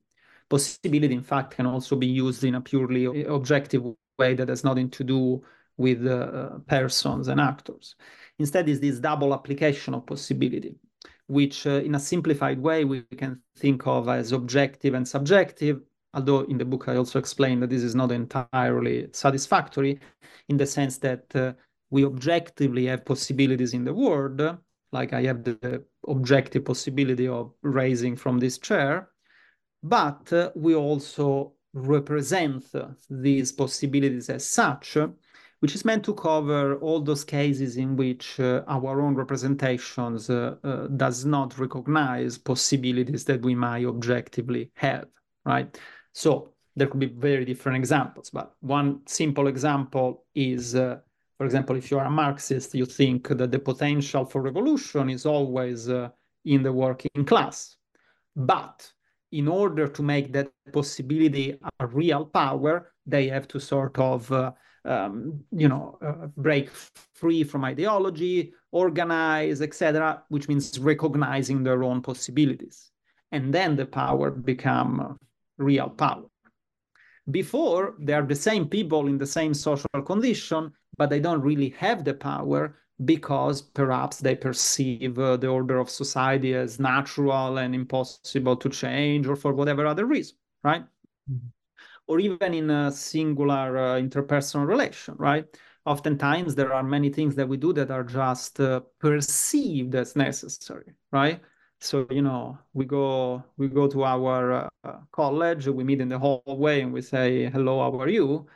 Possibility, 0.50 1.14
in 1.14 1.22
fact, 1.22 1.56
can 1.56 1.68
also 1.68 1.96
be 1.96 2.08
used 2.08 2.44
in 2.44 2.56
a 2.56 2.62
purely 2.62 3.24
objective 3.26 3.84
way 4.18 4.34
that 4.34 4.50
has 4.50 4.64
nothing 4.64 4.90
to 4.90 5.04
do 5.04 5.44
with 5.78 6.06
uh, 6.06 6.60
persons 6.68 7.28
and 7.28 7.40
actors. 7.40 7.96
Instead, 8.40 8.68
is 8.68 8.80
this 8.80 9.00
double 9.00 9.34
application 9.34 9.94
of 9.94 10.06
possibility, 10.06 10.76
which 11.28 11.68
uh, 11.68 11.82
in 11.82 11.96
a 11.96 12.00
simplified 12.00 12.60
way 12.60 12.84
we 12.84 13.02
can 13.18 13.40
think 13.58 13.86
of 13.86 14.10
as 14.10 14.32
objective 14.32 14.96
and 14.96 15.08
subjective, 15.08 15.82
although 16.14 16.42
in 16.42 16.58
the 16.58 16.66
book 16.66 16.88
I 16.88 16.96
also 16.96 17.20
explain 17.20 17.60
that 17.60 17.70
this 17.70 17.84
is 17.84 17.96
not 17.96 18.12
entirely 18.12 19.08
satisfactory 19.12 20.00
in 20.48 20.58
the 20.58 20.66
sense 20.66 20.98
that 21.00 21.36
uh, 21.36 21.54
we 21.92 22.06
objectively 22.06 22.86
have 22.86 23.06
possibilities 23.06 23.74
in 23.74 23.84
the 23.84 23.94
world, 23.94 24.42
like 24.92 25.14
I 25.14 25.24
have 25.24 25.44
the 25.44 25.84
objective 26.08 26.66
possibility 26.66 27.28
of 27.28 27.54
raising 27.62 28.16
from 28.16 28.40
this 28.40 28.58
chair, 28.58 29.10
but 29.84 30.32
uh, 30.34 30.52
we 30.56 30.76
also 30.76 31.54
represent 31.74 32.66
these 33.10 33.52
possibilities 33.52 34.30
as 34.30 34.48
such, 34.48 34.98
which 35.60 35.76
is 35.76 35.86
meant 35.86 36.04
to 36.06 36.14
cover 36.14 36.76
all 36.80 37.02
those 37.02 37.24
cases 37.24 37.78
in 37.78 37.96
which 37.96 38.40
uh, 38.40 38.64
our 38.68 39.02
own 39.02 39.14
representations 39.16 40.30
uh, 40.30 40.56
uh, 40.64 40.88
does 40.88 41.26
not 41.26 41.58
recognize 41.58 42.38
possibilities 42.38 43.26
that 43.26 43.42
we 43.42 43.54
might 43.56 43.86
objectively 43.86 44.72
have, 44.76 45.06
right? 45.46 45.78
So 46.14 46.54
there 46.76 46.88
could 46.88 47.00
be 47.00 47.08
very 47.08 47.46
different 47.46 47.78
examples, 47.78 48.30
but 48.30 48.56
one 48.62 49.02
simple 49.06 49.48
example 49.48 50.26
is 50.34 50.76
uh, 50.76 51.00
for 51.40 51.46
example, 51.46 51.78
if 51.78 51.90
you 51.90 51.98
are 51.98 52.06
a 52.06 52.10
Marxist, 52.10 52.76
you 52.76 52.86
think 52.86 53.30
that 53.30 53.50
the 53.50 53.60
potential 53.60 54.26
for 54.26 54.42
revolution 54.42 55.10
is 55.10 55.26
always 55.26 55.88
uh, 55.88 56.10
in 56.44 56.64
the 56.64 56.74
working 56.74 57.24
class. 57.26 57.78
But 58.36 58.92
in 59.32 59.48
order 59.48 59.88
to 59.88 60.04
make 60.04 60.34
that 60.34 60.52
possibility 60.74 61.58
a 61.80 61.88
real 61.88 62.26
power, 62.26 62.92
they 63.06 63.30
have 63.30 63.48
to 63.50 63.60
sort 63.62 63.98
of, 64.00 64.30
uh, 64.34 64.52
um, 64.84 65.42
you 65.54 65.70
know, 65.70 65.98
uh, 66.06 66.28
break 66.36 66.70
free 67.16 67.46
from 67.46 67.64
ideology, 67.64 68.52
organize, 68.74 69.62
etc., 69.62 70.22
which 70.28 70.50
means 70.50 70.78
recognizing 70.78 71.64
their 71.64 71.86
own 71.86 72.02
possibilities. 72.02 72.92
And 73.32 73.54
then 73.54 73.78
the 73.78 73.86
power 73.86 74.30
become 74.30 75.18
real 75.60 75.90
power. 75.90 76.26
Before, 77.30 77.96
they 78.00 78.14
are 78.14 78.26
the 78.26 78.36
same 78.36 78.68
people 78.68 79.08
in 79.08 79.18
the 79.18 79.28
same 79.28 79.54
social 79.54 80.02
condition, 80.06 80.72
but 80.98 81.10
they 81.10 81.20
don't 81.20 81.42
really 81.42 81.70
have 81.78 82.04
the 82.04 82.14
power 82.14 82.76
because 83.06 83.62
perhaps 83.62 84.20
they 84.20 84.36
perceive 84.36 85.18
uh, 85.20 85.38
the 85.38 85.48
order 85.48 85.78
of 85.78 85.90
society 85.90 86.54
as 86.54 86.80
natural 86.80 87.60
and 87.60 87.74
impossible 87.74 88.58
to 88.58 88.70
change 88.70 89.28
or 89.28 89.36
for 89.36 89.54
whatever 89.54 89.86
other 89.86 90.06
reason, 90.06 90.36
right? 90.64 90.84
Mm-hmm. 91.32 91.48
Or 92.08 92.20
even 92.20 92.54
in 92.54 92.70
a 92.72 92.92
singular 92.92 93.78
uh, 93.78 94.02
interpersonal 94.02 94.68
relation, 94.68 95.16
right? 95.18 95.46
Oftentimes 95.86 96.56
there 96.56 96.74
are 96.74 96.84
many 96.84 97.10
things 97.10 97.36
that 97.36 97.48
we 97.48 97.58
do 97.58 97.72
that 97.74 97.92
are 97.92 98.04
just 98.04 98.60
uh, 98.60 98.82
perceived 99.00 99.96
as 99.96 100.16
necessary, 100.16 100.94
right? 101.12 101.40
So 101.82 102.08
you 102.10 102.22
know, 102.22 102.58
we 102.74 102.86
go 102.86 103.44
we 103.58 103.68
go 103.68 103.88
to 103.88 104.04
our 104.04 104.70
uh, 104.84 104.98
college, 105.12 105.68
we 105.68 105.84
meet 105.84 106.02
in 106.02 106.10
the 106.10 106.20
hallway, 106.20 106.82
and 106.82 106.94
we 106.94 107.02
say, 107.02 107.50
"Hello, 107.50 107.80
how 107.80 108.00
are 108.00 108.10
you?" 108.10 108.48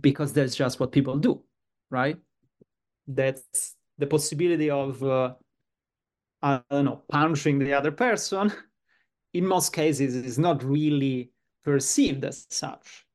because 0.00 0.32
that's 0.32 0.54
just 0.54 0.80
what 0.80 0.92
people 0.92 1.18
do, 1.18 1.42
right? 1.90 2.16
That's 3.06 3.74
the 3.96 4.06
possibility 4.06 4.70
of, 4.70 5.02
uh, 5.02 5.34
I 6.42 6.60
don't 6.70 6.84
know, 6.84 7.02
punching 7.10 7.58
the 7.58 7.72
other 7.74 7.92
person. 7.92 8.52
In 9.34 9.46
most 9.46 9.72
cases, 9.72 10.14
is 10.14 10.38
not 10.38 10.64
really 10.64 11.30
perceived 11.62 12.24
as 12.24 12.46
such. 12.48 13.06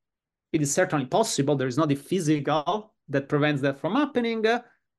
It 0.51 0.61
is 0.61 0.71
certainly 0.71 1.05
possible. 1.05 1.55
There 1.55 1.67
is 1.67 1.77
not 1.77 1.89
nothing 1.89 2.03
physical 2.03 2.93
that 3.09 3.27
prevents 3.27 3.61
that 3.63 3.79
from 3.79 3.95
happening, 3.95 4.43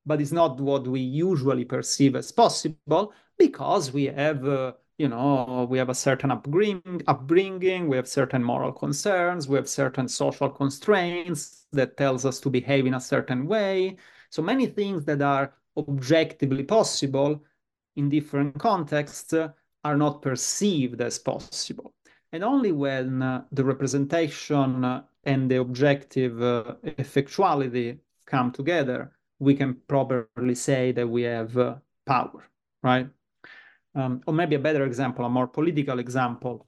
but 0.07 0.20
it's 0.20 0.32
not 0.32 0.61
what 0.61 0.86
we 0.86 1.00
usually 1.00 1.64
perceive 1.64 2.16
as 2.16 2.32
possible 2.32 3.12
because 3.38 3.92
we 3.92 4.07
have. 4.07 4.46
Uh, 4.46 4.72
you 4.98 5.09
know 5.09 5.66
we 5.68 5.78
have 5.78 5.88
a 5.88 5.94
certain 5.94 6.30
upbringing 6.30 7.02
upbringing 7.09 7.88
we 7.88 7.96
have 7.96 8.07
certain 8.07 8.44
moral 8.44 8.72
concerns 8.72 9.48
we 9.48 9.57
have 9.57 9.68
certain 9.68 10.07
social 10.09 10.48
constraints 10.48 11.66
that 11.72 11.96
tells 11.96 12.24
us 12.24 12.38
to 12.38 12.48
behave 12.48 12.86
in 12.86 12.94
a 12.94 13.00
certain 13.00 13.46
way 13.46 13.96
so 14.30 14.40
many 14.42 14.66
things 14.66 15.05
that 15.05 15.20
are 15.20 15.52
objectively 15.76 16.62
possible 16.62 17.42
in 17.96 18.09
different 18.09 18.57
contexts 18.59 19.34
are 19.84 19.96
not 19.96 20.22
perceived 20.22 21.00
as 21.00 21.18
possible 21.18 21.92
and 22.32 22.44
only 22.44 22.72
when 22.72 23.22
uh, 23.22 23.42
the 23.52 23.64
representation 23.64 24.84
uh, 24.84 25.02
and 25.24 25.50
the 25.50 25.57
objective 25.57 26.40
uh, 26.42 26.74
effectuality 26.84 27.98
come 28.26 28.52
together 28.52 29.14
we 29.39 29.55
can 29.55 29.74
properly 29.89 30.55
say 30.55 30.93
that 30.93 31.09
we 31.09 31.22
have 31.22 31.57
uh, 31.57 31.74
power 32.07 32.45
right 32.82 33.09
um, 33.95 34.22
or 34.26 34.35
maybe 34.35 34.57
a 34.57 34.61
better 34.61 34.85
example, 34.85 35.24
a 35.24 35.28
more 35.28 35.47
political 35.47 35.99
example, 35.99 36.66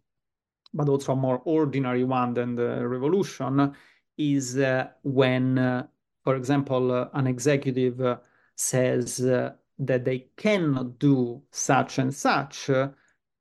but 0.72 0.88
also 0.88 1.12
a 1.12 1.16
more 1.16 1.42
ordinary 1.44 2.04
one 2.04 2.34
than 2.34 2.54
the 2.54 2.86
revolution, 2.86 3.74
is 4.16 4.56
uh, 4.58 4.88
when, 5.02 5.58
uh, 5.58 5.86
for 6.24 6.36
example, 6.36 6.92
uh, 6.92 7.08
an 7.14 7.26
executive 7.26 8.00
uh, 8.00 8.16
says 8.54 9.20
uh, 9.20 9.52
that 9.78 10.04
they 10.04 10.26
cannot 10.36 10.98
do 10.98 11.42
such 11.50 11.98
and 11.98 12.14
such, 12.14 12.70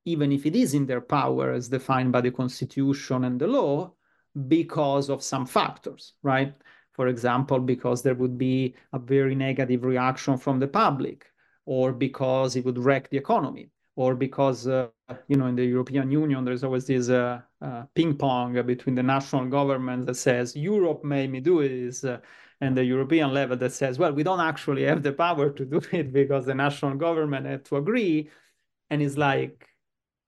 even 0.05 0.32
if 0.32 0.45
it 0.45 0.55
is 0.55 0.73
in 0.73 0.86
their 0.86 1.01
power 1.01 1.51
as 1.51 1.69
defined 1.69 2.11
by 2.11 2.21
the 2.21 2.32
constitution 2.32 3.23
and 3.23 3.39
the 3.39 3.47
law, 3.47 3.91
because 4.47 5.09
of 5.09 5.23
some 5.23 5.45
factors, 5.45 6.13
right? 6.21 6.53
For 6.95 7.07
example, 7.07 7.59
because 7.59 8.01
there 8.03 8.15
would 8.15 8.37
be 8.37 8.73
a 8.93 8.99
very 8.99 9.35
negative 9.35 9.83
reaction 9.83 10.37
from 10.37 10.59
the 10.59 10.67
public, 10.67 11.25
or 11.65 11.91
because 11.91 12.55
it 12.55 12.63
would 12.63 12.77
wreck 12.77 13.09
the 13.09 13.17
economy, 13.17 13.69
or 13.97 14.15
because 14.15 14.65
uh, 14.65 14.87
you 15.27 15.35
know 15.35 15.47
in 15.47 15.55
the 15.57 15.65
European 15.65 16.09
Union 16.09 16.45
there's 16.45 16.63
always 16.63 16.87
this 16.87 17.09
uh, 17.09 17.41
uh, 17.61 17.83
ping 17.95 18.15
pong 18.15 18.53
between 18.65 18.95
the 18.95 19.03
national 19.03 19.45
government 19.47 20.05
that 20.05 20.15
says 20.15 20.55
Europe 20.55 21.03
made 21.03 21.29
me 21.29 21.41
do 21.41 21.67
this, 21.67 22.05
uh, 22.05 22.19
and 22.61 22.77
the 22.77 22.85
European 22.85 23.33
level 23.33 23.57
that 23.57 23.73
says 23.73 23.99
well 23.99 24.13
we 24.13 24.23
don't 24.23 24.39
actually 24.39 24.83
have 24.83 25.03
the 25.03 25.11
power 25.11 25.49
to 25.49 25.65
do 25.65 25.81
it 25.91 26.13
because 26.21 26.45
the 26.45 26.55
national 26.55 26.95
government 26.95 27.45
had 27.45 27.65
to 27.65 27.75
agree, 27.75 28.29
and 28.89 29.01
it's 29.01 29.17
like 29.17 29.67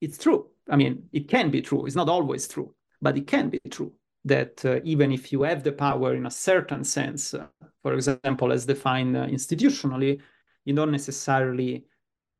it's 0.01 0.17
true. 0.17 0.49
I 0.69 0.75
mean 0.75 1.07
it 1.13 1.29
can 1.29 1.49
be 1.49 1.61
true. 1.61 1.85
It's 1.85 1.95
not 1.95 2.09
always 2.09 2.45
true, 2.47 2.75
but 3.01 3.17
it 3.17 3.25
can 3.25 3.49
be 3.49 3.59
true 3.69 3.93
that 4.27 4.63
uh, 4.65 4.79
even 4.83 5.11
if 5.11 5.31
you 5.31 5.43
have 5.43 5.63
the 5.63 5.71
power 5.71 6.15
in 6.15 6.25
a 6.25 6.31
certain 6.31 6.83
sense, 6.83 7.33
uh, 7.33 7.47
for 7.81 7.93
example 7.93 8.51
as 8.51 8.65
defined 8.65 9.15
institutionally, 9.15 10.21
you 10.65 10.73
don't 10.73 10.91
necessarily 10.91 11.85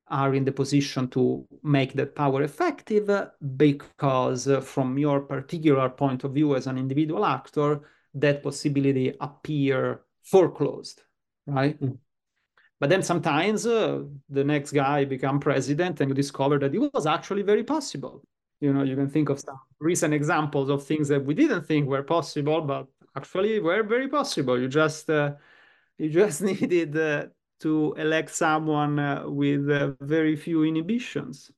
are 0.10 0.36
in 0.36 0.46
the 0.46 0.52
position 0.52 1.08
to 1.10 1.46
make 1.64 1.94
that 1.94 2.16
power 2.16 2.44
effective 2.44 3.10
because 3.58 4.48
uh, 4.48 4.62
from 4.62 4.98
your 4.98 5.22
particular 5.22 5.90
point 5.90 6.24
of 6.24 6.34
view 6.34 6.56
as 6.56 6.68
an 6.68 6.78
individual 6.78 7.26
actor 7.26 7.82
that 8.14 8.42
possibility 8.42 9.14
appear 9.20 10.02
foreclosed 10.24 11.04
right 11.46 11.82
mm. 11.82 11.98
but 12.80 12.90
then 12.90 13.04
sometimes 13.04 13.66
uh, 13.66 14.02
the 14.30 14.44
next 14.44 14.72
guy 14.72 15.04
become 15.04 15.40
president 15.40 16.00
and 16.00 16.10
you 16.10 16.16
discover 16.16 16.58
that 16.58 16.74
it 16.74 16.80
was 16.94 17.06
actually 17.06 17.42
very 17.42 17.64
possible 17.64 18.24
you 18.60 18.74
know 18.74 18.84
you 18.84 18.96
can 18.96 19.10
think 19.10 19.30
of 19.30 19.40
some 19.40 19.60
recent 19.80 20.14
examples 20.14 20.70
of 20.70 20.84
things 20.84 21.08
that 21.08 21.24
we 21.24 21.34
didn't 21.34 21.66
think 21.66 21.88
were 21.88 22.04
possible 22.04 22.62
but 22.62 22.88
actually 23.16 23.60
were 23.60 23.84
very 23.84 24.08
possible 24.08 24.60
you 24.60 24.68
just 24.68 25.10
uh, 25.10 25.34
you 25.98 26.10
just 26.10 26.42
needed 26.52 26.96
uh, 26.98 27.26
to 27.60 27.94
elect 27.98 28.30
someone 28.30 29.00
uh, 29.00 29.24
with 29.28 29.70
uh, 29.70 29.92
very 30.02 30.36
few 30.36 30.64
inhibitions. 30.64 31.52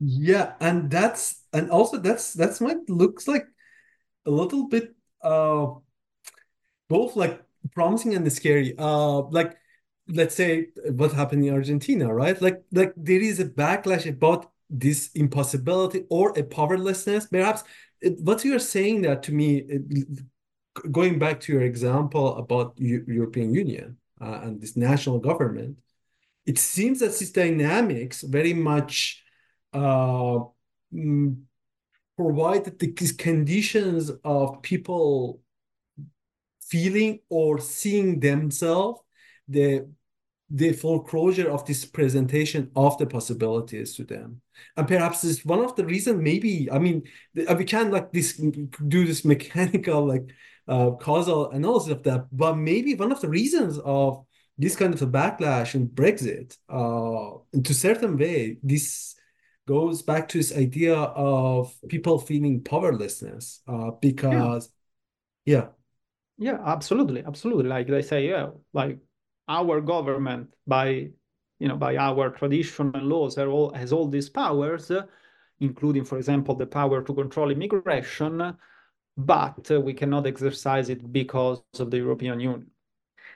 Yeah, 0.00 0.54
and 0.60 0.90
that's 0.90 1.44
and 1.52 1.70
also 1.70 1.98
that's 1.98 2.32
that's 2.32 2.60
what 2.60 2.88
looks 2.88 3.28
like 3.28 3.46
a 4.26 4.30
little 4.30 4.68
bit 4.68 4.94
uh 5.22 5.66
both 6.88 7.16
like 7.16 7.42
promising 7.74 8.14
and 8.14 8.30
scary. 8.32 8.74
Uh 8.78 9.22
like 9.30 9.56
let's 10.08 10.34
say 10.34 10.68
what 10.92 11.12
happened 11.12 11.44
in 11.44 11.54
Argentina, 11.54 12.12
right? 12.12 12.40
Like 12.40 12.62
like 12.72 12.94
there 12.96 13.20
is 13.20 13.40
a 13.40 13.44
backlash 13.44 14.08
about 14.08 14.50
this 14.70 15.10
impossibility 15.14 16.04
or 16.08 16.38
a 16.38 16.42
powerlessness. 16.42 17.26
Perhaps 17.26 17.64
what 18.02 18.44
you're 18.44 18.58
saying 18.58 19.02
that 19.02 19.22
to 19.24 19.32
me, 19.32 19.66
going 20.90 21.18
back 21.18 21.40
to 21.40 21.52
your 21.52 21.62
example 21.62 22.36
about 22.36 22.74
European 22.78 23.52
Union 23.52 23.96
uh, 24.20 24.40
and 24.44 24.60
this 24.60 24.76
national 24.76 25.18
government, 25.18 25.76
it 26.46 26.58
seems 26.58 27.00
that 27.00 27.18
these 27.18 27.32
dynamics 27.32 28.22
very 28.22 28.54
much 28.54 29.22
uh, 29.72 30.38
mm, 30.92 31.36
provide 32.16 32.78
these 32.78 33.12
conditions 33.12 34.10
of 34.24 34.62
people 34.62 35.40
feeling 36.60 37.20
or 37.28 37.58
seeing 37.58 38.20
themselves 38.20 39.00
the 39.48 39.88
the 40.52 40.72
foreclosure 40.72 41.48
of 41.48 41.64
this 41.64 41.84
presentation 41.84 42.70
of 42.74 42.98
the 42.98 43.06
possibilities 43.06 43.94
to 43.94 44.04
them 44.04 44.40
and 44.76 44.88
perhaps 44.88 45.22
this 45.22 45.44
one 45.44 45.60
of 45.60 45.74
the 45.76 45.84
reasons 45.84 46.20
maybe 46.22 46.70
i 46.70 46.78
mean 46.78 47.02
uh, 47.48 47.54
we 47.54 47.64
can't 47.64 47.92
like 47.92 48.12
this 48.12 48.40
do 48.88 49.06
this 49.06 49.24
mechanical 49.24 50.06
like 50.06 50.30
uh, 50.68 50.92
causal 50.92 51.50
analysis 51.50 51.90
of 51.90 52.02
that 52.02 52.26
but 52.32 52.56
maybe 52.56 52.94
one 52.94 53.12
of 53.12 53.20
the 53.20 53.28
reasons 53.28 53.78
of 53.84 54.24
this 54.58 54.76
kind 54.76 54.94
of 54.94 55.02
a 55.02 55.06
backlash 55.06 55.74
in 55.74 55.88
brexit 55.88 56.56
uh 56.68 57.60
to 57.62 57.74
certain 57.74 58.16
way 58.16 58.58
this 58.62 59.16
goes 59.66 60.02
back 60.02 60.28
to 60.28 60.38
this 60.38 60.56
idea 60.56 60.94
of 60.94 61.72
people 61.88 62.18
feeling 62.18 62.62
powerlessness 62.62 63.60
uh 63.68 63.90
because 64.00 64.68
yeah 64.68 64.70
yeah, 65.44 65.66
yeah 66.38 66.58
absolutely 66.64 67.22
absolutely. 67.24 67.68
Like 67.68 67.86
they 67.88 68.02
say 68.02 68.28
yeah 68.28 68.48
like 68.72 68.98
our 69.48 69.80
government 69.80 70.54
by 70.66 71.10
you 71.60 71.68
know 71.68 71.76
by 71.76 71.96
our 71.96 72.30
tradition 72.30 72.90
and 72.94 73.08
laws 73.08 73.38
all, 73.38 73.72
has 73.72 73.92
all 73.92 74.08
these 74.08 74.28
powers 74.28 74.90
including 75.60 76.04
for 76.04 76.18
example 76.18 76.54
the 76.56 76.66
power 76.66 77.02
to 77.02 77.14
control 77.14 77.50
immigration 77.50 78.56
but 79.16 79.70
we 79.84 79.94
cannot 79.94 80.26
exercise 80.26 80.88
it 80.88 81.12
because 81.12 81.62
of 81.78 81.90
the 81.90 81.98
european 81.98 82.40
union 82.40 82.66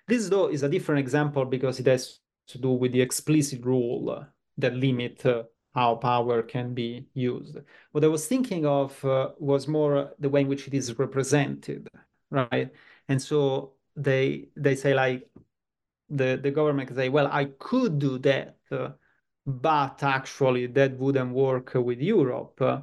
this 0.09 0.29
though 0.29 0.49
is 0.49 0.63
a 0.63 0.69
different 0.69 0.99
example 0.99 1.45
because 1.45 1.79
it 1.79 1.87
has 1.87 2.19
to 2.49 2.59
do 2.59 2.71
with 2.71 2.93
the 2.93 3.01
explicit 3.01 3.65
rule 3.65 4.27
that 4.59 4.75
limit 4.75 5.25
uh, 5.25 5.45
how 5.75 5.97
power 5.97 6.43
can 6.43 6.73
be 6.73 7.07
used. 7.15 7.57
What 7.93 8.05
I 8.05 8.09
was 8.09 8.27
thinking 8.27 8.65
of 8.65 9.05
uh, 9.05 9.31
was 9.39 9.67
more 9.67 10.13
the 10.19 10.29
way 10.29 10.43
in 10.43 10.49
which 10.49 10.69
it 10.69 10.75
is 10.75 10.97
represented, 10.99 11.89
right? 12.31 12.71
And 13.09 13.21
so 13.21 13.73
they 13.97 14.49
they 14.57 14.77
say 14.77 14.95
like 14.95 15.29
the, 16.17 16.39
the 16.43 16.51
government 16.51 16.89
can 16.89 16.97
say, 16.97 17.09
well, 17.09 17.29
I 17.31 17.47
could 17.59 17.99
do 17.99 18.19
that, 18.19 18.57
uh, 18.71 18.91
but 19.47 20.03
actually 20.03 20.67
that 20.69 20.97
wouldn't 20.99 21.33
work 21.33 21.73
with 21.75 22.01
Europe, 22.01 22.61
uh, 22.61 22.81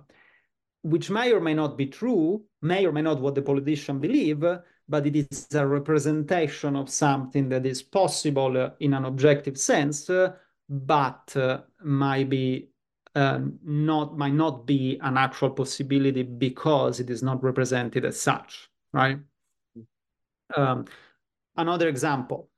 which 0.83 1.09
may 1.09 1.31
or 1.31 1.39
may 1.39 1.53
not 1.53 1.77
be 1.77 1.87
true, 1.87 2.43
may 2.61 2.85
or 2.85 2.91
may 2.91 3.01
not 3.01 3.21
what 3.21 3.35
the 3.35 3.41
politician 3.41 3.99
believe, 3.99 4.43
but 4.89 5.07
it 5.07 5.15
is 5.15 5.47
a 5.55 5.65
representation 5.65 6.75
of 6.75 6.89
something 6.89 7.49
that 7.49 7.65
is 7.65 7.81
possible 7.81 8.57
uh, 8.57 8.71
in 8.79 8.93
an 8.93 9.05
objective 9.05 9.57
sense, 9.57 10.09
uh, 10.09 10.33
but 10.69 11.35
uh, 11.35 11.61
might 11.83 12.29
be 12.29 12.67
um, 13.15 13.59
not 13.63 14.17
might 14.17 14.33
not 14.33 14.65
be 14.65 14.97
an 15.01 15.17
actual 15.17 15.49
possibility 15.49 16.23
because 16.23 17.01
it 17.01 17.09
is 17.09 17.21
not 17.21 17.43
represented 17.43 18.05
as 18.05 18.19
such, 18.19 18.69
right? 18.93 19.17
Um, 20.55 20.85
another 21.57 21.89
example 21.89 22.50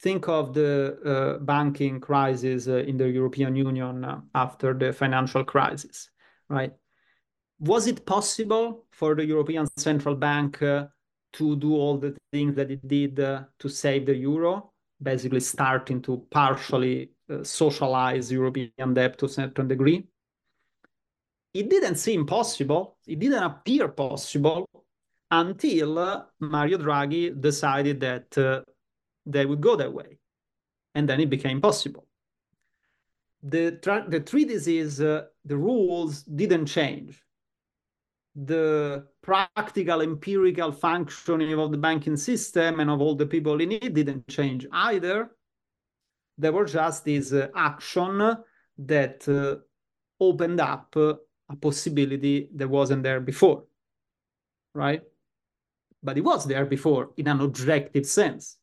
think 0.00 0.28
of 0.28 0.54
the 0.54 0.98
uh, 1.04 1.38
banking 1.44 2.00
crisis 2.00 2.68
uh, 2.68 2.76
in 2.76 2.96
the 2.96 3.08
European 3.08 3.54
Union 3.54 4.04
uh, 4.04 4.20
after 4.34 4.72
the 4.72 4.92
financial 4.92 5.44
crisis, 5.44 6.10
right? 6.48 6.72
Was 7.58 7.86
it 7.86 8.06
possible 8.06 8.86
for 8.90 9.14
the 9.14 9.24
European 9.24 9.66
Central 9.76 10.14
Bank 10.14 10.62
uh, 10.62 10.86
to 11.34 11.56
do 11.56 11.74
all 11.74 11.98
the 11.98 12.16
things 12.32 12.56
that 12.56 12.70
it 12.70 12.86
did 12.88 13.20
uh, 13.20 13.44
to 13.58 13.68
save 13.68 14.06
the 14.06 14.16
euro, 14.16 14.72
basically 15.02 15.40
starting 15.40 16.00
to 16.02 16.26
partially 16.30 17.10
uh, 17.30 17.44
socialize 17.44 18.32
European 18.32 18.94
debt 18.94 19.18
to 19.18 19.26
a 19.26 19.28
certain 19.28 19.68
degree? 19.68 20.06
It 21.52 21.68
didn't 21.68 21.96
seem 21.96 22.24
possible. 22.26 22.96
It 23.06 23.18
didn't 23.18 23.42
appear 23.42 23.88
possible 23.88 24.66
until 25.30 26.26
Mario 26.38 26.78
Draghi 26.78 27.38
decided 27.38 28.00
that 28.00 28.64
they 29.26 29.46
would 29.46 29.60
go 29.60 29.76
that 29.76 29.92
way. 29.92 30.18
And 30.94 31.08
then 31.08 31.20
it 31.20 31.30
became 31.30 31.60
possible. 31.60 32.06
The, 33.42 33.78
the 34.08 34.20
treatise, 34.20 35.00
uh, 35.00 35.24
the 35.44 35.56
rules 35.56 36.22
didn't 36.22 36.66
change. 36.66 37.22
The 38.34 39.06
practical, 39.22 40.02
empirical 40.02 40.72
functioning 40.72 41.58
of 41.58 41.70
the 41.70 41.78
banking 41.78 42.16
system 42.16 42.80
and 42.80 42.90
of 42.90 43.00
all 43.00 43.14
the 43.14 43.26
people 43.26 43.60
in 43.60 43.72
it 43.72 43.94
didn't 43.94 44.28
change 44.28 44.66
either. 44.72 45.30
There 46.38 46.52
was 46.52 46.72
just 46.72 47.04
this 47.04 47.32
uh, 47.32 47.48
action 47.54 48.36
that 48.78 49.28
uh, 49.28 49.56
opened 50.20 50.60
up 50.60 50.94
uh, 50.96 51.14
a 51.48 51.56
possibility 51.56 52.48
that 52.54 52.68
wasn't 52.68 53.02
there 53.02 53.20
before, 53.20 53.64
right? 54.74 55.02
But 56.02 56.16
it 56.16 56.22
was 56.22 56.46
there 56.46 56.64
before 56.64 57.10
in 57.16 57.28
an 57.28 57.40
objective 57.40 58.06
sense 58.06 58.59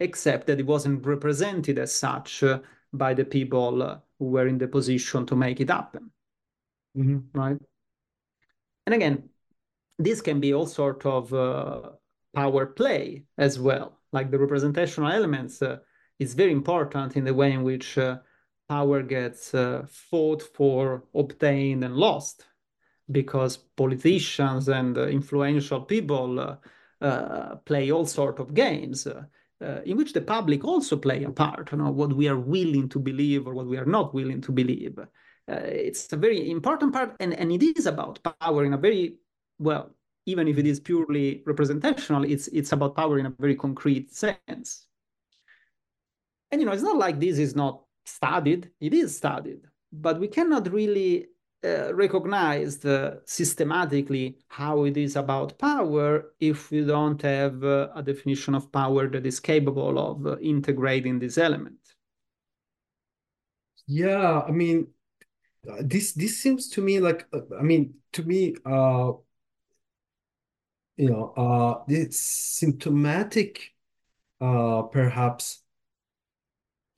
except 0.00 0.46
that 0.46 0.58
it 0.58 0.66
wasn't 0.66 1.06
represented 1.06 1.78
as 1.78 1.94
such 1.94 2.42
uh, 2.42 2.58
by 2.92 3.14
the 3.14 3.24
people 3.24 3.82
uh, 3.82 3.98
who 4.18 4.26
were 4.26 4.46
in 4.46 4.58
the 4.58 4.68
position 4.68 5.24
to 5.26 5.36
make 5.36 5.60
it 5.60 5.70
happen. 5.70 6.10
Mm-hmm. 6.96 7.38
Right. 7.38 7.58
And 8.86 8.94
again, 8.94 9.30
this 9.98 10.20
can 10.20 10.40
be 10.40 10.52
all 10.52 10.66
sort 10.66 11.06
of 11.06 11.32
uh, 11.32 11.90
power 12.34 12.66
play 12.66 13.24
as 13.38 13.58
well. 13.58 13.98
Like 14.12 14.30
the 14.30 14.38
representational 14.38 15.10
elements 15.10 15.62
uh, 15.62 15.78
is 16.18 16.34
very 16.34 16.52
important 16.52 17.16
in 17.16 17.24
the 17.24 17.34
way 17.34 17.52
in 17.52 17.62
which 17.62 17.96
uh, 17.96 18.18
power 18.68 19.02
gets 19.02 19.54
uh, 19.54 19.86
fought 19.88 20.42
for, 20.42 21.04
obtained, 21.14 21.84
and 21.84 21.96
lost, 21.96 22.44
because 23.10 23.56
politicians 23.56 24.68
and 24.68 24.96
influential 24.96 25.80
people 25.82 26.58
play 27.64 27.90
all 27.90 28.06
sort 28.06 28.38
of 28.38 28.54
games 28.54 29.06
uh, 29.62 29.80
in 29.84 29.96
which 29.96 30.12
the 30.12 30.20
public 30.20 30.64
also 30.64 30.96
play 30.96 31.24
a 31.24 31.30
part, 31.30 31.70
you 31.72 31.78
know, 31.78 31.90
what 31.90 32.14
we 32.14 32.28
are 32.28 32.38
willing 32.38 32.88
to 32.88 32.98
believe 32.98 33.46
or 33.46 33.54
what 33.54 33.66
we 33.66 33.78
are 33.78 33.86
not 33.86 34.12
willing 34.12 34.40
to 34.40 34.52
believe. 34.52 34.98
Uh, 34.98 35.06
it's 35.46 36.12
a 36.12 36.16
very 36.16 36.50
important 36.50 36.92
part, 36.92 37.16
and, 37.20 37.34
and 37.34 37.50
it 37.52 37.62
is 37.78 37.86
about 37.86 38.18
power 38.40 38.64
in 38.64 38.74
a 38.74 38.78
very, 38.78 39.16
well, 39.58 39.94
even 40.26 40.46
if 40.46 40.58
it 40.58 40.66
is 40.66 40.80
purely 40.80 41.42
representational, 41.46 42.24
it's, 42.24 42.48
it's 42.48 42.72
about 42.72 42.94
power 42.94 43.18
in 43.18 43.26
a 43.26 43.34
very 43.38 43.56
concrete 43.56 44.12
sense. 44.14 44.86
And, 46.50 46.60
you 46.60 46.66
know, 46.66 46.72
it's 46.72 46.82
not 46.82 46.96
like 46.96 47.18
this 47.18 47.38
is 47.38 47.56
not 47.56 47.82
studied, 48.04 48.70
it 48.80 48.94
is 48.94 49.16
studied, 49.16 49.62
but 49.92 50.20
we 50.20 50.28
cannot 50.28 50.72
really 50.72 51.28
uh, 51.64 51.94
recognized 51.94 52.84
uh, 52.86 53.14
systematically 53.24 54.38
how 54.48 54.84
it 54.84 54.96
is 54.96 55.16
about 55.16 55.56
power 55.58 56.32
if 56.40 56.70
we 56.70 56.84
don't 56.84 57.22
have 57.22 57.62
uh, 57.62 57.88
a 57.94 58.02
definition 58.02 58.54
of 58.54 58.70
power 58.72 59.08
that 59.08 59.24
is 59.26 59.38
capable 59.40 59.98
of 59.98 60.26
uh, 60.26 60.38
integrating 60.38 61.18
this 61.18 61.38
element. 61.38 61.78
Yeah, 63.86 64.40
I 64.40 64.50
mean, 64.50 64.88
uh, 65.70 65.82
this 65.82 66.12
this 66.12 66.40
seems 66.40 66.68
to 66.70 66.80
me 66.80 67.00
like 67.00 67.26
I 67.58 67.62
mean 67.62 67.94
to 68.12 68.22
me, 68.22 68.54
uh, 68.64 69.12
you 70.96 71.10
know, 71.10 71.32
uh, 71.36 71.84
it's 71.88 72.18
symptomatic, 72.18 73.72
uh, 74.40 74.82
perhaps 74.82 75.62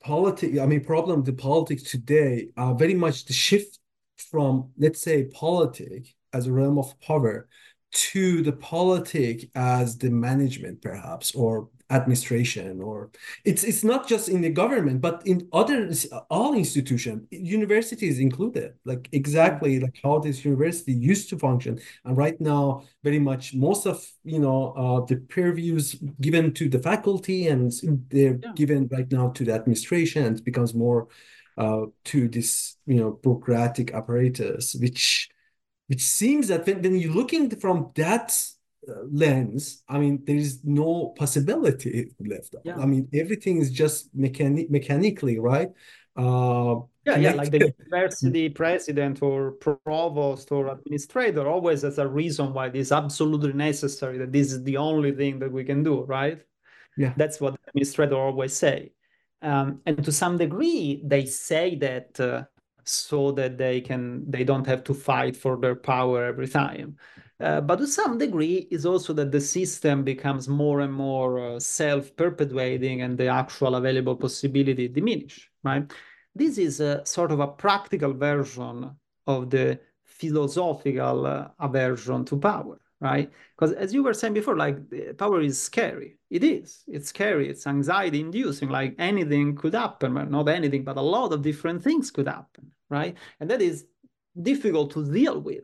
politics. 0.03 0.59
I 0.59 0.65
mean, 0.65 0.83
problem 0.83 1.23
the 1.23 1.33
politics 1.33 1.83
today 1.83 2.49
are 2.57 2.75
very 2.75 2.93
much 2.93 3.25
the 3.25 3.33
shift 3.33 3.79
from, 4.17 4.71
let's 4.77 5.01
say, 5.01 5.25
politic 5.25 6.13
as 6.33 6.47
a 6.47 6.51
realm 6.51 6.77
of 6.77 6.99
power 6.99 7.47
to 7.91 8.41
the 8.41 8.51
politic 8.51 9.49
as 9.55 9.97
the 9.97 10.09
management, 10.09 10.81
perhaps, 10.81 11.33
or 11.33 11.69
administration 11.91 12.81
or 12.81 13.11
it's 13.43 13.63
it's 13.63 13.83
not 13.83 14.07
just 14.07 14.27
in 14.27 14.41
the 14.41 14.49
government 14.49 14.99
but 14.99 15.21
in 15.27 15.47
other 15.53 15.91
all 16.31 16.55
institutions 16.55 17.27
universities 17.29 18.19
included. 18.19 18.73
Like 18.85 19.07
exactly 19.11 19.79
like 19.79 19.95
how 20.03 20.19
this 20.19 20.43
university 20.43 20.93
used 20.93 21.29
to 21.29 21.37
function. 21.37 21.79
And 22.03 22.17
right 22.17 22.39
now 22.41 22.83
very 23.03 23.19
much 23.19 23.53
most 23.53 23.85
of 23.85 24.03
you 24.23 24.39
know 24.39 24.73
uh, 24.73 25.05
the 25.05 25.17
purviews 25.17 25.95
given 26.21 26.53
to 26.53 26.69
the 26.69 26.79
faculty 26.79 27.47
and 27.47 27.71
they're 28.09 28.39
yeah. 28.41 28.51
given 28.55 28.87
right 28.91 29.11
now 29.11 29.29
to 29.29 29.43
the 29.43 29.53
administration 29.53 30.25
and 30.25 30.39
it 30.39 30.45
becomes 30.45 30.73
more 30.73 31.07
uh, 31.57 31.85
to 32.05 32.27
this 32.27 32.77
you 32.85 32.95
know 32.95 33.11
bureaucratic 33.21 33.93
apparatus, 33.93 34.75
which 34.75 35.29
which 35.87 36.01
seems 36.01 36.47
that 36.47 36.65
when, 36.65 36.81
when 36.81 36.95
you're 36.95 37.13
looking 37.13 37.49
from 37.49 37.91
that 37.95 38.35
lens, 39.11 39.83
I 39.87 39.99
mean, 39.99 40.23
there 40.25 40.35
is 40.35 40.59
no 40.63 41.13
possibility 41.17 42.11
left. 42.19 42.55
Yeah. 42.63 42.77
I 42.77 42.85
mean, 42.85 43.07
everything 43.13 43.57
is 43.57 43.71
just 43.71 44.15
mechani 44.17 44.69
mechanically, 44.69 45.39
right? 45.39 45.69
Uh, 46.15 46.81
yeah, 47.05 47.17
yeah, 47.17 47.33
like 47.33 47.51
the 47.51 47.73
university 47.77 48.49
president 48.49 49.21
or 49.21 49.51
provost 49.51 50.51
or 50.51 50.69
administrator 50.69 51.47
always 51.47 51.81
has 51.81 51.99
a 51.99 52.07
reason 52.07 52.53
why 52.53 52.67
it 52.67 52.75
is 52.75 52.91
absolutely 52.91 53.53
necessary 53.53 54.17
that 54.17 54.31
this 54.31 54.51
is 54.51 54.63
the 54.63 54.77
only 54.77 55.11
thing 55.11 55.37
that 55.39 55.51
we 55.51 55.63
can 55.63 55.83
do, 55.83 56.03
right? 56.03 56.41
Yeah. 56.97 57.13
That's 57.17 57.41
what 57.41 57.53
the 57.53 57.59
administrator 57.67 58.15
always 58.15 58.55
say. 58.55 58.93
Um, 59.45 59.81
and 59.85 60.03
to 60.03 60.11
some 60.11 60.37
degree, 60.37 61.01
they 61.05 61.25
say 61.25 61.75
that 61.75 62.19
uh, 62.19 62.45
so 62.83 63.31
that 63.33 63.57
they 63.57 63.79
can 63.79 64.29
they 64.29 64.43
don't 64.43 64.65
have 64.65 64.83
to 64.85 64.93
fight 64.93 65.37
for 65.37 65.57
their 65.57 65.75
power 65.75 66.25
every 66.25 66.47
time. 66.47 66.97
Uh, 67.39 67.61
but 67.61 67.75
to 67.75 67.87
some 67.87 68.17
degree, 68.17 68.67
is 68.71 68.85
also 68.85 69.13
that 69.13 69.31
the 69.31 69.41
system 69.41 70.03
becomes 70.03 70.47
more 70.47 70.79
and 70.79 70.93
more 70.93 71.39
uh, 71.39 71.59
self-perpetuating 71.59 73.01
and 73.01 73.17
the 73.17 73.27
actual 73.27 73.75
available 73.75 74.15
possibility 74.15 74.87
diminish, 74.87 75.49
right? 75.63 75.91
This 76.33 76.57
is 76.57 76.79
a 76.79 77.05
sort 77.05 77.31
of 77.31 77.39
a 77.39 77.47
practical 77.47 78.13
version 78.13 78.95
of 79.27 79.49
the 79.49 79.79
philosophical 80.05 81.27
uh, 81.27 81.49
aversion 81.59 82.25
to 82.25 82.37
power, 82.37 82.79
right? 83.01 83.31
Because 83.55 83.73
as 83.73 83.93
you 83.93 84.03
were 84.03 84.13
saying 84.13 84.33
before, 84.33 84.55
like 84.55 84.77
power 85.17 85.41
is 85.41 85.61
scary. 85.61 86.17
It 86.29 86.43
is. 86.43 86.83
It's 86.87 87.09
scary. 87.09 87.49
It's 87.49 87.67
anxiety 87.67 88.21
inducing. 88.21 88.69
Like 88.69 88.95
anything 88.97 89.55
could 89.55 89.73
happen. 89.73 90.13
Not 90.31 90.49
anything, 90.49 90.83
but 90.83 90.97
a 90.97 91.01
lot 91.01 91.33
of 91.33 91.41
different 91.41 91.83
things 91.83 92.11
could 92.11 92.27
happen, 92.27 92.71
right? 92.89 93.15
And 93.39 93.49
that 93.49 93.61
is 93.61 93.85
difficult 94.41 94.91
to 94.91 95.11
deal 95.11 95.39
with. 95.39 95.63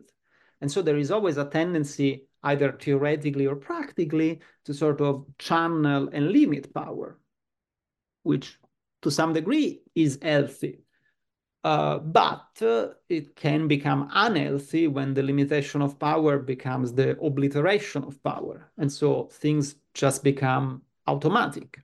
And 0.60 0.70
so 0.70 0.82
there 0.82 0.98
is 0.98 1.10
always 1.10 1.38
a 1.38 1.44
tendency, 1.44 2.28
either 2.44 2.72
theoretically 2.72 3.46
or 3.46 3.56
practically, 3.56 4.40
to 4.64 4.72
sort 4.72 5.00
of 5.00 5.26
channel 5.38 6.08
and 6.12 6.30
limit 6.30 6.72
power, 6.72 7.18
which 8.22 8.58
to 9.02 9.10
some 9.10 9.32
degree 9.32 9.82
is 9.94 10.18
healthy. 10.22 10.78
Uh, 11.64 11.98
but 11.98 12.48
uh, 12.60 12.88
it 13.08 13.36
can 13.36 13.68
become 13.68 14.08
unhealthy 14.12 14.88
when 14.88 15.14
the 15.14 15.22
limitation 15.22 15.80
of 15.80 15.98
power 15.98 16.38
becomes 16.38 16.92
the 16.92 17.16
obliteration 17.20 18.02
of 18.02 18.20
power. 18.24 18.70
And 18.78 18.90
so 18.90 19.28
things 19.32 19.76
just 19.94 20.24
become 20.24 20.82
automatic. 21.06 21.80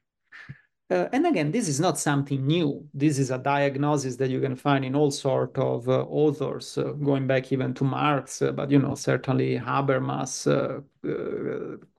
Uh, 0.90 1.06
and 1.12 1.26
again, 1.26 1.52
this 1.52 1.68
is 1.68 1.78
not 1.78 1.98
something 1.98 2.46
new. 2.46 2.88
This 2.94 3.18
is 3.18 3.30
a 3.30 3.38
diagnosis 3.38 4.16
that 4.16 4.30
you 4.30 4.40
can 4.40 4.56
find 4.56 4.84
in 4.84 4.96
all 4.96 5.10
sort 5.10 5.56
of 5.58 5.86
uh, 5.88 6.02
authors, 6.04 6.78
uh, 6.78 6.92
going 6.92 7.26
back 7.26 7.52
even 7.52 7.74
to 7.74 7.84
Marx, 7.84 8.40
uh, 8.40 8.52
but 8.52 8.70
you 8.70 8.78
know 8.78 8.94
certainly 8.94 9.58
Habermas, 9.58 10.46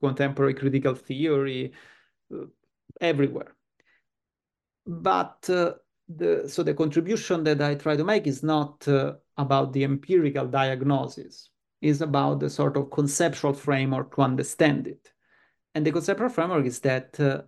contemporary 0.02 0.56
critical 0.56 0.96
theory, 0.96 1.72
everywhere. 3.00 3.54
But 4.88 5.48
the 6.10 6.50
so 6.50 6.64
the 6.64 6.74
contribution 6.74 7.44
that 7.44 7.62
I 7.62 7.76
try 7.76 7.96
to 7.96 8.04
make 8.04 8.26
is 8.26 8.42
not 8.42 8.88
uh, 8.88 9.14
about 9.38 9.74
the 9.74 9.84
empirical 9.84 10.48
diagnosis, 10.48 11.52
is 11.82 12.02
about 12.02 12.40
the 12.40 12.50
sort 12.50 12.76
of 12.78 12.90
conceptual 12.92 13.54
framework 13.54 14.16
to 14.16 14.22
understand 14.22 14.88
it. 14.88 15.14
And 15.76 15.86
the 15.86 15.92
conceptual 15.92 16.30
framework 16.30 16.66
is 16.66 16.80
that 16.80 17.20
uh, 17.20 17.44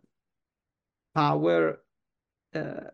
power 1.16 1.82
uh, 2.54 2.92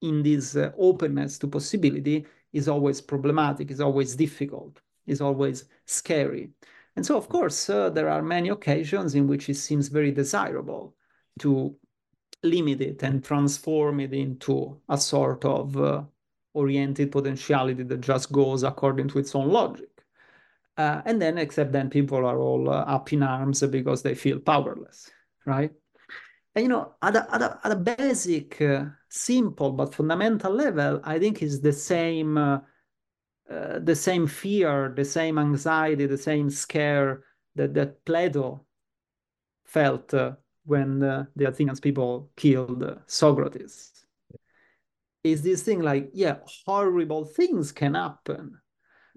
in 0.00 0.22
this 0.22 0.56
uh, 0.56 0.72
openness 0.78 1.38
to 1.38 1.46
possibility 1.46 2.26
is 2.52 2.66
always 2.66 3.00
problematic, 3.00 3.70
is 3.70 3.80
always 3.80 4.16
difficult, 4.16 4.80
is 5.06 5.20
always 5.20 5.66
scary. 5.84 6.50
And 6.96 7.04
so, 7.04 7.16
of 7.16 7.28
course, 7.28 7.70
uh, 7.70 7.90
there 7.90 8.08
are 8.08 8.22
many 8.22 8.48
occasions 8.48 9.14
in 9.14 9.28
which 9.28 9.48
it 9.48 9.54
seems 9.56 9.88
very 9.88 10.10
desirable 10.10 10.96
to 11.40 11.76
limit 12.42 12.80
it 12.80 13.02
and 13.02 13.22
transform 13.22 14.00
it 14.00 14.12
into 14.12 14.80
a 14.88 14.98
sort 14.98 15.44
of 15.44 15.76
uh, 15.76 16.02
oriented 16.54 17.12
potentiality 17.12 17.82
that 17.82 18.00
just 18.00 18.32
goes 18.32 18.62
according 18.62 19.08
to 19.08 19.18
its 19.18 19.34
own 19.34 19.48
logic. 19.48 19.88
Uh, 20.76 21.02
and 21.04 21.20
then, 21.20 21.36
except 21.36 21.72
then 21.72 21.90
people 21.90 22.24
are 22.24 22.38
all 22.38 22.70
uh, 22.70 22.84
up 22.84 23.12
in 23.12 23.22
arms 23.22 23.62
because 23.62 24.02
they 24.02 24.14
feel 24.14 24.38
powerless, 24.38 25.10
right? 25.44 25.72
And 26.54 26.62
you 26.64 26.68
know, 26.68 26.94
at 27.02 27.16
a, 27.16 27.34
at 27.34 27.42
a, 27.42 27.60
at 27.64 27.72
a 27.72 27.76
basic, 27.76 28.60
uh, 28.62 28.86
simple 29.08 29.72
but 29.72 29.94
fundamental 29.94 30.52
level, 30.52 31.00
I 31.04 31.18
think 31.18 31.42
is 31.42 31.60
the 31.60 31.72
same, 31.72 32.38
uh, 32.38 32.60
uh, 33.50 33.78
the 33.80 33.94
same 33.94 34.26
fear, 34.26 34.92
the 34.96 35.04
same 35.04 35.38
anxiety, 35.38 36.06
the 36.06 36.18
same 36.18 36.48
scare 36.48 37.24
that 37.56 37.74
that 37.74 38.04
Plato 38.04 38.64
felt 39.66 40.14
when 40.70 41.02
uh, 41.02 41.24
the 41.34 41.48
Athenians 41.48 41.80
people 41.80 42.30
killed 42.36 42.82
uh, 42.82 42.94
Socrates. 43.06 43.90
Is 45.24 45.42
this 45.42 45.64
thing 45.64 45.82
like, 45.82 46.10
yeah, 46.14 46.36
horrible 46.64 47.24
things 47.24 47.72
can 47.72 47.94
happen. 47.94 48.56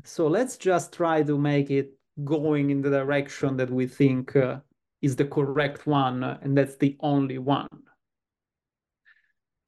So 0.04 0.28
let's 0.28 0.58
just 0.58 0.92
try 0.92 1.22
to 1.22 1.38
make 1.38 1.70
it 1.70 1.94
going 2.24 2.72
in 2.72 2.82
the 2.82 2.90
direction 2.90 3.56
that 3.58 3.70
we 3.70 3.86
think 3.86 4.36
uh, 4.36 4.60
is 5.02 5.16
the 5.16 5.26
correct 5.26 5.86
one, 5.86 6.24
and 6.24 6.58
that's 6.58 6.78
the 6.78 6.98
only 7.00 7.38
one. 7.38 7.68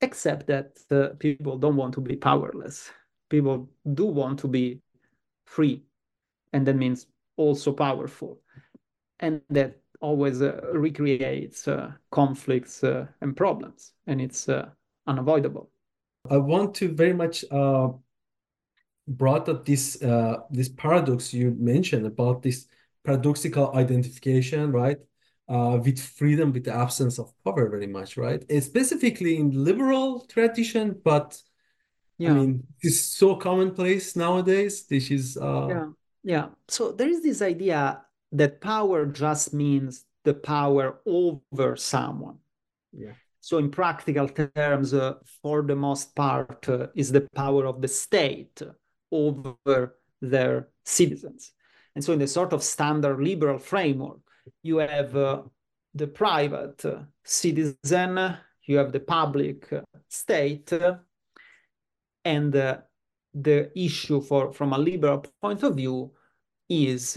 Except 0.02 0.48
that 0.48 0.78
uh, 0.90 1.16
people 1.20 1.58
don't 1.58 1.78
want 1.78 1.94
to 1.94 2.02
be 2.02 2.16
powerless. 2.16 2.90
People 3.30 3.70
do 3.94 4.06
want 4.06 4.40
to 4.40 4.48
be 4.48 4.82
free, 5.46 5.84
and 6.52 6.66
that 6.66 6.76
means 6.76 7.06
also 7.38 7.72
powerful. 7.72 8.42
And 9.20 9.42
that 9.50 9.85
always 10.06 10.42
uh, 10.42 10.62
recreates 10.74 11.68
uh, 11.68 11.92
conflicts 12.12 12.84
uh, 12.84 13.08
and 13.22 13.36
problems, 13.36 13.94
and 14.08 14.22
it's 14.22 14.48
unavoidable. 15.08 15.72
I 16.30 16.38
want 16.38 16.76
to 16.76 16.94
very 16.94 17.14
much 17.14 17.44
brought 19.08 19.50
up 19.50 19.66
this 19.66 19.98
this 20.52 20.70
paradox 20.70 21.34
you 21.34 21.56
mentioned 21.60 22.06
about 22.06 22.42
this 22.42 22.68
paradoxical 23.04 23.76
identification, 23.76 24.72
right? 24.72 24.98
Uh, 25.48 25.78
with 25.84 26.00
freedom, 26.00 26.52
with 26.52 26.64
the 26.64 26.74
absence 26.74 27.20
of 27.20 27.32
power, 27.44 27.70
very 27.70 27.86
much, 27.88 28.18
right? 28.18 28.44
And 28.50 28.64
specifically 28.64 29.38
in 29.38 29.52
liberal 29.64 30.26
tradition, 30.26 31.00
but 31.04 31.40
yeah. 32.18 32.32
I 32.32 32.34
mean, 32.34 32.64
it's 32.82 33.02
so 33.02 33.36
commonplace 33.36 34.16
nowadays. 34.16 34.88
This 34.88 35.12
is 35.12 35.38
uh... 35.38 35.68
yeah, 35.70 35.88
yeah. 36.24 36.46
So 36.68 36.92
there 36.94 37.10
is 37.10 37.22
this 37.22 37.42
idea 37.42 38.05
that 38.32 38.62
power 38.62 39.06
just 39.06 39.54
means 39.54 40.06
the 40.24 40.34
power 40.34 41.00
over 41.06 41.76
someone. 41.76 42.38
Yeah. 42.92 43.14
So, 43.40 43.60
in 43.60 43.70
practical 43.70 44.28
terms, 44.28 44.94
uh, 44.94 45.16
for 45.44 45.62
the 45.62 45.76
most 45.76 46.16
part, 46.16 46.68
uh, 46.68 46.88
is 46.96 47.12
the 47.12 47.28
power 47.36 47.66
of 47.66 47.80
the 47.82 47.88
state 47.88 48.60
over 49.12 49.98
their 50.20 50.70
citizens. 50.84 51.52
And 51.94 52.04
so, 52.04 52.14
in 52.14 52.20
the 52.20 52.28
sort 52.28 52.54
of 52.54 52.64
standard 52.64 53.20
liberal 53.22 53.60
framework, 53.60 54.22
you 54.64 54.78
have 54.78 55.16
uh, 55.16 55.44
the 55.94 56.08
private 56.08 56.84
uh, 56.86 57.04
citizen, 57.24 58.36
you 58.64 58.78
have 58.78 58.92
the 58.92 59.00
public 59.00 59.72
uh, 59.72 59.82
state, 60.10 60.74
and 62.24 62.56
uh, 62.56 62.78
the 63.34 63.72
issue 63.80 64.22
for 64.22 64.54
from 64.54 64.74
a 64.74 64.78
liberal 64.78 65.24
point 65.42 65.62
of 65.62 65.76
view 65.76 66.12
is 66.68 67.16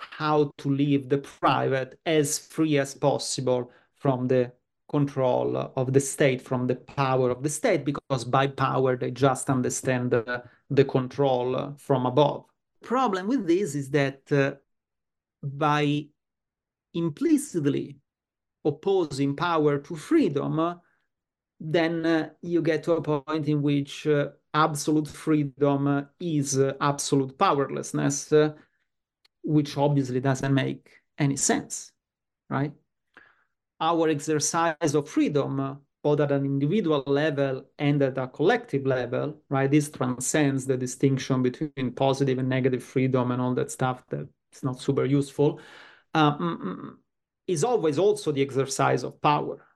how 0.00 0.52
to 0.58 0.70
leave 0.70 1.08
the 1.08 1.18
private 1.18 1.98
as 2.06 2.38
free 2.38 2.78
as 2.78 2.94
possible 2.94 3.70
from 3.96 4.28
the 4.28 4.52
control 4.88 5.56
of 5.76 5.92
the 5.92 6.00
state, 6.00 6.42
from 6.42 6.66
the 6.66 6.74
power 6.74 7.30
of 7.30 7.42
the 7.42 7.48
state, 7.48 7.84
because 7.84 8.24
by 8.24 8.46
power 8.46 8.96
they 8.96 9.10
just 9.10 9.48
understand 9.48 10.10
the, 10.10 10.42
the 10.68 10.84
control 10.84 11.74
from 11.78 12.06
above. 12.06 12.44
Problem 12.82 13.28
with 13.28 13.46
this 13.46 13.74
is 13.74 13.90
that 13.90 14.20
uh, 14.32 14.54
by 15.42 16.06
implicitly 16.94 17.98
opposing 18.64 19.36
power 19.36 19.78
to 19.78 19.94
freedom, 19.94 20.80
then 21.60 22.06
uh, 22.06 22.30
you 22.42 22.62
get 22.62 22.82
to 22.84 22.92
a 22.92 23.02
point 23.02 23.46
in 23.48 23.62
which 23.62 24.06
uh, 24.06 24.28
absolute 24.54 25.06
freedom 25.06 26.08
is 26.18 26.58
absolute 26.80 27.38
powerlessness, 27.38 28.32
which 29.42 29.76
obviously 29.76 30.20
doesn't 30.20 30.52
make 30.52 30.90
any 31.18 31.36
sense, 31.36 31.92
right? 32.48 32.72
Our 33.80 34.08
exercise 34.08 34.94
of 34.94 35.08
freedom, 35.08 35.60
uh, 35.60 35.74
both 36.02 36.20
at 36.20 36.32
an 36.32 36.44
individual 36.44 37.02
level 37.06 37.64
and 37.78 38.02
at 38.02 38.18
a 38.18 38.28
collective 38.28 38.86
level, 38.86 39.42
right? 39.48 39.70
This 39.70 39.90
transcends 39.90 40.66
the 40.66 40.76
distinction 40.76 41.42
between 41.42 41.92
positive 41.94 42.38
and 42.38 42.48
negative 42.48 42.82
freedom 42.82 43.30
and 43.30 43.40
all 43.40 43.54
that 43.54 43.70
stuff 43.70 44.04
that's 44.08 44.62
not 44.62 44.80
super 44.80 45.04
useful. 45.04 45.60
Um, 46.14 46.98
is 47.46 47.64
always 47.64 47.98
also 47.98 48.32
the 48.32 48.42
exercise 48.42 49.02
of 49.02 49.20
power, 49.20 49.66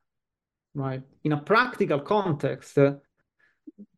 right? 0.74 1.02
In 1.24 1.32
a 1.32 1.40
practical 1.40 2.00
context, 2.00 2.78
uh, 2.78 2.94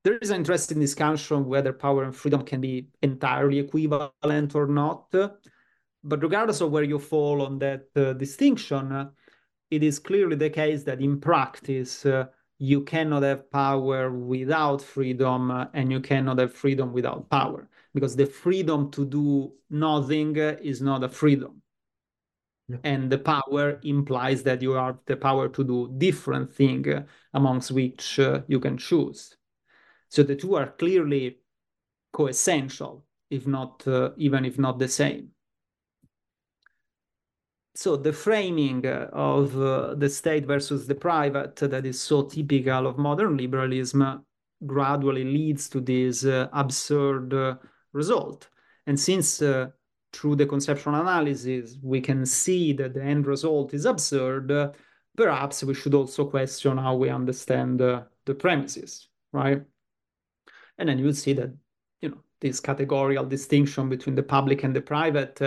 there 0.02 0.18
is 0.18 0.30
an 0.30 0.36
interesting 0.36 0.80
discussion 0.80 1.46
whether 1.46 1.72
power 1.72 2.04
and 2.04 2.14
freedom 2.14 2.42
can 2.42 2.60
be 2.60 2.88
entirely 3.02 3.58
equivalent 3.58 4.54
or 4.54 4.66
not. 4.66 5.06
Uh, 5.12 5.28
but 6.06 6.22
regardless 6.22 6.60
of 6.60 6.70
where 6.70 6.84
you 6.84 6.98
fall 6.98 7.42
on 7.42 7.58
that 7.58 7.88
uh, 7.96 8.12
distinction, 8.12 8.92
uh, 8.92 9.10
it 9.70 9.82
is 9.82 9.98
clearly 9.98 10.36
the 10.36 10.50
case 10.50 10.84
that 10.84 11.00
in 11.00 11.20
practice, 11.20 12.06
uh, 12.06 12.26
you 12.58 12.82
cannot 12.82 13.24
have 13.24 13.50
power 13.50 14.10
without 14.10 14.80
freedom, 14.80 15.50
uh, 15.50 15.66
and 15.74 15.90
you 15.90 16.00
cannot 16.00 16.38
have 16.38 16.54
freedom 16.54 16.92
without 16.92 17.28
power, 17.28 17.68
because 17.92 18.14
the 18.14 18.26
freedom 18.26 18.90
to 18.92 19.04
do 19.04 19.52
nothing 19.68 20.38
uh, 20.38 20.56
is 20.62 20.80
not 20.80 21.02
a 21.02 21.08
freedom. 21.08 21.60
Yeah. 22.68 22.78
And 22.84 23.10
the 23.10 23.18
power 23.18 23.80
implies 23.82 24.42
that 24.44 24.62
you 24.62 24.72
have 24.72 24.98
the 25.06 25.16
power 25.16 25.48
to 25.48 25.64
do 25.64 25.92
different 25.98 26.52
things 26.52 26.86
uh, 26.86 27.02
amongst 27.34 27.72
which 27.72 28.18
you 28.48 28.60
can 28.60 28.78
choose. 28.78 29.36
So 30.08 30.22
the 30.22 30.36
two 30.36 30.54
are 30.54 30.70
clearly 30.78 31.38
co-essential, 32.12 33.04
if 33.28 33.46
not 33.46 33.84
even 34.16 34.44
if 34.44 34.58
not 34.58 34.78
the 34.78 34.88
same 34.88 35.30
so 37.76 37.94
the 37.94 38.12
framing 38.12 38.86
uh, 38.86 39.10
of 39.12 39.54
uh, 39.60 39.94
the 39.94 40.08
state 40.08 40.46
versus 40.46 40.86
the 40.86 40.94
private 40.94 41.56
that 41.56 41.84
is 41.84 42.00
so 42.00 42.22
typical 42.22 42.86
of 42.86 42.96
modern 42.96 43.36
liberalism 43.36 44.24
gradually 44.64 45.24
leads 45.24 45.68
to 45.68 45.82
this 45.82 46.24
uh, 46.24 46.48
absurd 46.54 47.34
uh, 47.34 47.56
result. 47.92 48.48
And 48.86 48.98
since 48.98 49.42
uh, 49.42 49.68
through 50.14 50.36
the 50.36 50.46
conceptual 50.46 50.94
analysis 50.94 51.76
we 51.82 52.00
can 52.00 52.24
see 52.24 52.72
that 52.72 52.94
the 52.94 53.02
end 53.02 53.26
result 53.26 53.74
is 53.74 53.84
absurd, 53.84 54.50
uh, 54.50 54.72
perhaps 55.14 55.62
we 55.62 55.74
should 55.74 55.92
also 55.92 56.24
question 56.24 56.78
how 56.78 56.96
we 56.96 57.10
understand 57.10 57.80
the 57.80 58.34
premises, 58.38 59.08
right? 59.32 59.62
And 60.78 60.88
then 60.88 60.98
you 60.98 61.04
will 61.04 61.12
see 61.12 61.34
that 61.34 61.54
you 62.00 62.08
know 62.08 62.22
this 62.40 62.58
categorical 62.58 63.26
distinction 63.26 63.90
between 63.90 64.14
the 64.14 64.22
public 64.22 64.64
and 64.64 64.74
the 64.74 64.80
private 64.80 65.40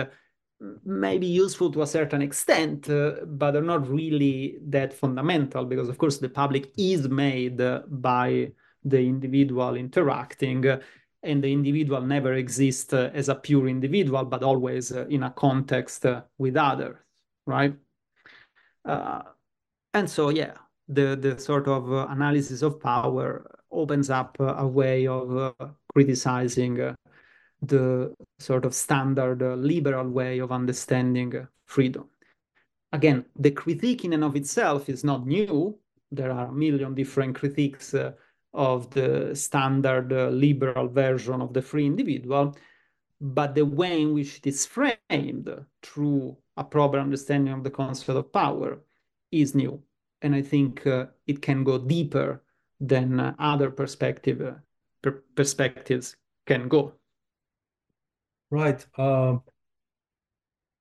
may 0.84 1.18
be 1.18 1.26
useful 1.26 1.70
to 1.72 1.82
a 1.82 1.86
certain 1.86 2.22
extent, 2.22 2.88
uh, 2.90 3.12
but 3.24 3.56
are 3.56 3.62
not 3.62 3.88
really 3.88 4.58
that 4.62 4.92
fundamental 4.92 5.64
because, 5.64 5.88
of 5.88 5.96
course, 5.98 6.18
the 6.18 6.28
public 6.28 6.70
is 6.76 7.08
made 7.08 7.60
uh, 7.60 7.82
by 7.88 8.52
the 8.84 8.98
individual 8.98 9.74
interacting, 9.74 10.66
uh, 10.66 10.80
and 11.22 11.42
the 11.42 11.52
individual 11.52 12.00
never 12.00 12.34
exists 12.34 12.92
uh, 12.92 13.10
as 13.14 13.28
a 13.28 13.34
pure 13.34 13.68
individual, 13.68 14.24
but 14.24 14.42
always 14.42 14.92
uh, 14.92 15.06
in 15.08 15.22
a 15.22 15.30
context 15.30 16.06
uh, 16.06 16.22
with 16.38 16.56
others, 16.56 16.96
right? 17.46 17.74
and 19.92 20.08
so, 20.08 20.30
yeah, 20.30 20.54
the, 20.88 21.16
the 21.16 21.38
sort 21.38 21.68
of 21.68 21.90
analysis 22.10 22.62
of 22.62 22.80
power 22.80 23.58
opens 23.70 24.08
up 24.08 24.36
a 24.40 24.66
way 24.66 25.06
of 25.06 25.54
criticizing 25.92 26.94
the 27.62 28.14
sort 28.38 28.64
of 28.64 28.74
standard 28.74 29.42
uh, 29.42 29.54
liberal 29.54 30.08
way 30.08 30.38
of 30.38 30.52
understanding 30.52 31.36
uh, 31.36 31.46
freedom. 31.66 32.08
Again, 32.92 33.24
the 33.36 33.50
critique 33.50 34.04
in 34.04 34.12
and 34.12 34.24
of 34.24 34.36
itself 34.36 34.88
is 34.88 35.04
not 35.04 35.26
new. 35.26 35.78
There 36.10 36.32
are 36.32 36.46
a 36.46 36.52
million 36.52 36.94
different 36.94 37.36
critiques 37.36 37.94
uh, 37.94 38.12
of 38.52 38.90
the 38.90 39.34
standard 39.34 40.12
uh, 40.12 40.28
liberal 40.28 40.88
version 40.88 41.40
of 41.40 41.52
the 41.52 41.62
free 41.62 41.86
individual, 41.86 42.56
but 43.20 43.54
the 43.54 43.64
way 43.64 44.02
in 44.02 44.12
which 44.14 44.38
it 44.38 44.46
is 44.46 44.66
framed 44.66 45.48
through 45.82 46.36
a 46.56 46.64
proper 46.64 46.98
understanding 46.98 47.54
of 47.54 47.62
the 47.62 47.70
concept 47.70 48.18
of 48.18 48.32
power 48.32 48.80
is 49.30 49.54
new. 49.54 49.80
And 50.22 50.34
I 50.34 50.42
think 50.42 50.86
uh, 50.86 51.06
it 51.26 51.40
can 51.40 51.62
go 51.62 51.78
deeper 51.78 52.42
than 52.80 53.20
uh, 53.20 53.34
other 53.38 53.70
perspective, 53.70 54.56
per 55.02 55.22
perspectives 55.34 56.16
can 56.46 56.68
go. 56.68 56.94
Right. 58.50 58.84
Um, 58.98 59.42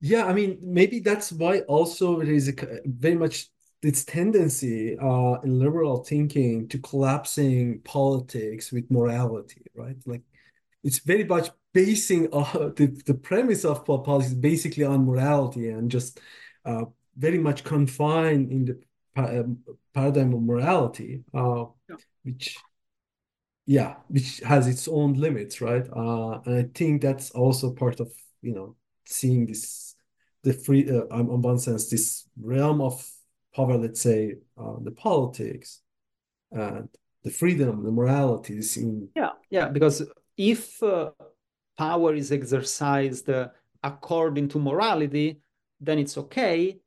yeah, 0.02 0.26
I 0.26 0.34
mean, 0.34 0.60
maybe 0.62 1.00
that's 1.00 1.32
why 1.32 1.60
also 1.62 2.22
it 2.22 2.30
is 2.30 2.48
a, 2.48 2.54
very 2.86 3.16
much 3.16 3.48
its 3.82 4.04
tendency 4.04 4.98
uh, 4.98 5.40
in 5.44 5.60
liberal 5.60 6.04
thinking 6.04 6.68
to 6.70 6.78
collapsing 6.80 7.82
politics 7.82 8.72
with 8.72 8.90
morality, 8.90 9.62
right? 9.76 9.96
Like 10.06 10.22
it's 10.84 11.00
very 11.00 11.26
much 11.26 11.50
basing 11.74 12.30
uh, 12.34 12.70
the, 12.76 13.02
the 13.06 13.14
premise 13.14 13.66
of 13.66 13.86
politics 13.86 14.34
basically 14.34 14.86
on 14.86 15.06
morality 15.06 15.70
and 15.70 15.92
just 15.92 16.20
uh, 16.66 16.86
very 17.18 17.38
much 17.38 17.64
confined 17.64 18.52
in 18.52 18.66
the 18.66 18.80
um, 19.16 19.60
paradigm 19.94 20.34
of 20.34 20.42
morality, 20.42 21.24
uh, 21.34 21.66
yeah. 21.90 21.96
which 22.24 22.58
yeah 23.70 23.94
which 24.08 24.40
has 24.40 24.68
its 24.68 24.88
own 24.88 25.14
limits 25.14 25.62
right? 25.62 25.88
Uh, 25.96 26.42
and 26.46 26.56
i 26.56 26.66
think 26.74 27.02
that's 27.02 27.30
also 27.32 27.72
part 27.72 28.00
of 28.00 28.12
you 28.42 28.54
know 28.54 28.76
seeing 29.06 29.46
this 29.46 29.96
the 30.44 30.54
free 30.54 30.90
uh, 30.90 31.06
in 31.20 31.42
one 31.42 31.60
sense 31.60 31.88
this 31.88 32.28
realm 32.42 32.82
of 32.82 32.96
power 33.56 33.78
let's 33.78 34.02
say 34.02 34.36
uh, 34.58 34.78
the 34.82 34.92
politics 34.92 35.82
and 36.52 36.90
the 37.24 37.30
freedom 37.30 37.84
the 37.84 37.92
morality 37.92 38.58
is 38.58 38.76
in 38.76 39.08
yeah 39.16 39.34
yeah 39.52 39.68
because 39.68 40.02
if 40.36 40.82
uh, 40.82 41.12
power 41.78 42.16
is 42.16 42.32
exercised 42.32 43.30
uh, 43.30 43.50
according 43.84 44.48
to 44.48 44.58
morality 44.58 45.40
then 45.80 46.00
it's 46.00 46.18
okay. 46.18 46.80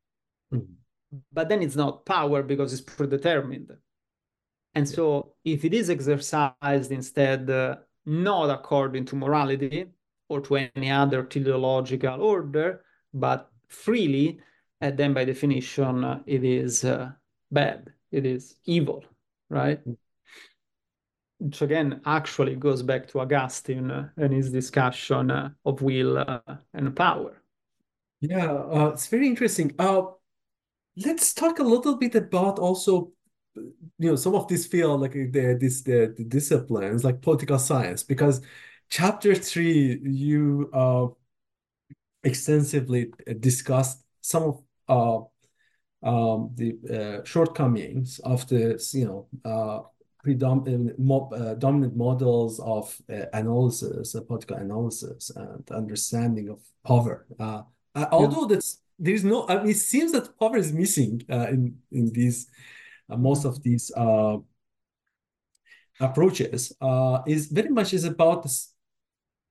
Mm 0.52 0.60
-hmm. 0.60 0.76
but 1.30 1.48
then 1.48 1.62
it's 1.62 1.76
not 1.76 2.04
power 2.04 2.42
because 2.42 2.74
it's 2.74 2.96
predetermined 2.96 3.70
and 4.74 4.86
yeah. 4.86 4.94
so, 4.94 5.34
if 5.44 5.64
it 5.64 5.74
is 5.74 5.90
exercised 5.90 6.90
instead 6.90 7.50
uh, 7.50 7.76
not 8.06 8.50
according 8.50 9.04
to 9.06 9.16
morality 9.16 9.86
or 10.28 10.40
to 10.40 10.56
any 10.56 10.90
other 10.90 11.22
teleological 11.22 12.22
order, 12.22 12.84
but 13.12 13.50
freely, 13.68 14.40
uh, 14.80 14.90
then 14.90 15.12
by 15.12 15.24
definition, 15.24 16.04
uh, 16.04 16.20
it 16.26 16.44
is 16.44 16.84
uh, 16.84 17.10
bad, 17.50 17.92
it 18.10 18.26
is 18.26 18.56
evil, 18.64 19.04
right? 19.50 19.86
Mm. 19.86 19.96
Which 21.38 21.60
again 21.60 22.00
actually 22.06 22.54
goes 22.54 22.82
back 22.82 23.08
to 23.08 23.20
Augustine 23.20 23.90
uh, 23.90 24.08
and 24.16 24.32
his 24.32 24.50
discussion 24.50 25.30
uh, 25.30 25.50
of 25.64 25.82
will 25.82 26.24
and 26.72 26.96
power. 26.96 27.42
Yeah, 28.20 28.90
it's 28.92 29.08
very 29.08 29.26
interesting. 29.26 29.74
let's 30.96 31.34
talk 31.34 31.58
a 31.58 31.64
little 31.64 31.96
bit 31.96 32.14
about 32.14 32.60
also 32.60 33.12
you 33.54 33.74
know 33.98 34.16
some 34.16 34.34
of 34.34 34.48
these 34.48 34.66
feel 34.66 34.96
like 34.98 35.12
the 35.12 35.56
this 35.60 35.82
the, 35.82 36.14
the 36.16 36.24
disciplines 36.24 37.04
like 37.04 37.20
political 37.20 37.58
science 37.58 38.02
because 38.02 38.40
chapter 38.88 39.34
three 39.34 40.00
you 40.02 40.70
uh 40.72 41.06
extensively 42.24 43.12
discussed 43.40 44.04
some 44.20 44.42
of 44.42 44.62
uh 44.88 46.06
um 46.08 46.50
the 46.54 46.76
uh, 46.90 47.24
shortcomings 47.24 48.18
of 48.20 48.46
the 48.48 48.82
you 48.92 49.04
know 49.06 49.28
uh 49.44 49.80
predominant 50.22 50.96
uh, 51.34 51.54
dominant 51.54 51.96
models 51.96 52.60
of 52.60 52.96
uh, 53.12 53.24
analysis 53.32 54.14
uh, 54.14 54.20
political 54.22 54.56
analysis 54.56 55.30
and 55.34 55.70
understanding 55.70 56.48
of 56.48 56.60
power 56.86 57.26
uh, 57.40 57.62
uh 57.94 58.06
although 58.12 58.42
yeah. 58.42 58.54
that's 58.54 58.78
there's 58.98 59.24
no 59.24 59.48
I 59.48 59.56
mean, 59.56 59.70
it 59.70 59.78
seems 59.78 60.12
that 60.12 60.38
power 60.38 60.56
is 60.56 60.72
missing 60.72 61.22
uh, 61.28 61.48
in 61.48 61.76
in 61.90 62.12
these 62.12 62.46
uh, 62.46 62.81
most 63.16 63.44
of 63.44 63.62
these 63.62 63.90
uh, 63.96 64.36
approaches 66.00 66.72
uh, 66.80 67.20
is 67.26 67.46
very 67.46 67.68
much 67.68 67.94
is 67.94 68.04
about 68.04 68.42
this, 68.42 68.74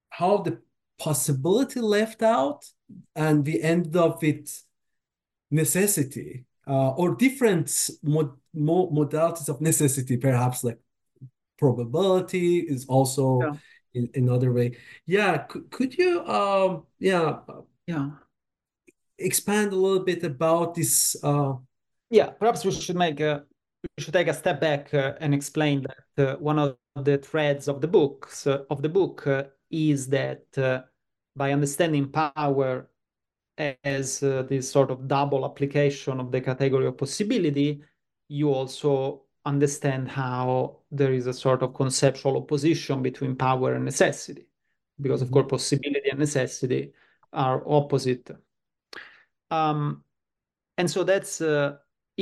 how 0.09 0.38
the 0.38 0.59
possibility 0.99 1.80
left 1.80 2.22
out 2.22 2.64
and 3.16 3.45
we 3.45 3.59
end 3.62 3.95
up 3.95 4.22
with 4.22 4.64
necessity 5.49 6.45
uh, 6.68 6.91
or 6.91 7.16
different 7.16 7.89
mod 8.03 8.32
modalities 8.55 9.49
of 9.49 9.62
necessity 9.62 10.18
perhaps 10.18 10.64
like 10.64 10.78
probability 11.57 12.59
is 12.59 12.86
also 12.86 13.39
yeah. 13.41 13.53
in 13.93 14.09
another 14.16 14.51
way 14.51 14.78
yeah 15.05 15.38
could, 15.38 15.70
could 15.72 15.97
you 15.97 16.24
um 16.26 16.84
yeah 16.99 17.38
yeah 17.88 18.09
expand 19.18 19.72
a 19.74 19.76
little 19.76 20.03
bit 20.03 20.24
about 20.24 20.76
this 20.76 21.16
uh 21.24 21.53
yeah 22.09 22.30
perhaps 22.30 22.64
we 22.64 22.72
should 22.72 22.95
make 22.95 23.20
a 23.20 23.43
we 23.84 24.04
should 24.04 24.14
take 24.14 24.28
a 24.28 24.34
step 24.34 24.62
back 24.62 24.94
uh, 24.94 25.14
and 25.20 25.34
explain 25.34 25.86
that 26.16 26.30
uh, 26.30 26.38
one 26.38 26.60
of 26.60 26.78
the 26.96 27.18
threads 27.18 27.68
of 27.68 27.82
the 27.82 27.88
books 27.88 28.48
uh, 28.48 28.64
of 28.70 28.82
the 28.82 28.90
book 28.90 29.26
uh, 29.28 29.44
is 29.70 30.08
that 30.08 30.46
uh, 30.58 30.82
by 31.36 31.52
understanding 31.52 32.08
power 32.10 32.90
as 33.84 34.24
uh, 34.24 34.44
this 34.44 34.70
sort 34.70 34.92
of 34.92 35.08
double 35.08 35.46
application 35.46 36.20
of 36.20 36.32
the 36.32 36.42
category 36.42 36.88
of 36.88 36.98
possibility, 36.98 37.82
you 38.28 38.54
also 38.54 39.24
understand 39.46 40.08
how 40.08 40.78
there 40.92 41.14
is 41.14 41.28
a 41.28 41.34
sort 41.34 41.64
of 41.64 41.74
conceptual 41.74 42.38
opposition 42.38 43.02
between 43.02 43.36
power 43.36 43.74
and 43.74 43.86
necessity, 43.86 44.48
because 45.00 45.22
of 45.22 45.28
mm-hmm. 45.28 45.48
course 45.48 45.64
possibility 45.64 46.10
and 46.10 46.20
necessity 46.20 46.94
are 47.34 47.64
opposite. 47.68 48.30
Um, 49.50 50.04
and 50.78 50.90
so 50.90 51.04
that's 51.04 51.42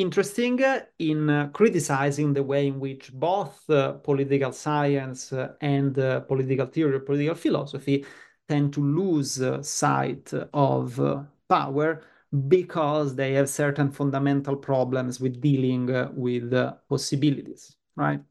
interesting 0.01 0.59
in 0.99 1.29
uh, 1.29 1.49
criticizing 1.53 2.33
the 2.33 2.43
way 2.43 2.67
in 2.67 2.79
which 2.79 3.11
both 3.13 3.69
uh, 3.69 3.93
political 3.93 4.51
science 4.51 5.33
uh, 5.33 5.53
and 5.61 5.97
uh, 5.99 6.21
political 6.21 6.65
theory, 6.65 6.99
political 7.01 7.35
philosophy 7.35 8.05
tend 8.47 8.73
to 8.73 8.81
lose 8.81 9.41
uh, 9.41 9.61
sight 9.61 10.33
of 10.53 10.99
uh, 10.99 11.23
power 11.47 12.03
because 12.47 13.15
they 13.15 13.33
have 13.33 13.49
certain 13.49 13.91
fundamental 13.91 14.55
problems 14.55 15.19
with 15.19 15.41
dealing 15.41 15.89
uh, 15.93 16.09
with 16.13 16.53
uh, 16.53 16.73
possibilities, 16.87 17.75
right? 17.95 18.21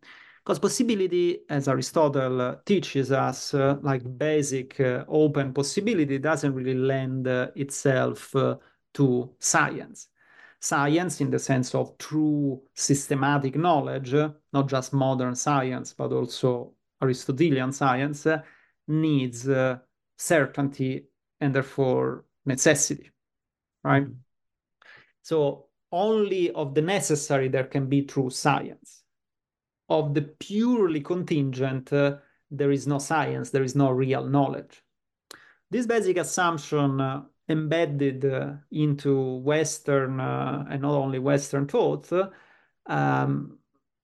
Because 0.44 0.58
possibility, 0.58 1.40
as 1.50 1.68
Aristotle 1.68 2.40
uh, 2.40 2.56
teaches 2.64 3.12
us, 3.12 3.52
uh, 3.54 3.76
like 3.82 4.02
basic 4.18 4.80
uh, 4.80 5.04
open 5.08 5.52
possibility, 5.52 6.18
doesn't 6.18 6.54
really 6.54 6.74
lend 6.74 7.28
uh, 7.28 7.48
itself 7.54 8.34
to 8.94 9.30
science. 9.38 10.08
Science, 10.60 11.20
in 11.20 11.30
the 11.30 11.38
sense 11.38 11.74
of 11.74 11.96
true 11.98 12.60
systematic 12.74 13.56
knowledge, 13.56 14.12
not 14.52 14.68
just 14.68 14.92
modern 14.92 15.34
science, 15.34 15.92
but 15.92 16.12
also 16.12 16.72
Aristotelian 17.00 17.72
science, 17.72 18.26
needs 18.88 19.48
certainty 20.16 21.06
and 21.40 21.54
therefore 21.54 22.24
necessity 22.44 23.10
right? 23.84 24.04
Mm-hmm. 24.04 24.12
So 25.22 25.66
only 25.92 26.50
of 26.50 26.74
the 26.74 26.82
necessary 26.82 27.48
there 27.48 27.64
can 27.64 27.88
be 27.88 28.02
true 28.02 28.30
science. 28.30 29.02
Of 29.88 30.14
the 30.14 30.22
purely 30.22 31.00
contingent, 31.00 31.92
uh, 31.92 32.16
there 32.50 32.70
is 32.70 32.86
no 32.86 32.98
science, 32.98 33.50
there 33.50 33.62
is 33.62 33.74
no 33.74 33.90
real 33.90 34.24
knowledge. 34.24 34.82
This 35.70 35.86
basic 35.86 36.18
assumption 36.18 37.00
uh, 37.00 37.22
embedded 37.48 38.24
into 38.70 39.36
Western 39.38 40.20
uh, 40.20 40.66
and 40.70 40.82
not 40.82 40.94
only 40.94 41.18
Western 41.18 41.66
thought, 41.66 42.10
um, 42.86 43.58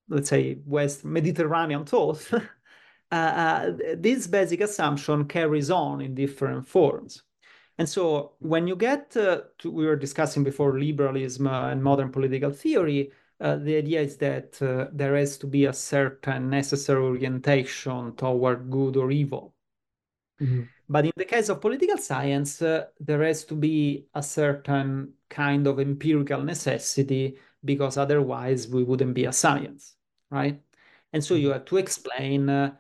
let's 0.09 0.28
say 0.28 0.59
West 0.66 1.05
Mediterranean 1.05 1.84
thought, 1.84 2.28
uh, 3.12 3.14
uh, 3.14 3.72
this 3.97 4.26
basic 4.26 4.61
assumption 4.61 5.26
carries 5.26 5.70
on 5.70 6.01
in 6.01 6.14
different 6.14 6.66
forms. 6.66 7.22
And 7.78 7.88
so 7.88 8.34
when 8.38 8.68
you 8.68 8.76
get 8.76 9.16
uh, 9.16 9.42
to, 9.59 9.70
we 9.70 9.86
were 9.86 9.97
discussing 9.97 10.45
before 10.45 10.78
liberalism 10.78 11.47
uh, 11.47 11.70
and 11.70 11.82
modern 11.82 12.12
political 12.12 12.51
theory, 12.51 13.11
uh, 13.40 13.57
the 13.57 13.76
idea 13.76 14.01
is 14.01 14.16
that 14.18 14.53
there 14.92 15.16
has 15.16 15.36
to 15.38 15.47
be 15.47 15.64
a 15.64 15.72
certain 15.72 16.51
necessary 16.51 17.03
orientation 17.03 18.14
toward 18.14 18.70
good 18.70 18.97
or 18.97 19.11
evil. 19.11 19.55
Mm-hmm. 20.40 20.62
But 20.89 21.07
in 21.07 21.12
the 21.16 21.24
case 21.24 21.49
of 21.49 21.61
political 21.61 21.97
science, 21.97 22.61
uh, 22.61 22.87
there 23.01 23.22
has 23.22 23.45
to 23.45 23.55
be 23.55 24.07
a 24.14 24.22
certain 24.22 25.14
kind 25.30 25.66
of 25.66 25.80
empirical 25.80 26.43
necessity 26.43 27.39
because 27.64 27.97
otherwise 27.97 28.68
we 28.68 28.85
wouldn't 28.85 29.14
be 29.14 29.24
a 29.24 29.32
science, 29.32 29.97
right? 30.30 30.61
And 31.12 31.24
so 31.24 31.35
you 31.35 31.49
mm-hmm. 31.49 31.53
have 31.55 31.64
to 31.66 31.76
explain 31.78 32.49
uh, 32.51 32.74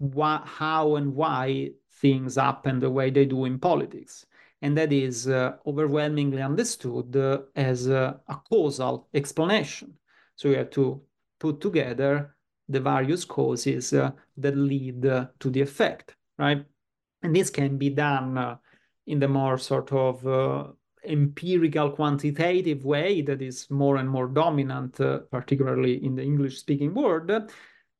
wh- 0.00 0.44
how 0.44 0.96
and 0.96 1.14
why 1.14 1.70
things 2.00 2.36
happen 2.36 2.80
the 2.80 2.90
way 2.90 3.10
they 3.10 3.26
do 3.26 3.44
in 3.44 3.58
politics. 3.58 4.26
And 4.62 4.76
that 4.76 4.92
is 4.92 5.28
uh, 5.28 5.56
overwhelmingly 5.66 6.42
understood 6.42 7.16
uh, 7.16 7.42
as 7.54 7.88
uh, 7.88 8.14
a 8.28 8.36
causal 8.50 9.08
explanation. 9.14 9.94
So 10.36 10.48
you 10.48 10.56
have 10.56 10.70
to 10.70 11.02
put 11.38 11.60
together 11.60 12.34
the 12.68 12.80
various 12.80 13.24
causes 13.24 13.92
uh, 13.92 14.10
that 14.36 14.56
lead 14.56 15.02
to 15.02 15.50
the 15.50 15.60
effect, 15.60 16.14
right? 16.38 16.64
And 17.22 17.34
this 17.34 17.50
can 17.50 17.76
be 17.76 17.90
done 17.90 18.38
uh, 18.38 18.56
in 19.06 19.18
the 19.18 19.28
more 19.28 19.58
sort 19.58 19.92
of 19.92 20.74
empirical 21.04 21.90
quantitative 21.90 22.84
way 22.84 23.22
that 23.22 23.40
is 23.40 23.70
more 23.70 23.96
and 23.96 24.08
more 24.08 24.28
dominant, 24.28 24.96
particularly 25.30 26.04
in 26.04 26.14
the 26.14 26.22
English 26.22 26.58
speaking 26.58 26.94
world 26.94 27.30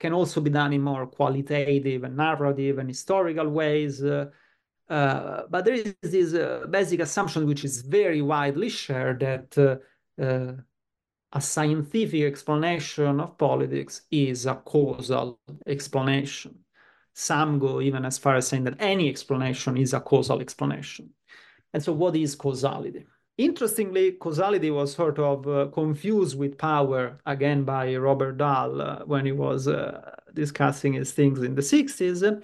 can 0.01 0.15
also 0.15 0.41
be 0.41 0.51
done 0.51 0.73
in 0.73 0.81
more 0.81 1.07
qualitative 1.07 2.05
and 2.05 2.17
narrative 2.17 2.79
and 2.79 2.89
historical 2.89 3.49
ways. 3.49 4.03
Uh, 4.03 4.31
uh, 4.89 5.43
but 5.49 5.65
there 5.65 5.75
is 5.75 5.95
this 6.03 6.35
uh, 6.35 6.67
basic 6.69 7.01
assumption, 7.01 7.47
which 7.47 7.65
is 7.65 7.83
very 7.83 8.23
widely 8.23 8.69
shared, 8.69 9.21
that 9.21 9.57
uh, 9.59 10.23
uh, 10.23 10.55
a 11.33 11.41
scientific 11.41 12.23
explanation 12.23 13.21
of 13.21 13.39
politics 13.39 14.03
is 14.11 14.47
a 14.47 14.55
causal 14.55 15.39
explanation. 15.67 16.59
Some 17.15 17.59
go 17.59 17.81
even 17.81 18.05
as 18.05 18.19
far 18.19 18.37
as 18.37 18.49
saying 18.49 18.65
that 18.65 18.81
any 18.81 19.09
explanation 19.09 19.77
is 19.77 19.93
a 19.93 20.01
causal 20.01 20.41
explanation. 20.41 21.11
And 21.73 21.83
so, 21.83 21.93
what 21.93 22.17
is 22.17 22.35
causality? 22.35 23.07
Interestingly, 23.39 24.13
causality 24.13 24.71
was 24.71 24.95
sort 24.95 25.19
of 25.19 25.49
uh, 25.49 25.67
confused 25.73 26.39
with 26.39 26.59
power 26.59 27.19
again 27.25 27.65
by 27.65 27.97
Robert 27.97 28.37
Dahl 28.37 28.83
uh, 28.83 28.99
when 29.07 29.25
he 29.25 29.33
was 29.33 29.67
uh, 29.67 30.15
discussing 30.35 30.93
his 30.93 31.13
things 31.13 31.43
in 31.43 31.55
the 31.55 31.63
60s. 31.63 32.43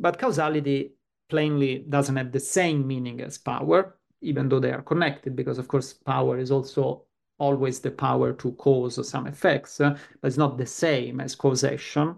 But 0.00 0.18
causality 0.18 0.94
plainly 1.28 1.84
doesn't 1.88 2.16
have 2.16 2.32
the 2.32 2.40
same 2.40 2.86
meaning 2.86 3.20
as 3.20 3.38
power, 3.38 3.96
even 4.20 4.48
though 4.48 4.60
they 4.60 4.72
are 4.72 4.82
connected, 4.82 5.36
because 5.36 5.58
of 5.58 5.68
course, 5.68 5.92
power 5.92 6.38
is 6.38 6.50
also 6.50 7.04
always 7.38 7.80
the 7.80 7.90
power 7.90 8.32
to 8.32 8.52
cause 8.52 9.08
some 9.08 9.26
effects, 9.26 9.80
uh, 9.80 9.96
but 10.20 10.28
it's 10.28 10.36
not 10.36 10.58
the 10.58 10.66
same 10.66 11.20
as 11.20 11.34
causation. 11.34 12.16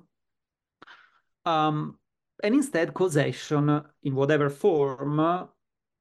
Um, 1.45 1.99
and 2.42 2.55
instead, 2.55 2.95
causation, 2.95 3.82
in 4.03 4.14
whatever 4.14 4.51
form, 4.51 5.20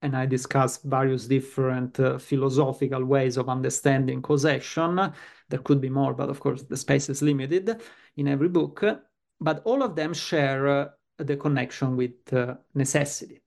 and 0.02 0.18
I 0.18 0.26
discussed 0.26 0.84
various 0.84 1.28
different 1.28 2.00
uh, 2.00 2.18
philosophical 2.18 3.06
ways 3.06 3.38
of 3.38 3.48
understanding 3.48 4.22
causation. 4.22 5.14
There 5.50 5.60
could 5.60 5.80
be 5.80 5.90
more, 5.90 6.14
but 6.14 6.30
of 6.30 6.40
course 6.40 6.64
the 6.64 6.76
space 6.76 7.08
is 7.10 7.22
limited 7.22 7.82
in 8.18 8.28
every 8.28 8.50
book. 8.50 8.84
But 9.40 9.62
all 9.64 9.82
of 9.82 9.96
them 9.96 10.14
share 10.14 10.68
uh, 10.68 10.88
the 11.18 11.38
connection 11.38 11.96
with 11.96 12.34
uh, 12.34 12.56
necessity, 12.74 13.42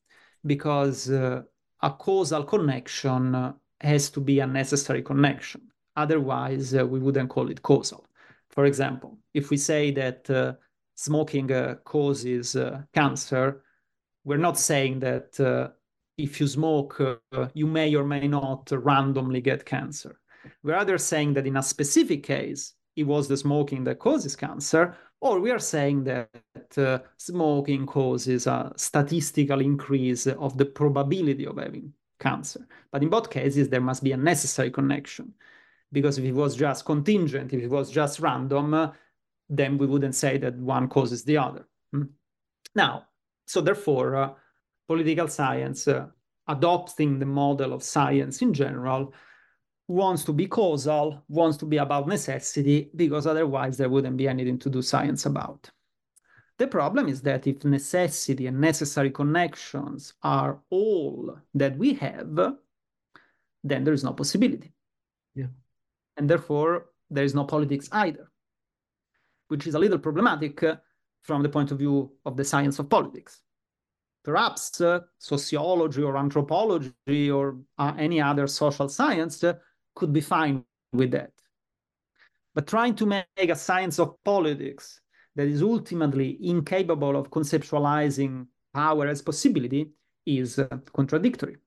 because 0.45 1.11
uh, 1.11 1.43
a 1.83 1.91
causal 1.91 2.45
connection 2.45 3.35
uh, 3.35 3.53
has 3.81 4.09
to 4.11 4.21
be 4.21 4.41
a 4.41 4.47
necessary 4.47 5.03
connection. 5.03 5.61
Otherwise, 5.95 6.75
uh, 6.75 6.87
we 6.87 6.99
wouldn't 6.99 7.29
call 7.29 7.51
it 7.51 7.63
causal. 7.63 8.07
For 8.49 8.65
example, 8.65 9.19
if 9.35 9.51
we 9.51 9.59
say 9.59 9.91
that 9.93 10.59
smoking 10.97 11.49
causes 11.85 12.57
cancer, 12.93 13.63
we're 14.25 14.37
not 14.39 14.59
saying 14.59 14.99
that 15.01 15.39
if 16.19 16.41
you 16.41 16.47
smoke, 16.47 17.01
uh, 17.01 17.49
you 17.55 17.67
may 17.67 17.95
or 17.95 18.05
may 18.05 18.27
not 18.27 18.71
randomly 18.73 19.41
get 19.41 19.67
cancer. 19.67 20.19
We're 20.63 20.77
either 20.77 20.99
saying 20.99 21.35
that 21.35 21.47
in 21.47 21.57
a 21.57 21.63
specific 21.63 22.23
case, 22.23 22.75
it 22.97 23.05
was 23.05 23.29
the 23.29 23.37
smoking 23.37 23.85
that 23.85 23.99
causes 23.99 24.35
cancer, 24.35 24.97
or 25.21 25.41
we 25.41 25.51
are 25.51 25.59
saying 25.59 26.05
that 26.05 26.79
uh, 26.79 26.99
smoking 27.19 27.87
causes 27.87 28.47
a 28.47 28.73
statistical 28.77 29.61
increase 29.61 30.27
of 30.27 30.57
the 30.57 30.65
probability 30.65 31.47
of 31.47 31.59
having 31.59 31.93
cancer. 32.19 32.67
But 32.91 33.03
in 33.03 33.11
both 33.11 33.29
cases, 33.29 33.69
there 33.69 33.81
must 33.81 34.03
be 34.03 34.13
a 34.13 34.17
necessary 34.17 34.71
connection. 34.71 35.35
Because 35.93 36.19
if 36.19 36.25
it 36.25 36.33
was 36.33 36.57
just 36.57 36.85
contingent, 36.85 37.53
if 37.53 37.63
it 37.63 37.71
was 37.71 37.91
just 37.91 38.21
random, 38.21 38.75
uh, 38.75 38.93
then 39.49 39.79
we 39.79 39.87
wouldn't 39.87 40.15
say 40.15 40.39
that 40.39 40.57
one 40.57 40.89
causes 40.89 41.25
the 41.25 41.39
other. 41.39 41.67
Hmm? 41.93 42.05
Now, 42.75 43.07
so 43.47 43.61
therefore, 43.61 44.17
uh, 44.17 44.31
political 44.89 45.29
science, 45.29 45.87
uh, 45.89 46.07
adopting 46.49 47.19
the 47.19 47.27
model 47.27 47.73
of 47.73 47.83
science 47.83 48.43
in 48.43 48.53
general, 48.53 49.13
wants 49.89 50.25
to 50.25 50.33
be 50.33 50.47
causal, 50.47 51.23
wants 51.29 51.57
to 51.59 51.65
be 51.65 51.77
about 51.77 52.09
necessity, 52.09 52.91
because 52.97 53.27
otherwise 53.27 53.77
there 53.77 53.89
wouldn't 53.89 54.17
be 54.17 54.29
anything 54.29 54.59
to 54.59 54.71
do 54.71 54.83
science 54.83 55.27
about. 55.27 55.71
The 56.59 56.67
problem 56.67 57.09
is 57.09 57.21
that 57.23 57.47
if 57.47 57.65
necessity 57.65 58.47
and 58.47 58.61
necessary 58.61 59.11
connections 59.11 60.15
are 60.23 60.59
all 60.71 61.39
that 61.55 61.77
we 61.77 61.95
have, 61.95 62.57
then 63.63 63.85
there 63.85 63.95
is 63.95 64.03
no 64.03 64.13
possibility. 64.13 64.73
Yeah. 65.35 65.49
And 66.17 66.29
therefore, 66.31 66.87
there 67.11 67.25
is 67.25 67.35
no 67.35 67.45
politics 67.45 67.89
either, 67.93 68.31
which 69.49 69.67
is 69.67 69.75
a 69.75 69.79
little 69.79 69.99
problematic 69.99 70.63
uh, 70.63 70.77
from 71.23 71.43
the 71.43 71.49
point 71.49 71.71
of 71.71 71.79
view 71.79 72.13
of 72.25 72.37
the 72.37 72.45
science 72.45 72.79
of 72.79 72.89
politics 72.89 73.43
perhaps 74.27 74.81
uh, 74.81 74.99
sociology 75.19 76.03
or 76.03 76.17
anthropology 76.17 77.31
or 77.31 77.57
uh, 77.79 77.93
any 77.97 78.21
other 78.21 78.49
social 78.49 78.89
science 78.89 79.45
uh, 79.45 79.55
could 79.95 80.13
be 80.13 80.21
fine 80.21 80.65
with 80.93 81.13
that. 81.13 81.31
But 82.53 82.67
trying 82.67 82.97
to 82.97 83.07
make 83.07 83.51
a 83.51 83.55
science 83.55 84.01
of 84.01 84.17
politics 84.25 85.01
that 85.37 85.47
is 85.47 85.63
ultimately 85.63 86.39
incapable 86.41 87.15
of 87.15 87.31
conceptualizing 87.31 88.49
power 88.75 89.07
as 89.07 89.23
possibility 89.23 89.93
is 90.27 90.59
uh, 90.59 90.67
contradictory. 90.93 91.59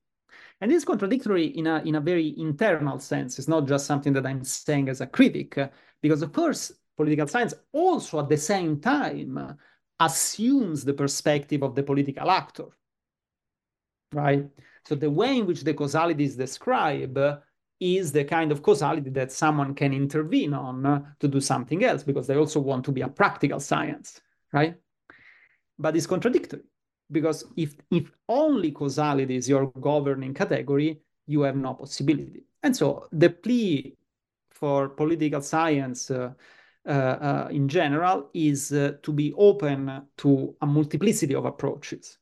And 0.60 0.70
it's 0.70 0.84
contradictory 0.84 1.46
in 1.46 1.66
a, 1.66 1.82
in 1.84 1.96
a 1.96 2.02
very 2.02 2.36
internal 2.38 3.00
sense. 3.00 3.40
It's 3.40 3.48
not 3.48 3.68
just 3.70 3.86
something 3.86 4.12
that 4.12 4.26
I'm 4.26 4.44
saying 4.44 4.90
as 4.90 5.00
a 5.00 5.08
critic, 5.08 5.58
uh, 5.58 5.70
because 6.02 6.22
of 6.22 6.34
course, 6.34 6.74
political 7.00 7.28
science 7.28 7.54
also 7.72 8.20
at 8.20 8.28
the 8.28 8.42
same 8.54 8.82
time 8.82 9.58
assumes 10.02 10.84
the 10.84 10.94
perspective 10.94 11.64
of 11.64 11.74
the 11.74 11.82
political 11.82 12.30
actor, 12.30 12.68
right? 14.12 14.46
So 14.86 14.96
the 14.96 15.10
way 15.10 15.38
in 15.38 15.46
which 15.46 15.64
the 15.64 15.74
causality 15.74 16.26
is 16.26 16.36
described 16.36 17.18
is 17.80 18.12
the 18.12 18.26
kind 18.26 18.52
of 18.52 18.62
causality 18.62 19.12
that 19.12 19.32
someone 19.32 19.74
can 19.74 19.94
intervene 19.94 20.54
on 20.54 21.16
to 21.22 21.28
do 21.30 21.40
something 21.40 21.86
else 21.86 22.04
because 22.04 22.28
they 22.28 22.36
also 22.36 22.60
want 22.60 22.84
to 22.84 22.92
be 22.92 23.02
a 23.02 23.08
practical 23.08 23.62
science, 23.62 24.20
right? 24.52 24.76
But 25.78 25.96
it's 25.96 26.08
contradictory 26.16 26.66
because 27.10 27.46
if 27.56 27.72
if 27.90 28.12
only 28.28 28.72
causality 28.72 29.38
is 29.38 29.48
your 29.48 29.72
governing 29.90 30.34
category, 30.34 31.00
you 31.28 31.42
have 31.44 31.56
no 31.56 31.76
possibility. 31.76 32.44
And 32.62 32.76
so 32.76 33.08
the 33.14 33.30
plea 33.30 33.96
for 34.52 34.90
political 34.90 35.42
science 35.42 36.12
uh, 36.12 36.34
in 36.86 37.68
general 37.68 38.30
is 38.34 38.72
uh, 38.72 38.94
to 39.04 39.12
be 39.12 39.34
open 39.34 40.02
to 40.18 40.56
a 40.62 40.66
multiplicity 40.66 41.36
of 41.36 41.46
approaches 41.46 42.18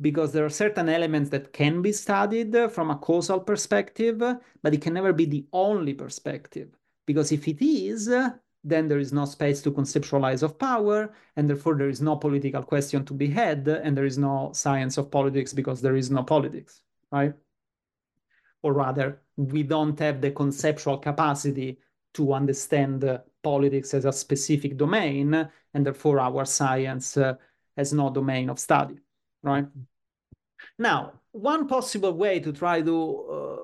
because 0.00 0.32
there 0.32 0.44
are 0.44 0.50
certain 0.50 0.88
elements 0.88 1.30
that 1.30 1.52
can 1.52 1.82
be 1.82 1.92
studied 1.92 2.56
from 2.70 2.90
a 2.90 2.96
causal 2.96 3.40
perspective, 3.40 4.18
but 4.62 4.74
it 4.74 4.80
can 4.80 4.94
never 4.94 5.12
be 5.12 5.26
the 5.26 5.46
only 5.52 5.92
perspective. 5.92 6.70
Because 7.06 7.32
if 7.32 7.46
it 7.46 7.62
is, 7.62 8.08
then 8.64 8.88
there 8.88 8.98
is 8.98 9.12
no 9.12 9.24
space 9.24 9.60
to 9.62 9.70
conceptualize 9.70 10.42
of 10.42 10.58
power, 10.58 11.12
and 11.36 11.48
therefore 11.48 11.74
there 11.74 11.88
is 11.88 12.00
no 12.00 12.16
political 12.16 12.62
question 12.62 13.04
to 13.04 13.14
be 13.14 13.28
had, 13.28 13.68
and 13.68 13.96
there 13.96 14.06
is 14.06 14.18
no 14.18 14.50
science 14.54 14.96
of 14.96 15.10
politics 15.10 15.52
because 15.52 15.80
there 15.80 15.96
is 15.96 16.10
no 16.10 16.22
politics, 16.22 16.82
right? 17.10 17.34
Or 18.62 18.72
rather, 18.72 19.20
we 19.36 19.62
don't 19.62 19.98
have 19.98 20.20
the 20.20 20.30
conceptual 20.30 20.98
capacity 20.98 21.78
to 22.14 22.32
understand 22.32 23.20
politics 23.42 23.94
as 23.94 24.04
a 24.04 24.12
specific 24.12 24.76
domain, 24.76 25.48
and 25.74 25.86
therefore 25.86 26.20
our 26.20 26.44
science 26.44 27.16
uh, 27.16 27.34
has 27.76 27.92
no 27.92 28.10
domain 28.10 28.50
of 28.50 28.58
study, 28.58 28.98
right? 29.42 29.66
Now, 30.78 31.20
one 31.32 31.66
possible 31.66 32.12
way 32.12 32.40
to 32.40 32.52
try 32.52 32.82
to 32.82 33.26
uh, 33.30 33.56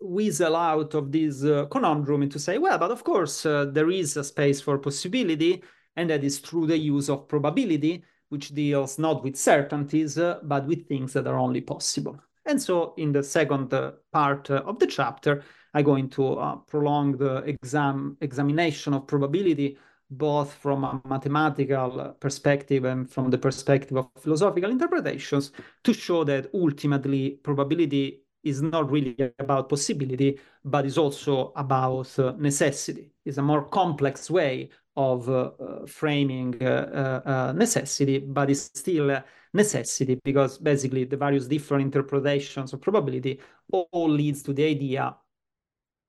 weasel 0.00 0.56
out 0.56 0.94
of 0.94 1.12
this 1.12 1.44
uh, 1.44 1.66
conundrum 1.66 2.22
is 2.22 2.32
to 2.32 2.38
say, 2.38 2.58
well, 2.58 2.78
but 2.78 2.90
of 2.90 3.04
course, 3.04 3.44
uh, 3.44 3.66
there 3.66 3.90
is 3.90 4.16
a 4.16 4.24
space 4.24 4.60
for 4.60 4.78
possibility, 4.78 5.62
and 5.96 6.08
that 6.10 6.24
is 6.24 6.38
through 6.38 6.66
the 6.66 6.78
use 6.78 7.08
of 7.08 7.28
probability, 7.28 8.02
which 8.30 8.54
deals 8.54 8.98
not 8.98 9.22
with 9.22 9.36
certainties, 9.36 10.16
uh, 10.18 10.38
but 10.42 10.66
with 10.66 10.88
things 10.88 11.12
that 11.12 11.26
are 11.26 11.38
only 11.38 11.60
possible. 11.60 12.18
And 12.46 12.60
so, 12.60 12.94
in 12.96 13.12
the 13.12 13.22
second 13.22 13.72
uh, 13.74 13.92
part 14.12 14.50
uh, 14.50 14.62
of 14.66 14.78
the 14.78 14.86
chapter, 14.86 15.42
I'm 15.74 15.84
going 15.84 16.08
to 16.10 16.34
uh, 16.34 16.56
prolong 16.56 17.16
the 17.16 17.36
exam 17.38 18.16
examination 18.20 18.94
of 18.94 19.06
probability 19.06 19.78
both 20.10 20.52
from 20.54 20.82
a 20.82 21.00
mathematical 21.06 22.16
perspective 22.18 22.84
and 22.84 23.08
from 23.08 23.30
the 23.30 23.38
perspective 23.38 23.96
of 23.96 24.08
philosophical 24.18 24.68
interpretations 24.68 25.52
to 25.84 25.92
show 25.92 26.24
that 26.24 26.50
ultimately 26.52 27.38
probability 27.44 28.22
is 28.42 28.60
not 28.62 28.90
really 28.90 29.16
about 29.38 29.68
possibility, 29.68 30.38
but 30.64 30.84
is 30.84 30.98
also 30.98 31.52
about 31.54 32.08
necessity. 32.38 33.12
It's 33.24 33.38
a 33.38 33.42
more 33.42 33.62
complex 33.62 34.30
way 34.30 34.70
of 34.96 35.28
uh, 35.28 35.50
framing 35.86 36.60
uh, 36.62 37.20
uh, 37.24 37.52
necessity, 37.54 38.18
but 38.18 38.50
it's 38.50 38.70
still 38.74 39.22
necessity 39.52 40.18
because 40.22 40.58
basically 40.58 41.04
the 41.04 41.16
various 41.16 41.46
different 41.46 41.82
interpretations 41.82 42.72
of 42.72 42.80
probability 42.80 43.40
all 43.70 44.08
leads 44.08 44.42
to 44.42 44.52
the 44.52 44.64
idea 44.64 45.16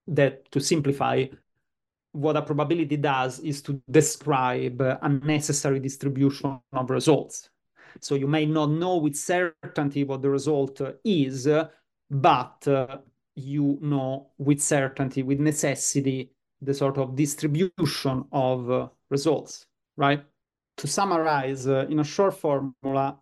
that, 0.08 0.52
to 0.52 0.60
simplify, 0.60 1.26
what 2.12 2.36
a 2.36 2.42
probability 2.42 2.98
does 2.98 3.40
is 3.40 3.62
to 3.62 3.82
describe 3.90 4.82
a 4.82 5.10
necessary 5.24 5.80
distribution 5.80 6.60
of 6.74 6.90
results. 6.90 7.50
So 8.00 8.16
you 8.16 8.28
may 8.28 8.46
not 8.46 8.70
know 8.70 8.98
with 8.98 9.16
certainty 9.16 10.04
what 10.04 10.22
the 10.22 10.30
result 10.30 10.82
is, 11.04 11.48
but 12.10 12.68
uh, 12.68 12.98
you 13.36 13.80
know 13.82 14.32
with 14.38 14.62
certainty, 14.62 15.24
with 15.24 15.40
necessity, 15.40 16.32
the 16.62 16.74
sort 16.74 16.98
of 16.98 17.16
distribution 17.16 18.26
of 18.32 18.70
uh, 18.70 18.88
results, 19.10 19.66
right? 19.98 20.24
To 20.78 20.88
summarize 20.88 21.68
uh, 21.68 21.86
in 21.90 22.00
a 22.00 22.04
short 22.04 22.36
formula, 22.36 23.20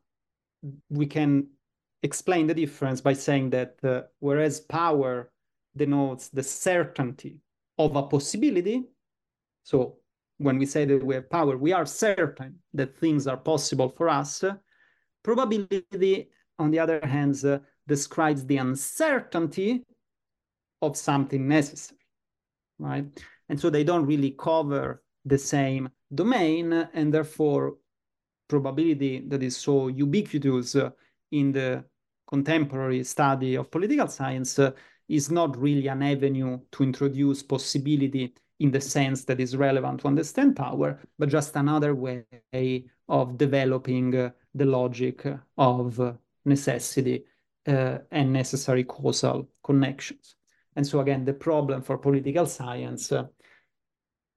we 0.89 1.05
can 1.05 1.47
explain 2.03 2.47
the 2.47 2.53
difference 2.53 3.01
by 3.01 3.13
saying 3.13 3.49
that 3.51 3.75
uh, 3.83 4.01
whereas 4.19 4.59
power 4.59 5.31
denotes 5.75 6.29
the 6.29 6.43
certainty 6.43 7.39
of 7.77 7.95
a 7.95 8.03
possibility, 8.03 8.83
so 9.63 9.97
when 10.37 10.57
we 10.57 10.65
say 10.65 10.85
that 10.85 11.03
we 11.03 11.15
have 11.15 11.29
power, 11.29 11.57
we 11.57 11.73
are 11.73 11.85
certain 11.85 12.59
that 12.73 12.97
things 12.97 13.27
are 13.27 13.37
possible 13.37 13.89
for 13.89 14.09
us. 14.09 14.43
Probability, 15.21 16.29
on 16.57 16.71
the 16.71 16.79
other 16.79 16.99
hand, 17.05 17.43
uh, 17.43 17.59
describes 17.87 18.45
the 18.45 18.57
uncertainty 18.57 19.83
of 20.81 20.95
something 20.95 21.47
necessary, 21.47 21.99
right? 22.77 23.05
And 23.49 23.59
so 23.59 23.69
they 23.69 23.83
don't 23.83 24.05
really 24.05 24.31
cover 24.31 25.03
the 25.25 25.37
same 25.37 25.89
domain, 26.13 26.71
and 26.71 27.13
therefore 27.13 27.75
probability 28.49 29.23
that 29.29 29.41
is 29.41 29.55
so 29.55 29.87
ubiquitous 29.87 30.75
in 31.31 31.53
the 31.53 31.85
contemporary 32.27 33.03
study 33.03 33.55
of 33.55 33.71
political 33.71 34.07
science 34.07 34.59
uh, 34.59 34.71
is 35.07 35.31
not 35.31 35.57
really 35.57 35.87
an 35.87 36.03
avenue 36.03 36.59
to 36.71 36.83
introduce 36.83 37.41
possibility 37.41 38.33
in 38.59 38.71
the 38.71 38.81
sense 38.81 39.25
that 39.25 39.39
is 39.39 39.55
relevant 39.55 40.01
to 40.01 40.07
understand 40.07 40.55
power, 40.55 40.99
but 41.17 41.29
just 41.29 41.55
another 41.55 41.95
way 41.95 42.25
of 43.07 43.37
developing 43.37 44.15
uh, 44.15 44.29
the 44.53 44.65
logic 44.65 45.25
of 45.57 45.99
uh, 45.99 46.13
necessity 46.45 47.23
uh, 47.67 47.97
and 48.11 48.31
necessary 48.31 48.83
causal 48.83 49.49
connections. 49.63 50.35
And 50.75 50.85
so 50.85 50.99
again, 50.99 51.25
the 51.25 51.33
problem 51.33 51.81
for 51.81 51.97
political 51.97 52.45
science 52.45 53.11
uh, 53.11 53.25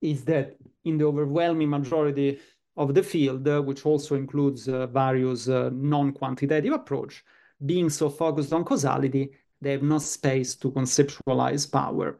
is 0.01 0.25
that 0.25 0.55
in 0.83 0.97
the 0.97 1.05
overwhelming 1.05 1.69
majority 1.69 2.39
of 2.75 2.93
the 2.93 3.03
field, 3.03 3.47
uh, 3.47 3.61
which 3.61 3.85
also 3.85 4.15
includes 4.15 4.67
uh, 4.67 4.87
various 4.87 5.47
uh, 5.47 5.69
non-quantitative 5.73 6.73
approach, 6.73 7.23
being 7.65 7.89
so 7.89 8.09
focused 8.09 8.51
on 8.53 8.63
causality, 8.63 9.31
they 9.61 9.71
have 9.71 9.83
no 9.83 9.99
space 9.99 10.55
to 10.55 10.71
conceptualize 10.71 11.71
power, 11.71 12.19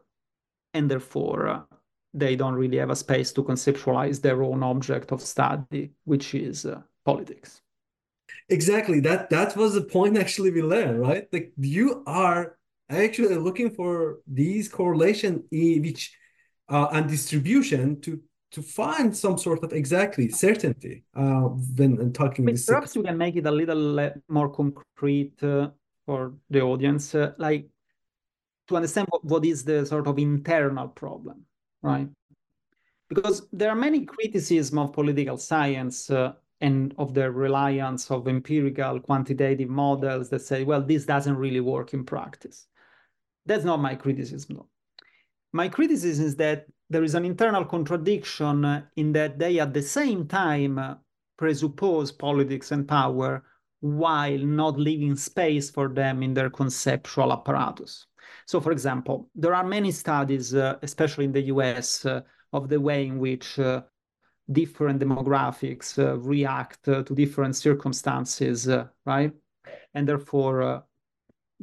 and 0.74 0.90
therefore 0.90 1.48
uh, 1.48 1.62
they 2.14 2.36
don't 2.36 2.54
really 2.54 2.78
have 2.78 2.92
a 2.92 2.96
space 2.96 3.32
to 3.34 3.44
conceptualize 3.44 4.22
their 4.22 4.44
own 4.44 4.64
object 4.64 5.12
of 5.12 5.22
study, 5.22 5.92
which 6.06 6.36
is 6.36 6.66
politics. 7.04 7.62
Exactly. 8.50 9.00
That 9.00 9.30
that 9.30 9.56
was 9.56 9.74
the 9.74 9.82
point 9.82 10.18
actually 10.18 10.52
we 10.52 10.62
learned, 10.62 11.02
right? 11.02 11.28
Like 11.32 11.54
you 11.58 12.04
are 12.06 12.58
actually 12.90 13.36
looking 13.36 13.72
for 13.72 14.20
these 14.28 14.70
correlation 14.70 15.44
which 15.52 16.16
uh, 16.70 16.88
and 16.92 17.10
distribution 17.10 18.02
to 18.02 18.22
to 18.54 18.62
find 18.62 19.16
some 19.18 19.38
sort 19.38 19.64
of 19.64 19.74
exactly 19.74 20.30
certainty 20.30 21.04
uh, 21.16 21.50
when 21.76 22.14
talking. 22.14 22.46
But 22.46 22.60
perhaps 22.66 22.96
we 22.96 23.04
can 23.04 23.18
make 23.18 23.36
it 23.36 23.48
a 23.48 23.52
little 23.52 24.12
more 24.30 24.50
concrete 24.50 25.44
uh, 25.44 25.72
for 26.06 26.34
the 26.52 26.62
audience, 26.62 27.16
uh, 27.16 27.34
like 27.38 27.68
to 28.68 28.76
understand 28.76 29.08
what, 29.10 29.26
what 29.26 29.44
is 29.44 29.64
the 29.64 29.86
sort 29.86 30.08
of 30.08 30.20
internal 30.20 30.88
problem, 30.88 31.46
right? 31.82 32.08
Because 33.10 33.48
there 33.52 33.70
are 33.70 33.76
many 33.76 34.06
criticisms 34.06 34.80
of 34.80 34.94
political 34.94 35.38
science 35.38 36.10
uh, 36.12 36.34
and 36.62 36.94
of 37.00 37.14
the 37.14 37.30
reliance 37.32 38.12
of 38.12 38.28
empirical 38.28 39.00
quantitative 39.00 39.70
models 39.70 40.30
that 40.30 40.42
say, 40.42 40.64
well, 40.64 40.82
this 40.82 41.06
doesn't 41.06 41.36
really 41.36 41.60
work 41.60 41.94
in 41.94 42.06
practice. 42.06 42.68
That's 43.48 43.66
not 43.66 43.82
my 43.82 43.96
criticism, 43.96 44.58
though. 44.58 44.70
My 45.52 45.68
criticism 45.70 46.26
is 46.26 46.36
that 46.38 46.66
there 46.90 47.04
is 47.04 47.16
an 47.16 47.26
internal 47.26 47.66
contradiction 47.66 48.84
in 48.96 49.14
that 49.14 49.40
they 49.40 49.60
at 49.60 49.74
the 49.74 49.82
same 49.82 50.28
time 50.28 50.98
presuppose 51.38 52.12
politics 52.12 52.72
and 52.72 52.88
power 52.88 53.44
while 53.80 54.38
not 54.38 54.80
leaving 54.80 55.16
space 55.16 55.70
for 55.70 55.90
them 55.90 56.24
in 56.24 56.34
their 56.34 56.50
conceptual 56.50 57.34
apparatus. 57.34 58.06
So, 58.46 58.62
for 58.62 58.72
example, 58.72 59.30
there 59.36 59.54
are 59.54 59.66
many 59.66 59.92
studies, 59.92 60.56
uh, 60.56 60.78
especially 60.82 61.26
in 61.26 61.32
the 61.32 61.42
US, 61.54 62.06
uh, 62.06 62.22
of 62.54 62.70
the 62.70 62.80
way 62.80 63.08
in 63.08 63.20
which 63.20 63.60
uh, 63.60 63.82
different 64.52 65.02
demographics 65.02 65.98
uh, 65.98 66.18
react 66.20 66.88
uh, 66.88 67.04
to 67.04 67.16
different 67.16 67.56
circumstances, 67.56 68.70
uh, 68.70 68.88
right? 69.06 69.34
And 69.94 70.08
therefore, 70.08 70.84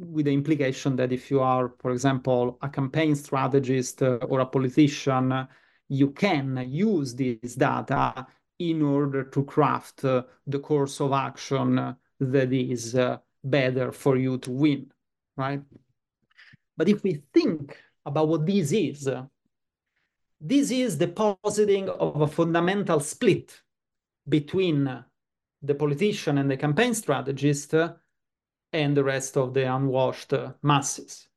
with 0.01 0.25
the 0.25 0.33
implication 0.33 0.95
that 0.95 1.11
if 1.11 1.29
you 1.29 1.39
are, 1.39 1.73
for 1.79 1.91
example, 1.91 2.57
a 2.61 2.69
campaign 2.69 3.15
strategist 3.15 4.01
uh, 4.01 4.15
or 4.27 4.39
a 4.39 4.45
politician, 4.45 5.47
you 5.87 6.11
can 6.11 6.65
use 6.67 7.15
this 7.15 7.55
data 7.55 8.25
in 8.59 8.81
order 8.81 9.23
to 9.23 9.43
craft 9.43 10.05
uh, 10.05 10.23
the 10.47 10.59
course 10.59 10.99
of 11.01 11.11
action 11.13 11.95
that 12.19 12.53
is 12.53 12.95
uh, 12.95 13.17
better 13.43 13.91
for 13.91 14.17
you 14.17 14.37
to 14.37 14.51
win, 14.51 14.91
right? 15.35 15.61
But 16.77 16.89
if 16.89 17.03
we 17.03 17.21
think 17.33 17.77
about 18.05 18.27
what 18.27 18.45
this 18.45 18.71
is, 18.71 19.09
this 20.39 20.71
is 20.71 20.97
the 20.97 21.07
positing 21.07 21.89
of 21.89 22.21
a 22.21 22.27
fundamental 22.27 22.99
split 22.99 23.61
between 24.27 25.03
the 25.61 25.75
politician 25.75 26.37
and 26.37 26.49
the 26.49 26.57
campaign 26.57 26.93
strategist 26.93 27.75
and 28.73 28.95
the 28.95 29.03
rest 29.03 29.37
of 29.37 29.53
the 29.53 29.63
unwashed 29.63 30.33
masses. 30.61 31.27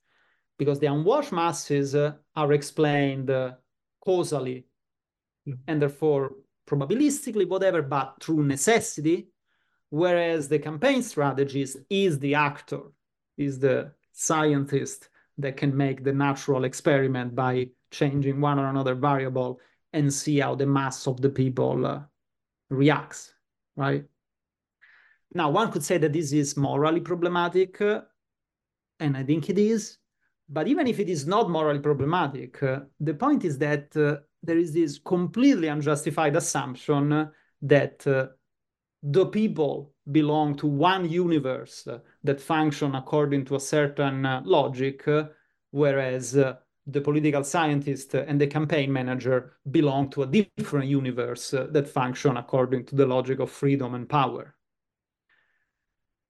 Because 0.58 0.78
the 0.78 0.86
unwashed 0.86 1.32
masses 1.32 1.94
are 1.94 2.52
explained 2.52 3.30
causally 4.00 4.66
yeah. 5.44 5.54
and 5.66 5.82
therefore 5.82 6.32
probabilistically, 6.66 7.48
whatever, 7.48 7.82
but 7.82 8.16
through 8.20 8.44
necessity, 8.44 9.28
whereas 9.90 10.48
the 10.48 10.58
campaign 10.58 11.02
strategist 11.02 11.76
is 11.90 12.18
the 12.18 12.34
actor, 12.34 12.80
is 13.36 13.58
the 13.58 13.92
scientist 14.12 15.08
that 15.38 15.56
can 15.56 15.76
make 15.76 16.04
the 16.04 16.12
natural 16.12 16.64
experiment 16.64 17.34
by 17.34 17.68
changing 17.90 18.40
one 18.40 18.58
or 18.58 18.68
another 18.68 18.94
variable 18.94 19.60
and 19.92 20.12
see 20.12 20.38
how 20.38 20.54
the 20.54 20.66
mass 20.66 21.06
of 21.06 21.20
the 21.20 21.28
people 21.28 21.86
uh, 21.86 22.00
reacts, 22.70 23.34
right? 23.76 24.04
Now, 25.34 25.50
one 25.50 25.72
could 25.72 25.82
say 25.82 25.98
that 25.98 26.12
this 26.12 26.32
is 26.32 26.56
morally 26.56 27.00
problematic, 27.00 27.80
and 27.80 29.16
I 29.16 29.24
think 29.24 29.50
it 29.50 29.58
is. 29.58 29.98
But 30.48 30.68
even 30.68 30.86
if 30.86 31.00
it 31.00 31.08
is 31.08 31.26
not 31.26 31.50
morally 31.50 31.80
problematic, 31.80 32.62
uh, 32.62 32.80
the 33.00 33.14
point 33.14 33.44
is 33.44 33.58
that 33.58 33.96
uh, 33.96 34.18
there 34.42 34.58
is 34.58 34.72
this 34.72 34.98
completely 34.98 35.68
unjustified 35.68 36.36
assumption 36.36 37.30
that 37.62 38.06
uh, 38.06 38.26
the 39.02 39.26
people 39.26 39.94
belong 40.12 40.54
to 40.56 40.66
one 40.66 41.08
universe 41.08 41.88
that 42.22 42.40
function 42.40 42.94
according 42.94 43.44
to 43.46 43.56
a 43.56 43.60
certain 43.60 44.22
logic, 44.44 45.04
whereas 45.70 46.32
the 46.32 47.00
political 47.00 47.42
scientist 47.42 48.14
and 48.14 48.38
the 48.38 48.46
campaign 48.46 48.92
manager 48.92 49.54
belong 49.70 50.10
to 50.10 50.22
a 50.22 50.26
different 50.26 50.86
universe 50.86 51.50
that 51.50 51.88
function 51.88 52.36
according 52.36 52.84
to 52.84 52.94
the 52.94 53.06
logic 53.06 53.38
of 53.40 53.50
freedom 53.50 53.94
and 53.94 54.08
power. 54.08 54.54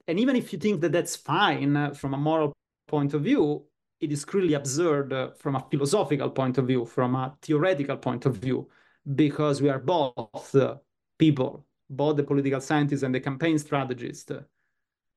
And 0.07 0.21
even 0.21 0.37
if 0.37 0.53
you 0.53 0.59
think 0.59 0.81
that 0.83 0.93
that's 0.93 1.17
fine 1.17 1.95
from 1.95 2.15
a 2.15 2.19
moral 2.19 2.53
point 2.87 3.15
of 3.15 3.23
view, 3.23 3.65
it 4.01 4.13
is 4.13 4.25
clearly 4.25 4.55
absurd 4.55 5.13
uh, 5.13 5.31
from 5.31 5.57
a 5.57 5.65
philosophical 5.71 6.29
point 6.31 6.59
of 6.59 6.67
view, 6.67 6.85
from 6.85 7.15
a 7.15 7.35
theoretical 7.41 7.97
point 7.97 8.27
of 8.27 8.37
view, 8.37 8.69
because 9.15 9.63
we 9.63 9.71
are 9.71 9.79
both 9.79 10.55
uh, 10.55 10.77
people, 11.19 11.65
both 11.89 12.17
the 12.17 12.23
political 12.23 12.61
scientists 12.61 13.03
and 13.03 13.15
the 13.15 13.21
campaign 13.21 13.59
strategist. 13.59 14.31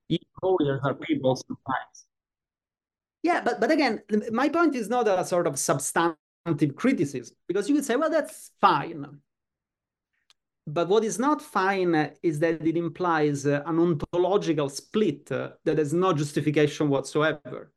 Each 0.07 0.23
lawyers 0.41 0.79
are 0.83 0.93
people 0.93 1.35
sometimes. 1.35 2.05
Yeah, 3.23 3.41
but, 3.41 3.59
but 3.59 3.71
again, 3.71 4.03
my 4.31 4.47
point 4.47 4.73
is 4.75 4.87
not 4.87 5.07
a 5.07 5.25
sort 5.25 5.47
of 5.47 5.59
substantive 5.59 6.75
criticism, 6.75 7.35
because 7.45 7.67
you 7.67 7.75
could 7.75 7.83
say, 7.83 7.97
well, 7.97 8.09
that's 8.09 8.51
fine. 8.61 9.19
But 10.67 10.89
what 10.89 11.03
is 11.05 11.17
not 11.17 11.41
fine 11.41 12.11
is 12.21 12.39
that 12.39 12.65
it 12.65 12.75
implies 12.75 13.47
uh, 13.47 13.63
an 13.65 13.79
ontological 13.79 14.69
split 14.69 15.31
uh, 15.31 15.51
that 15.63 15.77
has 15.77 15.93
no 15.93 16.11
justification 16.13 16.89
whatsoever 16.89 17.71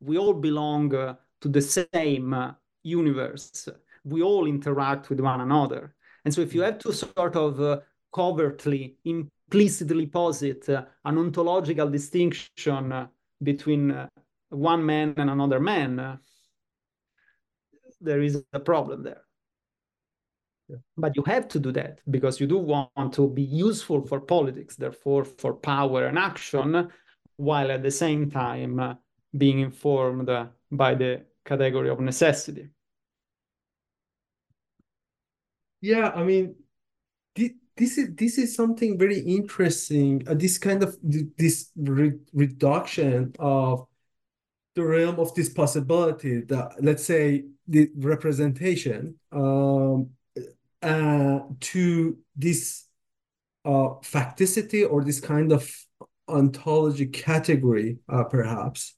we 0.00 0.18
all 0.18 0.34
belong 0.34 0.94
uh, 0.94 1.14
to 1.40 1.48
the 1.48 1.60
same 1.60 2.34
uh, 2.34 2.52
universe. 2.82 3.68
We 4.04 4.22
all 4.22 4.46
interact 4.46 5.10
with 5.10 5.20
one 5.20 5.40
another. 5.40 5.94
And 6.24 6.32
so 6.32 6.40
if 6.40 6.54
you 6.54 6.62
have 6.62 6.78
to 6.80 6.92
sort 6.92 7.36
of 7.36 7.60
uh, 7.60 7.80
covertly, 8.14 8.96
implicitly 9.04 10.06
posit 10.06 10.68
uh, 10.68 10.84
an 11.04 11.18
ontological 11.18 11.90
distinction 11.90 12.92
uh, 12.92 13.06
between 13.42 13.90
uh, 13.90 14.08
one 14.50 14.84
man 14.84 15.14
and 15.16 15.30
another 15.30 15.60
man, 15.60 16.18
there 18.00 18.22
is 18.22 18.42
a 18.52 18.60
problem 18.60 19.02
there. 19.02 19.22
But 20.96 21.16
you 21.16 21.22
have 21.24 21.48
to 21.48 21.58
do 21.58 21.72
that 21.72 22.00
because 22.10 22.40
you 22.40 22.46
do 22.46 22.58
want 22.58 23.12
to 23.14 23.28
be 23.28 23.42
useful 23.42 24.02
for 24.02 24.20
politics, 24.20 24.76
therefore 24.76 25.24
for 25.24 25.54
power 25.54 26.06
and 26.06 26.18
action, 26.18 26.90
while 27.36 27.70
at 27.70 27.82
the 27.82 27.90
same 27.90 28.30
time 28.30 28.98
being 29.36 29.60
informed 29.60 30.30
by 30.70 30.94
the 30.94 31.22
category 31.44 31.88
of 31.88 32.00
necessity. 32.00 32.68
Yeah, 35.80 36.10
I 36.14 36.24
mean, 36.24 36.56
this 37.78 37.96
is 37.96 38.14
this 38.16 38.38
is 38.38 38.54
something 38.54 38.98
very 38.98 39.20
interesting. 39.20 40.26
Uh, 40.26 40.34
this 40.34 40.58
kind 40.58 40.82
of 40.82 40.96
this 41.02 41.70
re 41.76 42.12
reduction 42.32 43.32
of 43.38 43.86
the 44.74 44.84
realm 44.84 45.18
of 45.18 45.34
this 45.34 45.48
possibility 45.48 46.40
that 46.42 46.72
let's 46.80 47.04
say 47.04 47.44
the 47.68 47.88
representation 47.96 49.14
um, 49.32 50.10
uh, 50.82 51.40
to 51.60 52.18
this 52.36 52.86
uh, 53.64 53.98
facticity 54.02 54.88
or 54.88 55.04
this 55.04 55.20
kind 55.20 55.52
of 55.52 55.70
ontology 56.28 57.06
category, 57.06 57.98
uh, 58.08 58.24
perhaps, 58.24 58.94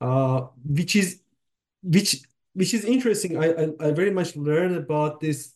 uh, 0.00 0.42
which 0.64 0.96
is 0.96 1.20
which 1.82 2.22
which 2.52 2.74
is 2.74 2.84
interesting. 2.84 3.36
I, 3.36 3.52
I, 3.52 3.88
I 3.88 3.90
very 3.92 4.10
much 4.10 4.36
learned 4.36 4.76
about 4.76 5.20
this 5.20 5.54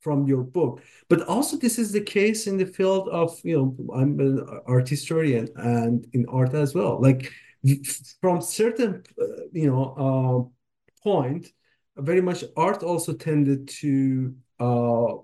from 0.00 0.26
your 0.26 0.42
book, 0.42 0.82
but 1.08 1.22
also 1.22 1.56
this 1.56 1.78
is 1.78 1.92
the 1.92 2.00
case 2.00 2.46
in 2.46 2.56
the 2.56 2.66
field 2.66 3.08
of 3.08 3.38
you 3.42 3.56
know 3.56 3.94
I'm 3.94 4.18
an 4.20 4.62
art 4.66 4.88
historian 4.88 5.48
and 5.56 6.06
in 6.12 6.26
art 6.26 6.54
as 6.54 6.74
well. 6.74 7.00
Like 7.00 7.32
from 8.20 8.40
certain 8.40 9.02
uh, 9.20 9.24
you 9.52 9.70
know 9.70 10.52
point, 11.02 11.48
very 11.96 12.20
much 12.20 12.44
art 12.56 12.82
also 12.82 13.12
tended 13.12 13.68
to 13.80 14.34
uh, 14.60 15.14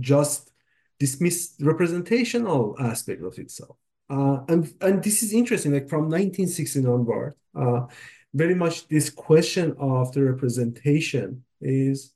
just 0.00 0.50
dismiss 0.98 1.54
representational 1.60 2.74
aspect 2.80 3.22
of 3.22 3.38
itself. 3.38 3.76
Uh, 4.10 4.40
and 4.48 4.72
and 4.80 5.02
this 5.02 5.22
is 5.22 5.32
interesting. 5.32 5.72
Like 5.72 5.88
from 5.88 6.08
1916 6.08 6.86
onward, 6.86 7.34
uh, 7.54 7.86
very 8.32 8.54
much 8.54 8.88
this 8.88 9.10
question 9.10 9.74
of 9.78 10.12
the 10.12 10.22
representation 10.22 11.44
is, 11.60 12.14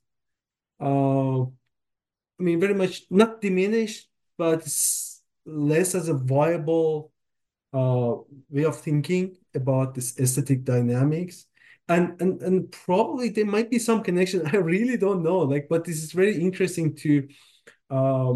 uh, 0.81 1.41
I 1.43 2.39
mean, 2.39 2.59
very 2.59 2.73
much 2.73 3.03
not 3.09 3.41
diminished, 3.41 4.09
but 4.37 4.61
less 5.45 5.95
as 5.95 6.09
a 6.09 6.13
viable 6.13 7.11
uh, 7.73 8.15
way 8.49 8.63
of 8.63 8.79
thinking 8.79 9.37
about 9.53 9.93
this 9.93 10.19
aesthetic 10.19 10.63
dynamics. 10.63 11.45
And, 11.89 12.19
and 12.21 12.41
and 12.41 12.71
probably 12.71 13.29
there 13.29 13.45
might 13.45 13.69
be 13.69 13.77
some 13.79 14.03
connection. 14.03 14.47
I 14.53 14.57
really 14.57 14.97
don't 14.97 15.23
know. 15.23 15.39
Like, 15.39 15.67
but 15.69 15.83
this 15.83 16.01
is 16.01 16.11
very 16.13 16.39
interesting 16.39 16.95
to 16.97 17.27
uh, 17.89 18.35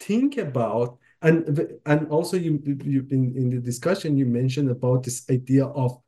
think 0.00 0.38
about 0.38 0.98
and 1.22 1.78
and 1.86 2.08
also 2.08 2.36
you 2.36 2.60
you 2.84 3.06
in, 3.10 3.34
in 3.36 3.50
the 3.50 3.60
discussion 3.60 4.16
you 4.16 4.26
mentioned 4.26 4.70
about 4.70 5.02
this 5.02 5.24
idea 5.30 5.64
of 5.66 6.00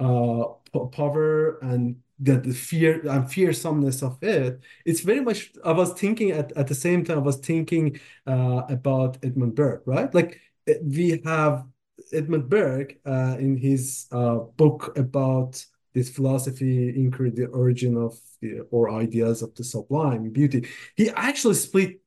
uh 0.00 0.44
power 0.92 1.58
and 1.60 1.96
the, 2.18 2.38
the 2.40 2.52
fear 2.52 3.00
and 3.08 3.30
fearsomeness 3.30 4.02
of 4.02 4.20
it 4.22 4.60
it's 4.84 5.00
very 5.00 5.20
much 5.20 5.52
i 5.64 5.72
was 5.72 5.92
thinking 5.92 6.32
at, 6.32 6.50
at 6.56 6.66
the 6.66 6.74
same 6.74 7.04
time 7.04 7.18
i 7.18 7.20
was 7.20 7.36
thinking 7.36 7.98
uh, 8.26 8.62
about 8.68 9.16
edmund 9.24 9.54
burke 9.54 9.82
right 9.86 10.12
like 10.14 10.40
eh, 10.66 10.74
we 10.82 11.20
have 11.24 11.64
edmund 12.12 12.48
burke 12.48 12.96
uh, 13.06 13.36
in 13.38 13.56
his 13.56 14.06
uh, 14.12 14.36
book 14.56 14.96
about 14.98 15.64
this 15.94 16.10
philosophy 16.10 16.88
inquiry 16.88 17.30
the 17.30 17.46
origin 17.46 17.96
of 17.96 18.18
the, 18.40 18.60
or 18.70 18.90
ideas 18.90 19.42
of 19.42 19.54
the 19.54 19.64
sublime 19.64 20.30
beauty 20.30 20.66
he 20.96 21.08
actually 21.10 21.54
split 21.54 22.00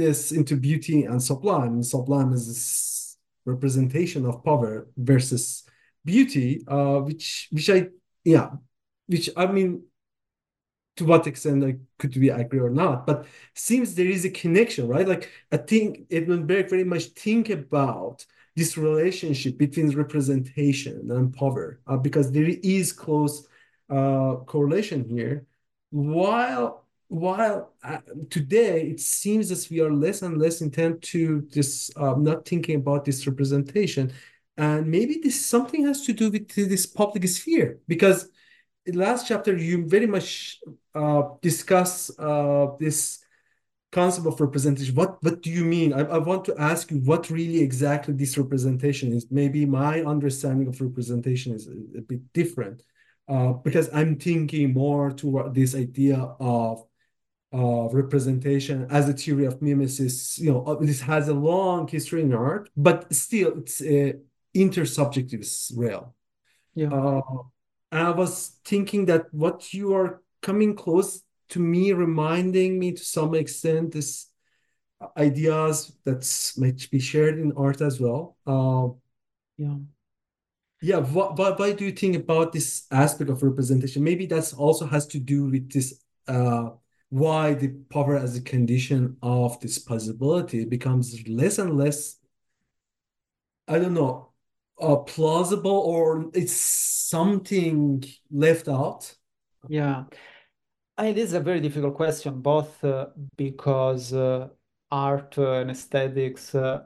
this 0.00 0.32
into 0.32 0.56
beauty 0.56 1.04
and 1.04 1.22
sublime. 1.22 1.82
Sublime 1.82 2.32
is 2.32 2.48
this 2.48 3.18
representation 3.44 4.26
of 4.26 4.44
power 4.44 4.88
versus 4.96 5.64
beauty, 6.04 6.64
uh, 6.66 6.98
which 7.00 7.48
which 7.52 7.70
I 7.70 7.88
yeah, 8.24 8.50
which 9.06 9.30
I 9.36 9.46
mean, 9.46 9.84
to 10.96 11.04
what 11.04 11.26
extent 11.26 11.62
like 11.62 11.78
could 11.98 12.16
we 12.16 12.30
agree 12.30 12.60
or 12.60 12.70
not? 12.70 13.06
But 13.06 13.26
seems 13.54 13.94
there 13.94 14.06
is 14.06 14.24
a 14.24 14.30
connection, 14.30 14.88
right? 14.88 15.06
Like 15.06 15.30
I 15.52 15.58
think 15.58 16.06
Edmund 16.10 16.46
Burke 16.46 16.70
very 16.70 16.84
much 16.84 17.04
think 17.10 17.50
about 17.50 18.24
this 18.56 18.76
relationship 18.76 19.58
between 19.58 19.90
representation 19.96 21.10
and 21.10 21.32
power 21.32 21.80
uh, 21.86 21.96
because 21.96 22.32
there 22.32 22.48
is 22.62 22.92
close 22.92 23.46
uh, 23.88 24.36
correlation 24.46 25.04
here. 25.08 25.46
While 25.90 26.86
while 27.08 27.72
uh, 27.82 27.98
today 28.30 28.82
it 28.82 29.00
seems 29.00 29.50
as 29.50 29.68
we 29.68 29.80
are 29.80 29.92
less 29.92 30.22
and 30.22 30.38
less 30.38 30.60
intent 30.60 31.02
to 31.02 31.40
this 31.52 31.90
uh, 31.96 32.14
not 32.16 32.46
thinking 32.46 32.76
about 32.76 33.04
this 33.04 33.26
representation 33.26 34.12
and 34.56 34.86
maybe 34.86 35.18
this 35.20 35.44
something 35.44 35.84
has 35.84 36.06
to 36.06 36.12
do 36.12 36.30
with 36.30 36.48
this 36.54 36.86
public 36.86 37.26
sphere 37.26 37.80
because 37.88 38.28
in 38.86 38.94
last 38.94 39.26
chapter 39.26 39.56
you 39.56 39.88
very 39.88 40.06
much 40.06 40.60
uh, 40.94 41.22
discuss 41.42 42.16
uh, 42.16 42.68
this 42.78 43.24
concept 43.92 44.26
of 44.26 44.40
representation 44.40 44.94
what 44.94 45.22
what 45.22 45.42
do 45.42 45.50
you 45.50 45.64
mean 45.64 45.92
I, 45.92 46.00
I 46.00 46.18
want 46.18 46.44
to 46.46 46.54
ask 46.58 46.90
you 46.90 46.98
what 46.98 47.28
really 47.28 47.60
exactly 47.60 48.14
this 48.14 48.38
representation 48.38 49.12
is 49.12 49.26
maybe 49.30 49.66
my 49.66 50.02
understanding 50.02 50.68
of 50.68 50.80
representation 50.80 51.54
is 51.54 51.66
a, 51.66 51.98
a 51.98 52.02
bit 52.02 52.32
different 52.32 52.82
uh, 53.28 53.52
because 53.52 53.88
i'm 53.92 54.16
thinking 54.16 54.72
more 54.72 55.10
toward 55.10 55.54
this 55.54 55.74
idea 55.74 56.18
of 56.38 56.84
of 57.52 57.94
representation 57.94 58.86
as 58.90 59.08
a 59.08 59.12
theory 59.12 59.44
of 59.44 59.60
mimesis. 59.60 60.38
You 60.38 60.52
know, 60.52 60.64
uh, 60.64 60.74
this 60.76 61.00
has 61.00 61.28
a 61.28 61.34
long 61.34 61.88
history 61.88 62.22
in 62.22 62.32
art, 62.32 62.70
but 62.76 63.12
still 63.12 63.58
it's 63.58 63.82
a 63.82 64.14
intersubjective 64.54 65.72
realm. 65.76 66.12
Yeah. 66.74 66.92
Uh, 66.92 67.22
I 67.92 68.10
was 68.10 68.58
thinking 68.64 69.06
that 69.06 69.32
what 69.32 69.74
you 69.74 69.94
are 69.94 70.22
coming 70.42 70.76
close 70.76 71.22
to 71.50 71.60
me, 71.60 71.92
reminding 71.92 72.78
me 72.78 72.92
to 72.92 73.04
some 73.04 73.34
extent 73.34 73.94
is 73.94 74.26
ideas 75.16 75.92
that 76.04 76.52
might 76.56 76.90
be 76.90 76.98
shared 76.98 77.38
in 77.38 77.52
art 77.56 77.80
as 77.80 78.00
well. 78.00 78.36
Uh, 78.46 78.88
yeah. 79.56 79.76
Yeah, 80.82 80.98
what, 80.98 81.38
what, 81.38 81.58
what 81.58 81.76
do 81.76 81.84
you 81.84 81.92
think 81.92 82.16
about 82.16 82.52
this 82.52 82.86
aspect 82.90 83.28
of 83.28 83.42
representation? 83.42 84.02
Maybe 84.02 84.26
that's 84.26 84.54
also 84.54 84.86
has 84.86 85.06
to 85.08 85.18
do 85.18 85.44
with 85.44 85.70
this 85.70 86.02
uh, 86.26 86.70
why 87.10 87.54
the 87.54 87.68
power 87.90 88.16
as 88.16 88.36
a 88.36 88.40
condition 88.40 89.16
of 89.22 89.60
this 89.60 89.78
possibility 89.78 90.64
becomes 90.64 91.28
less 91.28 91.58
and 91.58 91.76
less, 91.76 92.16
I 93.68 93.78
don't 93.78 93.94
know, 93.94 94.30
uh, 94.80 94.96
plausible 94.96 95.70
or 95.70 96.30
it's 96.32 96.56
something 96.56 98.04
left 98.30 98.68
out? 98.68 99.14
Yeah. 99.68 100.04
I 101.00 101.04
mean, 101.04 101.14
this 101.14 101.28
is 101.28 101.32
a 101.32 101.40
very 101.40 101.60
difficult 101.60 101.94
question, 101.94 102.42
both 102.42 102.84
uh, 102.84 103.06
because 103.38 104.12
uh, 104.12 104.48
art 104.90 105.38
and 105.38 105.70
aesthetics 105.70 106.54
uh, 106.54 106.82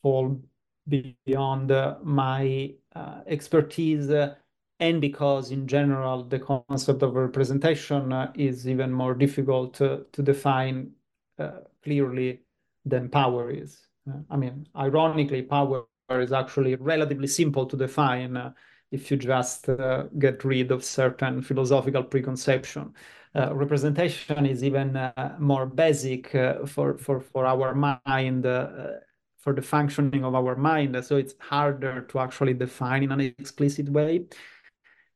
fall 0.00 0.40
beyond 0.88 1.70
my 2.02 2.72
uh, 2.96 3.20
expertise 3.26 4.08
uh, 4.08 4.36
and 4.80 5.02
because 5.02 5.50
in 5.50 5.68
general 5.68 6.24
the 6.24 6.38
concept 6.38 7.02
of 7.02 7.12
representation 7.12 8.10
uh, 8.10 8.32
is 8.34 8.66
even 8.66 8.90
more 8.90 9.12
difficult 9.12 9.74
to, 9.74 10.06
define 10.22 10.90
clearly 11.84 12.40
than 12.86 13.10
power 13.10 13.50
is. 13.50 13.86
I 14.30 14.36
mean, 14.38 14.66
ironically, 14.76 15.42
power 15.42 15.84
is 16.08 16.32
actually 16.32 16.74
relatively 16.76 17.26
simple 17.26 17.66
to 17.66 17.76
define 17.76 18.34
uh, 18.34 18.52
if 18.90 19.10
you 19.10 19.16
just 19.16 19.68
uh, 19.68 20.04
get 20.18 20.44
rid 20.44 20.70
of 20.70 20.84
certain 20.84 21.42
philosophical 21.42 22.02
preconception. 22.02 22.94
Uh, 23.34 23.54
representation 23.54 24.46
is 24.46 24.64
even 24.64 25.12
more 25.38 25.66
basic 25.66 26.30
for, 26.66 26.96
for, 26.96 27.20
for 27.20 27.46
our 27.46 27.74
mind 27.74 28.46
for 29.38 29.54
the 29.54 29.62
functioning 29.62 30.24
of 30.24 30.34
our 30.34 30.56
mind. 30.56 31.02
So 31.04 31.16
it's 31.16 31.34
harder 31.38 32.02
to 32.02 32.18
actually 32.18 32.54
define 32.54 33.04
in 33.04 33.12
an 33.12 33.20
explicit 33.20 33.88
way. 33.88 34.26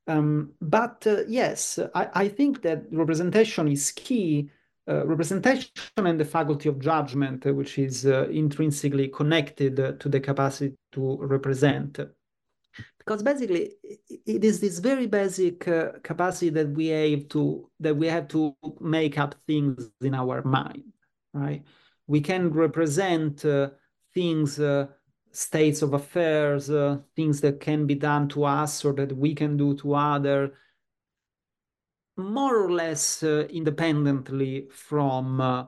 Um, 0.06 0.52
but 0.60 1.06
uh, 1.06 1.24
yes, 1.28 1.78
I, 1.94 2.08
I, 2.14 2.28
think 2.28 2.62
that 2.62 2.84
representation 2.90 3.68
is 3.68 3.92
key. 3.92 4.50
Uh, 4.88 5.06
representation 5.06 5.70
and 5.96 6.18
the 6.18 6.24
faculty 6.24 6.68
of 6.68 6.80
judgment, 6.80 7.46
uh, 7.46 7.54
which 7.54 7.78
is 7.78 8.04
uh, 8.04 8.26
intrinsically 8.30 9.06
connected 9.08 9.78
uh, 9.78 9.92
to 10.00 10.08
the 10.08 10.18
capacity 10.18 10.74
to 10.90 11.18
represent. 11.18 12.00
Because 13.04 13.22
basically, 13.22 13.72
it 14.26 14.44
is 14.44 14.60
this 14.60 14.78
very 14.78 15.06
basic 15.06 15.66
uh, 15.66 15.92
capacity 16.02 16.50
that 16.50 16.70
we 16.70 16.88
have 16.88 17.28
to 17.28 17.68
that 17.80 17.96
we 17.96 18.06
have 18.06 18.28
to 18.28 18.56
make 18.80 19.18
up 19.18 19.34
things 19.46 19.90
in 20.00 20.14
our 20.14 20.42
mind, 20.42 20.92
right? 21.34 21.62
We 22.06 22.20
can 22.20 22.52
represent 22.52 23.44
things, 24.14 24.60
uh, 24.60 24.86
states 25.32 25.82
of 25.82 25.94
affairs, 25.94 26.70
uh, 26.70 26.98
things 27.16 27.40
that 27.40 27.60
can 27.60 27.86
be 27.86 27.94
done 27.94 28.28
to 28.28 28.44
us 28.44 28.84
or 28.84 28.92
that 28.92 29.16
we 29.16 29.34
can 29.34 29.56
do 29.56 29.74
to 29.78 29.94
other, 29.94 30.52
more 32.16 32.56
or 32.56 32.70
less 32.70 33.22
uh, 33.22 33.46
independently 33.50 34.68
from 34.70 35.40
uh, 35.40 35.64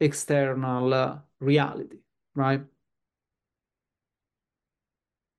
external 0.00 0.94
uh, 0.94 1.18
reality, 1.40 1.98
right? 2.34 2.62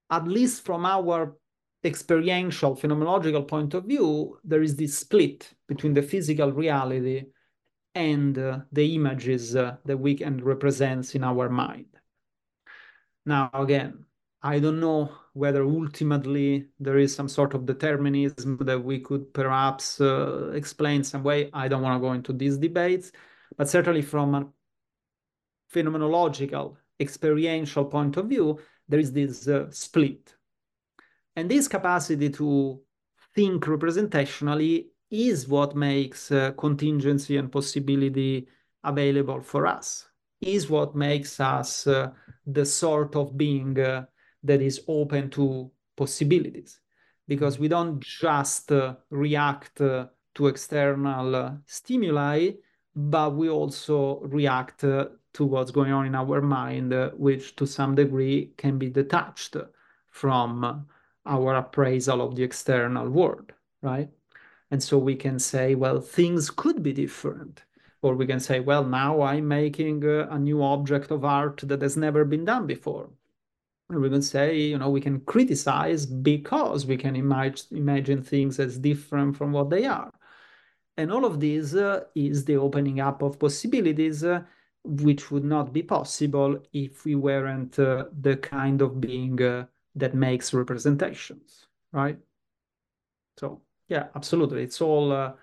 At 0.10 0.28
least 0.28 0.66
from 0.66 0.86
our 0.86 1.36
experiential 1.84 2.76
phenomenological 2.76 3.48
point 3.48 3.74
of 3.74 3.86
view, 3.86 4.38
there 4.44 4.62
is 4.62 4.76
this 4.76 4.98
split 4.98 5.54
between 5.68 5.94
the 5.94 6.02
physical 6.02 6.52
reality 6.52 7.26
and 7.96 8.38
uh, 8.38 8.60
the 8.72 8.96
images 8.96 9.56
uh, 9.56 9.78
that 9.86 9.98
we 9.98 10.16
can 10.16 10.44
represent 10.44 11.16
in 11.16 11.24
our 11.24 11.50
mind. 11.50 11.88
Now, 13.26 13.50
again, 13.54 14.06
I 14.42 14.60
don't 14.60 14.80
know 14.80 15.12
whether 15.34 15.64
ultimately 15.64 16.68
there 16.80 16.98
is 16.98 17.14
some 17.14 17.28
sort 17.28 17.54
of 17.54 17.66
determinism 17.66 18.58
that 18.62 18.84
we 18.84 19.00
could 19.00 19.34
perhaps 19.34 20.00
uh, 20.00 20.52
explain 20.54 21.04
some 21.04 21.24
way. 21.24 21.50
I 21.54 21.68
don't 21.68 21.82
want 21.82 22.02
to 22.02 22.08
go 22.08 22.14
into 22.14 22.34
these 22.34 22.58
debates, 22.58 23.12
but 23.58 23.68
certainly 23.68 24.02
from 24.02 24.36
a 24.36 24.48
phenomenological, 25.74 26.78
experiential 27.00 27.86
point 27.86 28.18
of 28.18 28.28
view, 28.28 28.60
there 28.88 29.00
is 29.00 29.12
this 29.12 29.48
uh, 29.48 29.70
split. 29.72 30.36
And 31.36 31.50
this 31.50 31.68
capacity 31.68 32.30
to 32.32 32.80
think 33.36 33.66
representationally 33.66 34.88
is 35.12 35.48
what 35.48 35.76
makes 35.76 36.32
uh, 36.32 36.52
contingency 36.58 37.38
and 37.38 37.52
possibility 37.52 38.48
available 38.84 39.42
for 39.42 39.68
us 39.68 40.08
is 40.42 40.70
what 40.70 40.96
makes 40.96 41.40
us 41.40 41.88
uh, 41.88 42.12
the 42.46 42.66
sort 42.66 43.16
of 43.16 43.38
being 43.38 43.80
uh, 43.80 44.06
that 44.44 44.62
is 44.62 44.82
open 44.88 45.30
to 45.30 45.72
possibilities 45.96 46.80
because 47.28 47.60
we 47.60 47.68
don't 47.68 48.00
just 48.00 48.72
uh, 48.72 48.96
react 49.10 49.82
uh, 49.82 50.06
to 50.36 50.48
external 50.48 51.60
stimuli 51.66 52.52
but 52.96 53.36
we 53.36 53.50
also 53.50 54.20
react 54.22 54.84
to 55.38 55.46
what's 55.46 55.72
going 55.72 55.92
on 55.92 56.06
in 56.06 56.16
our 56.16 56.42
mind 56.42 56.94
which 57.18 57.56
to 57.56 57.66
some 57.66 57.96
degree 57.96 58.52
can 58.58 58.78
be 58.78 58.90
detached 58.90 59.56
from 60.10 60.86
our 61.26 61.56
appraisal 61.56 62.22
of 62.22 62.36
the 62.36 62.44
external 62.44 63.10
world 63.10 63.54
right 63.82 64.10
and 64.72 64.82
so 64.84 64.98
we 64.98 65.16
can 65.16 65.40
say 65.40 65.76
well 65.76 66.00
things 66.02 66.50
could 66.50 66.84
be 66.84 66.94
different 66.94 67.64
or 68.02 68.16
we 68.16 68.28
can 68.28 68.40
say, 68.40 68.60
well, 68.60 68.84
now 68.84 69.22
I'm 69.22 69.48
making 69.48 70.04
a, 70.04 70.28
a 70.28 70.40
new 70.40 70.64
object 70.64 71.12
of 71.12 71.26
art 71.26 71.62
that 71.64 71.82
has 71.82 71.98
never 71.98 72.26
been 72.26 72.46
done 72.46 72.68
before. 72.68 73.10
And 73.90 74.02
we 74.02 74.10
can 74.10 74.22
say, 74.22 74.58
you 74.58 74.78
know, 74.78 74.90
we 74.90 75.02
can 75.02 75.22
criticize 75.22 76.06
because 76.06 76.86
we 76.86 76.98
can 76.98 77.16
imag- 77.16 77.72
imagine 77.72 78.22
things 78.22 78.60
as 78.60 78.78
different 78.78 79.38
from 79.38 79.52
what 79.52 79.70
they 79.70 79.86
are. 79.86 80.12
And 80.98 81.12
all 81.12 81.26
of 81.26 81.40
this 81.40 81.74
uh, 81.74 82.06
is 82.16 82.46
the 82.46 82.58
opening 82.58 83.00
up 83.00 83.22
of 83.22 83.40
possibilities, 83.40 84.24
uh, 84.24 84.44
which 84.88 85.32
would 85.32 85.44
not 85.44 85.74
be 85.74 85.84
possible 85.84 86.58
if 86.74 87.06
we 87.06 87.16
weren't 87.16 87.78
uh, 87.78 88.06
the 88.22 88.38
kind 88.38 88.82
of 88.82 89.02
being 89.02 89.42
uh, 89.42 89.66
that 89.96 90.14
makes 90.14 90.54
representations, 90.54 91.68
right? 91.92 92.18
So, 93.38 93.62
yeah, 93.90 94.08
absolutely. 94.16 94.64
It's 94.64 94.82
all 94.82 95.12
uh, 95.12 95.34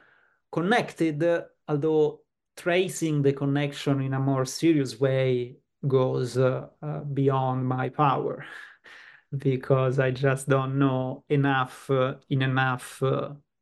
connected, 0.50 1.22
although 1.68 2.20
tracing 2.56 3.22
the 3.22 3.32
connection 3.32 4.00
in 4.00 4.14
a 4.14 4.20
more 4.20 4.44
serious 4.44 4.98
way 4.98 5.56
goes 5.86 6.38
uh, 6.38 6.68
uh, 6.82 7.00
beyond 7.00 7.66
my 7.66 7.88
power 7.90 8.44
because 9.36 9.98
I 9.98 10.10
just 10.10 10.48
don't 10.48 10.78
know 10.78 11.24
enough 11.28 11.90
uh, 11.90 12.14
in 12.30 12.42
enough 12.42 13.02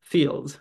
fields. 0.01 0.59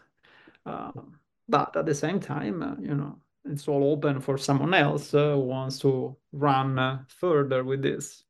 Um, 0.65 1.19
but 1.47 1.75
at 1.75 1.85
the 1.85 1.95
same 1.95 2.19
time, 2.19 2.77
you 2.81 2.95
know, 2.95 3.17
it's 3.45 3.67
all 3.67 3.91
open 3.91 4.21
for 4.21 4.37
someone 4.37 4.73
else 4.73 5.13
uh, 5.13 5.33
who 5.33 5.41
wants 5.41 5.79
to 5.79 6.15
run 6.31 7.05
further 7.07 7.63
with 7.63 7.81
this. 7.81 8.23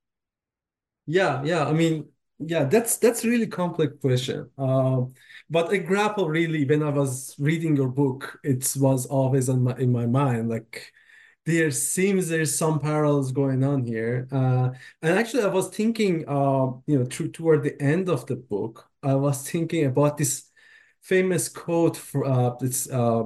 Yeah, 1.05 1.43
yeah. 1.43 1.65
I 1.65 1.73
mean, 1.73 2.09
yeah, 2.39 2.63
that's 2.63 2.97
that's 2.97 3.25
really 3.25 3.47
complex 3.47 3.93
question. 4.01 4.49
Um, 4.57 5.13
but 5.49 5.69
I 5.69 5.77
grapple 5.77 6.29
really 6.29 6.65
when 6.65 6.83
I 6.83 6.89
was 6.89 7.35
reading 7.39 7.75
your 7.75 7.89
book. 7.89 8.39
It 8.43 8.73
was 8.77 9.05
always 9.05 9.49
on 9.49 9.63
my 9.63 9.75
in 9.77 9.91
my 9.91 10.05
mind. 10.05 10.49
Like 10.49 10.91
there 11.45 11.71
seems 11.71 12.29
there's 12.29 12.57
some 12.57 12.79
parallels 12.79 13.31
going 13.31 13.63
on 13.63 13.83
here. 13.83 14.27
Uh, 14.31 14.71
and 15.01 15.17
actually, 15.17 15.43
I 15.43 15.47
was 15.47 15.69
thinking, 15.69 16.25
uh, 16.27 16.71
you 16.87 16.99
know, 16.99 17.05
to, 17.05 17.27
toward 17.29 17.63
the 17.63 17.79
end 17.81 18.09
of 18.09 18.25
the 18.27 18.35
book, 18.35 18.87
I 19.03 19.15
was 19.15 19.49
thinking 19.49 19.85
about 19.85 20.17
this 20.17 20.49
famous 21.01 21.49
quote 21.49 21.97
for 21.97 22.25
uh, 22.25 22.55
it's 22.61 22.89
uh, 22.89 23.21
uh, 23.21 23.23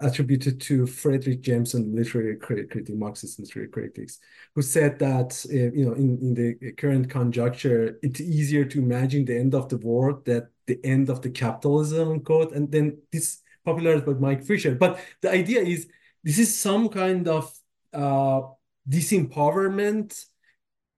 attributed 0.00 0.60
to 0.60 0.82
Fredric 0.82 1.40
Jameson, 1.40 1.94
literary 1.94 2.36
critic, 2.36 2.88
Marxist 2.90 3.38
literary 3.38 3.68
critics, 3.68 4.18
who 4.54 4.62
said 4.62 4.98
that 4.98 5.44
uh, 5.50 5.72
you 5.76 5.84
know 5.86 5.92
in, 5.92 6.18
in 6.20 6.34
the 6.34 6.72
current 6.72 7.10
conjuncture, 7.10 7.98
it's 8.02 8.20
easier 8.20 8.64
to 8.64 8.78
imagine 8.78 9.24
the 9.24 9.38
end 9.38 9.54
of 9.54 9.68
the 9.68 9.78
world 9.78 10.24
than 10.24 10.48
the 10.66 10.78
end 10.84 11.08
of 11.10 11.22
the 11.22 11.30
capitalism, 11.30 12.20
quote. 12.20 12.52
And 12.52 12.70
then 12.70 12.98
this 13.12 13.42
popularized 13.64 14.06
by 14.06 14.12
Mike 14.14 14.44
Fisher. 14.44 14.74
But 14.74 15.00
the 15.20 15.30
idea 15.30 15.60
is 15.60 15.88
this 16.24 16.38
is 16.38 16.56
some 16.56 16.88
kind 16.88 17.28
of 17.28 17.52
uh, 17.92 18.42
disempowerment, 18.88 20.24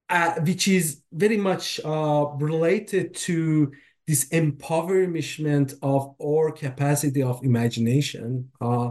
uh, 0.09 0.41
which 0.41 0.69
is 0.69 1.03
very 1.13 1.37
much 1.37 1.81
uh, 1.85 2.27
related 2.37 3.15
to 3.15 3.73
this 4.07 4.29
empowerment 4.31 5.75
of 5.83 6.15
our 6.21 6.51
capacity 6.51 7.23
of 7.23 7.43
imagination, 7.45 8.51
uh, 8.61 8.91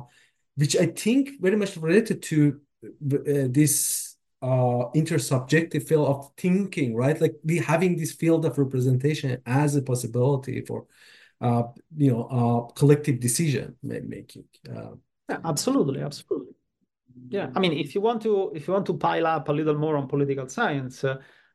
which 0.55 0.75
I 0.77 0.87
think 0.87 1.41
very 1.41 1.57
much 1.57 1.75
related 1.77 2.21
to 2.23 2.59
uh, 2.83 3.47
this 3.49 4.15
uh, 4.41 4.89
intersubjective 4.95 5.87
field 5.87 6.07
of 6.07 6.31
thinking, 6.37 6.95
right? 6.95 7.19
Like 7.19 7.35
we 7.43 7.57
having 7.57 7.97
this 7.97 8.13
field 8.13 8.45
of 8.45 8.57
representation 8.57 9.37
as 9.45 9.75
a 9.75 9.81
possibility 9.81 10.61
for, 10.61 10.85
uh, 11.41 11.63
you 11.95 12.11
know, 12.11 12.23
uh, 12.23 12.73
collective 12.73 13.19
decision 13.19 13.75
making. 13.83 14.45
Uh, 14.69 14.91
yeah, 15.29 15.39
absolutely, 15.45 16.01
absolutely. 16.01 16.53
Yeah, 17.29 17.49
I 17.55 17.59
mean, 17.59 17.73
if 17.73 17.93
you 17.95 18.01
want 18.01 18.21
to 18.23 18.51
if 18.55 18.67
you 18.67 18.73
want 18.73 18.85
to 18.87 18.97
pile 18.97 19.27
up 19.27 19.47
a 19.49 19.51
little 19.53 19.77
more 19.77 19.95
on 19.95 20.07
political 20.07 20.47
science, 20.47 21.05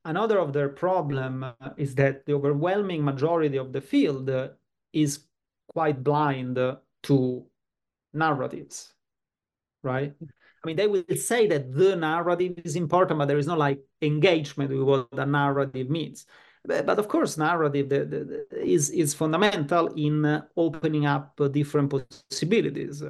another 0.07 0.39
of 0.39 0.53
their 0.53 0.69
problem 0.69 1.45
uh, 1.45 1.53
is 1.77 1.95
that 1.97 2.25
the 2.25 2.33
overwhelming 2.33 3.05
majority 3.05 3.59
of 3.59 3.73
the 3.73 3.81
field 3.81 4.31
uh, 4.31 4.49
is 4.93 5.27
quite 5.69 6.03
blind 6.03 6.59
to 7.03 7.45
narratives, 8.15 8.95
right? 9.83 10.15
I 10.21 10.67
mean, 10.67 10.77
they 10.77 10.87
will 10.87 11.05
say 11.15 11.47
that 11.47 11.73
the 11.73 11.95
narrative 11.95 12.59
is 12.65 12.77
important, 12.77 13.19
but 13.19 13.29
there 13.29 13.39
is 13.39 13.47
no 13.47 13.57
like 13.57 13.81
engagement 14.01 14.71
with 14.71 14.81
what 14.83 15.11
the 15.11 15.27
narrative 15.27 15.91
means. 15.91 16.27
But, 16.65 16.99
of 16.99 17.07
course, 17.07 17.39
narrative 17.39 17.93
is 18.53 18.91
is 18.91 19.15
fundamental 19.15 19.87
in 19.95 20.25
uh, 20.25 20.43
opening 20.57 21.07
up 21.07 21.41
uh, 21.41 21.47
different 21.47 21.91
possibilities, 21.91 23.05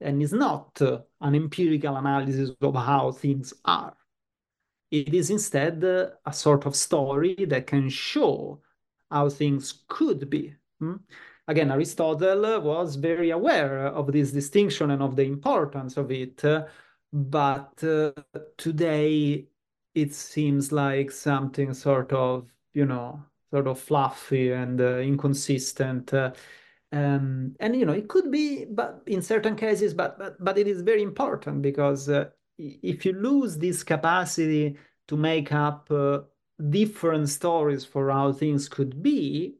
and 0.00 0.22
is 0.22 0.32
not 0.32 0.80
uh, 0.80 1.00
an 1.20 1.34
empirical 1.34 1.96
analysis 1.96 2.50
of 2.60 2.74
how 2.76 3.10
things 3.10 3.52
are. 3.64 3.96
It 4.90 5.14
is 5.14 5.30
instead 5.30 5.84
a 5.84 6.32
sort 6.32 6.66
of 6.66 6.74
story 6.74 7.36
that 7.48 7.66
can 7.66 7.88
show 7.88 8.60
how 9.10 9.28
things 9.28 9.84
could 9.88 10.28
be. 10.28 10.54
Hmm? 10.80 10.96
Again, 11.46 11.70
Aristotle 11.70 12.60
was 12.60 12.96
very 12.96 13.30
aware 13.30 13.86
of 13.86 14.12
this 14.12 14.30
distinction 14.32 14.90
and 14.90 15.02
of 15.02 15.16
the 15.16 15.24
importance 15.24 15.96
of 15.96 16.10
it 16.10 16.44
but 17.12 17.82
uh, 17.82 18.12
today 18.56 19.46
it 19.94 20.14
seems 20.14 20.70
like 20.70 21.10
something 21.10 21.74
sort 21.74 22.12
of 22.12 22.48
you 22.72 22.86
know 22.86 23.22
sort 23.50 23.66
of 23.66 23.80
fluffy 23.80 24.52
and 24.52 24.80
uh, 24.80 24.98
inconsistent 24.98 26.14
uh, 26.14 26.32
um, 26.92 27.54
and 27.60 27.74
you 27.74 27.84
know 27.84 27.92
it 27.92 28.08
could 28.08 28.30
be 28.30 28.64
but 28.64 29.02
in 29.06 29.22
certain 29.22 29.56
cases 29.56 29.92
but 29.92 30.18
but, 30.18 30.42
but 30.42 30.58
it 30.58 30.68
is 30.68 30.82
very 30.82 31.02
important 31.02 31.62
because 31.62 32.08
uh, 32.08 32.28
if 32.60 33.04
you 33.04 33.12
lose 33.12 33.56
this 33.56 33.82
capacity 33.82 34.76
to 35.08 35.16
make 35.16 35.52
up 35.52 35.90
uh, 35.90 36.20
different 36.68 37.28
stories 37.28 37.84
for 37.84 38.10
how 38.10 38.32
things 38.32 38.68
could 38.68 39.02
be 39.02 39.56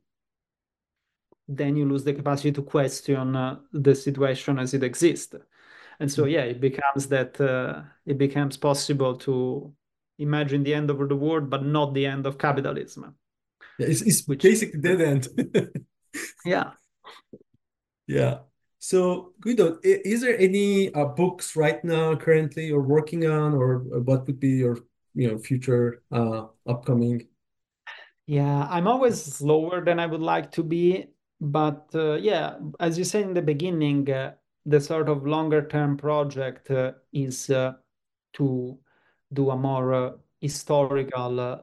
then 1.48 1.76
you 1.76 1.84
lose 1.84 2.04
the 2.04 2.12
capacity 2.12 2.52
to 2.52 2.62
question 2.62 3.34
uh, 3.34 3.58
the 3.72 3.92
situation 3.92 4.56
as 4.60 4.72
it 4.72 4.84
exists. 4.84 5.34
And 5.98 6.10
so 6.10 6.24
yeah 6.26 6.42
it 6.42 6.60
becomes 6.60 7.08
that 7.08 7.40
uh, 7.40 7.82
it 8.06 8.18
becomes 8.18 8.56
possible 8.56 9.16
to 9.18 9.72
imagine 10.18 10.62
the 10.62 10.74
end 10.74 10.90
of 10.90 11.08
the 11.08 11.16
world 11.16 11.50
but 11.50 11.64
not 11.64 11.94
the 11.94 12.06
end 12.06 12.26
of 12.26 12.38
capitalism. 12.38 13.14
Yeah, 13.78 13.86
it's, 13.86 14.02
it's 14.02 14.26
which, 14.28 14.42
basically 14.42 14.80
dead 14.80 15.00
end. 15.00 15.28
Yeah. 16.44 16.72
Yeah 18.08 18.40
so 18.80 19.34
guido 19.40 19.78
is 19.84 20.22
there 20.22 20.38
any 20.38 20.92
uh, 20.94 21.04
books 21.04 21.54
right 21.54 21.84
now 21.84 22.16
currently 22.16 22.66
you're 22.66 22.80
working 22.80 23.26
on 23.26 23.54
or 23.54 23.80
what 24.00 24.26
would 24.26 24.40
be 24.40 24.48
your 24.48 24.78
you 25.14 25.30
know 25.30 25.38
future 25.38 26.02
uh, 26.10 26.46
upcoming? 26.66 27.26
Yeah 28.26 28.66
i'm 28.70 28.86
always 28.86 29.22
slower 29.22 29.84
than 29.84 30.00
i 30.00 30.06
would 30.06 30.22
like 30.22 30.50
to 30.52 30.62
be 30.62 31.06
but 31.40 31.90
uh, 31.94 32.14
yeah 32.14 32.56
as 32.80 32.96
you 32.96 33.04
said 33.04 33.24
in 33.24 33.34
the 33.34 33.42
beginning 33.42 34.10
uh, 34.10 34.32
the 34.64 34.80
sort 34.80 35.08
of 35.08 35.26
longer 35.26 35.66
term 35.66 35.96
project 35.96 36.70
uh, 36.70 36.92
is 37.12 37.50
uh, 37.50 37.72
to 38.32 38.78
do 39.32 39.50
a 39.50 39.56
more 39.56 39.92
uh, 39.92 40.12
historical 40.40 41.40
uh, 41.40 41.58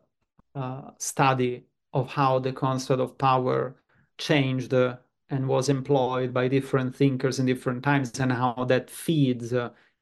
uh, 0.55 0.91
study 0.99 1.65
of 1.93 2.09
how 2.09 2.39
the 2.39 2.51
concept 2.51 3.01
of 3.01 3.17
power 3.17 3.81
changed 4.17 4.73
uh, 4.73 4.97
and 5.29 5.47
was 5.47 5.69
employed 5.69 6.33
by 6.33 6.47
different 6.47 6.95
thinkers 6.95 7.39
in 7.39 7.45
different 7.45 7.83
times 7.83 8.17
and 8.19 8.31
how 8.31 8.65
that 8.67 8.89
feeds 8.89 9.53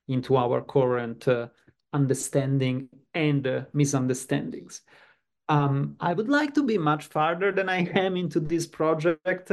into 0.08 0.36
our 0.36 0.62
current 0.62 1.28
understanding 1.94 2.90
and 3.14 3.66
misunderstandings. 3.74 4.82
Um, 5.48 5.96
I 6.00 6.14
would 6.14 6.30
like 6.30 6.54
to 6.56 6.64
be 6.64 6.78
much 6.78 7.06
farther 7.06 7.52
than 7.52 7.70
I 7.70 7.86
am 7.96 8.18
into 8.18 8.40
this 8.40 8.66
project, 8.66 9.52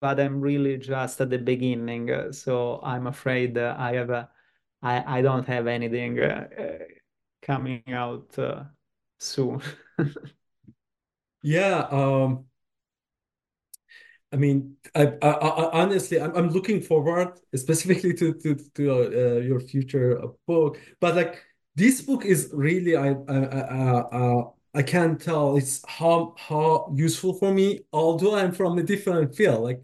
but 0.00 0.20
I'm 0.20 0.40
really 0.40 0.76
just 0.76 1.20
at 1.20 1.30
the 1.30 1.38
beginning. 1.38 2.10
Uh, 2.10 2.32
so 2.32 2.80
I'm 2.82 3.06
afraid 3.06 3.58
uh, 3.58 3.74
I 3.78 3.94
have 3.94 4.10
a, 4.10 4.28
I, 4.82 5.18
I 5.18 5.22
don't 5.22 5.46
have 5.46 5.66
anything 5.66 6.20
uh, 6.20 6.48
uh 6.58 6.84
coming 7.42 7.82
out 7.88 8.38
uh, 8.38 8.64
soon. 9.18 9.62
yeah. 11.42 11.86
Um, 11.90 12.44
I 14.32 14.36
mean, 14.36 14.76
I, 14.94 15.06
I, 15.22 15.28
I 15.30 15.82
honestly, 15.82 16.20
I'm, 16.20 16.34
I'm 16.36 16.50
looking 16.50 16.80
forward 16.82 17.38
specifically 17.54 18.12
to 18.14 18.34
to 18.34 18.54
to 18.74 18.92
uh, 18.92 19.40
your 19.40 19.60
future 19.60 20.20
book. 20.46 20.78
But 21.00 21.16
like 21.16 21.42
this 21.74 22.02
book 22.02 22.24
is 22.26 22.50
really, 22.52 22.96
I 22.96 23.12
I, 23.28 24.42
I 24.74 24.82
can't 24.82 25.20
tell 25.20 25.56
it's 25.56 25.82
how 25.88 26.34
how 26.38 26.92
useful 26.94 27.32
for 27.34 27.52
me 27.52 27.80
although 27.92 28.36
i'm 28.36 28.52
from 28.52 28.78
a 28.78 28.82
different 28.82 29.34
field 29.34 29.62
like 29.64 29.82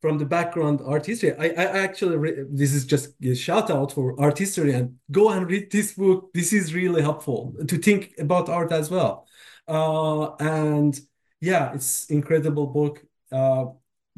from 0.00 0.18
the 0.18 0.24
background 0.24 0.80
art 0.84 1.06
history. 1.06 1.34
I, 1.36 1.46
I 1.48 1.64
actually 1.84 2.44
this 2.50 2.72
is 2.72 2.86
just 2.86 3.14
a 3.22 3.34
shout 3.34 3.70
out 3.70 3.92
for 3.92 4.18
art 4.20 4.38
history 4.38 4.72
and 4.74 4.96
go 5.10 5.30
and 5.30 5.46
read 5.50 5.70
this 5.70 5.92
book. 5.92 6.30
This 6.32 6.52
is 6.52 6.74
really 6.74 7.02
helpful 7.02 7.54
to 7.68 7.78
think 7.78 8.14
about 8.18 8.48
art 8.48 8.72
as 8.72 8.90
well. 8.90 9.26
Uh, 9.68 10.34
and 10.36 10.98
yeah 11.40 11.72
it's 11.74 12.10
incredible 12.10 12.66
book 12.66 13.02
uh, 13.32 13.66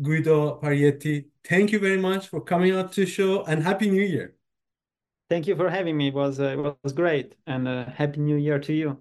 guido 0.01 0.59
parietti 0.61 1.27
thank 1.45 1.73
you 1.73 1.79
very 1.79 1.99
much 1.99 2.29
for 2.29 2.41
coming 2.41 2.73
out 2.73 2.93
to 2.93 3.05
the 3.05 3.07
show 3.07 3.45
and 3.45 3.63
happy 3.63 3.91
new 3.91 4.03
year. 4.03 4.35
Thank 5.29 5.47
you 5.47 5.57
for 5.57 5.71
having 5.71 5.97
me. 5.97 6.09
It 6.09 6.15
was 6.15 6.41
uh, 6.41 6.57
it 6.57 6.77
was 6.85 6.93
great 6.93 7.37
and 7.47 7.67
uh, 7.67 7.87
happy 7.87 8.21
new 8.21 8.37
year 8.37 8.59
to 8.59 8.73
you 8.73 8.99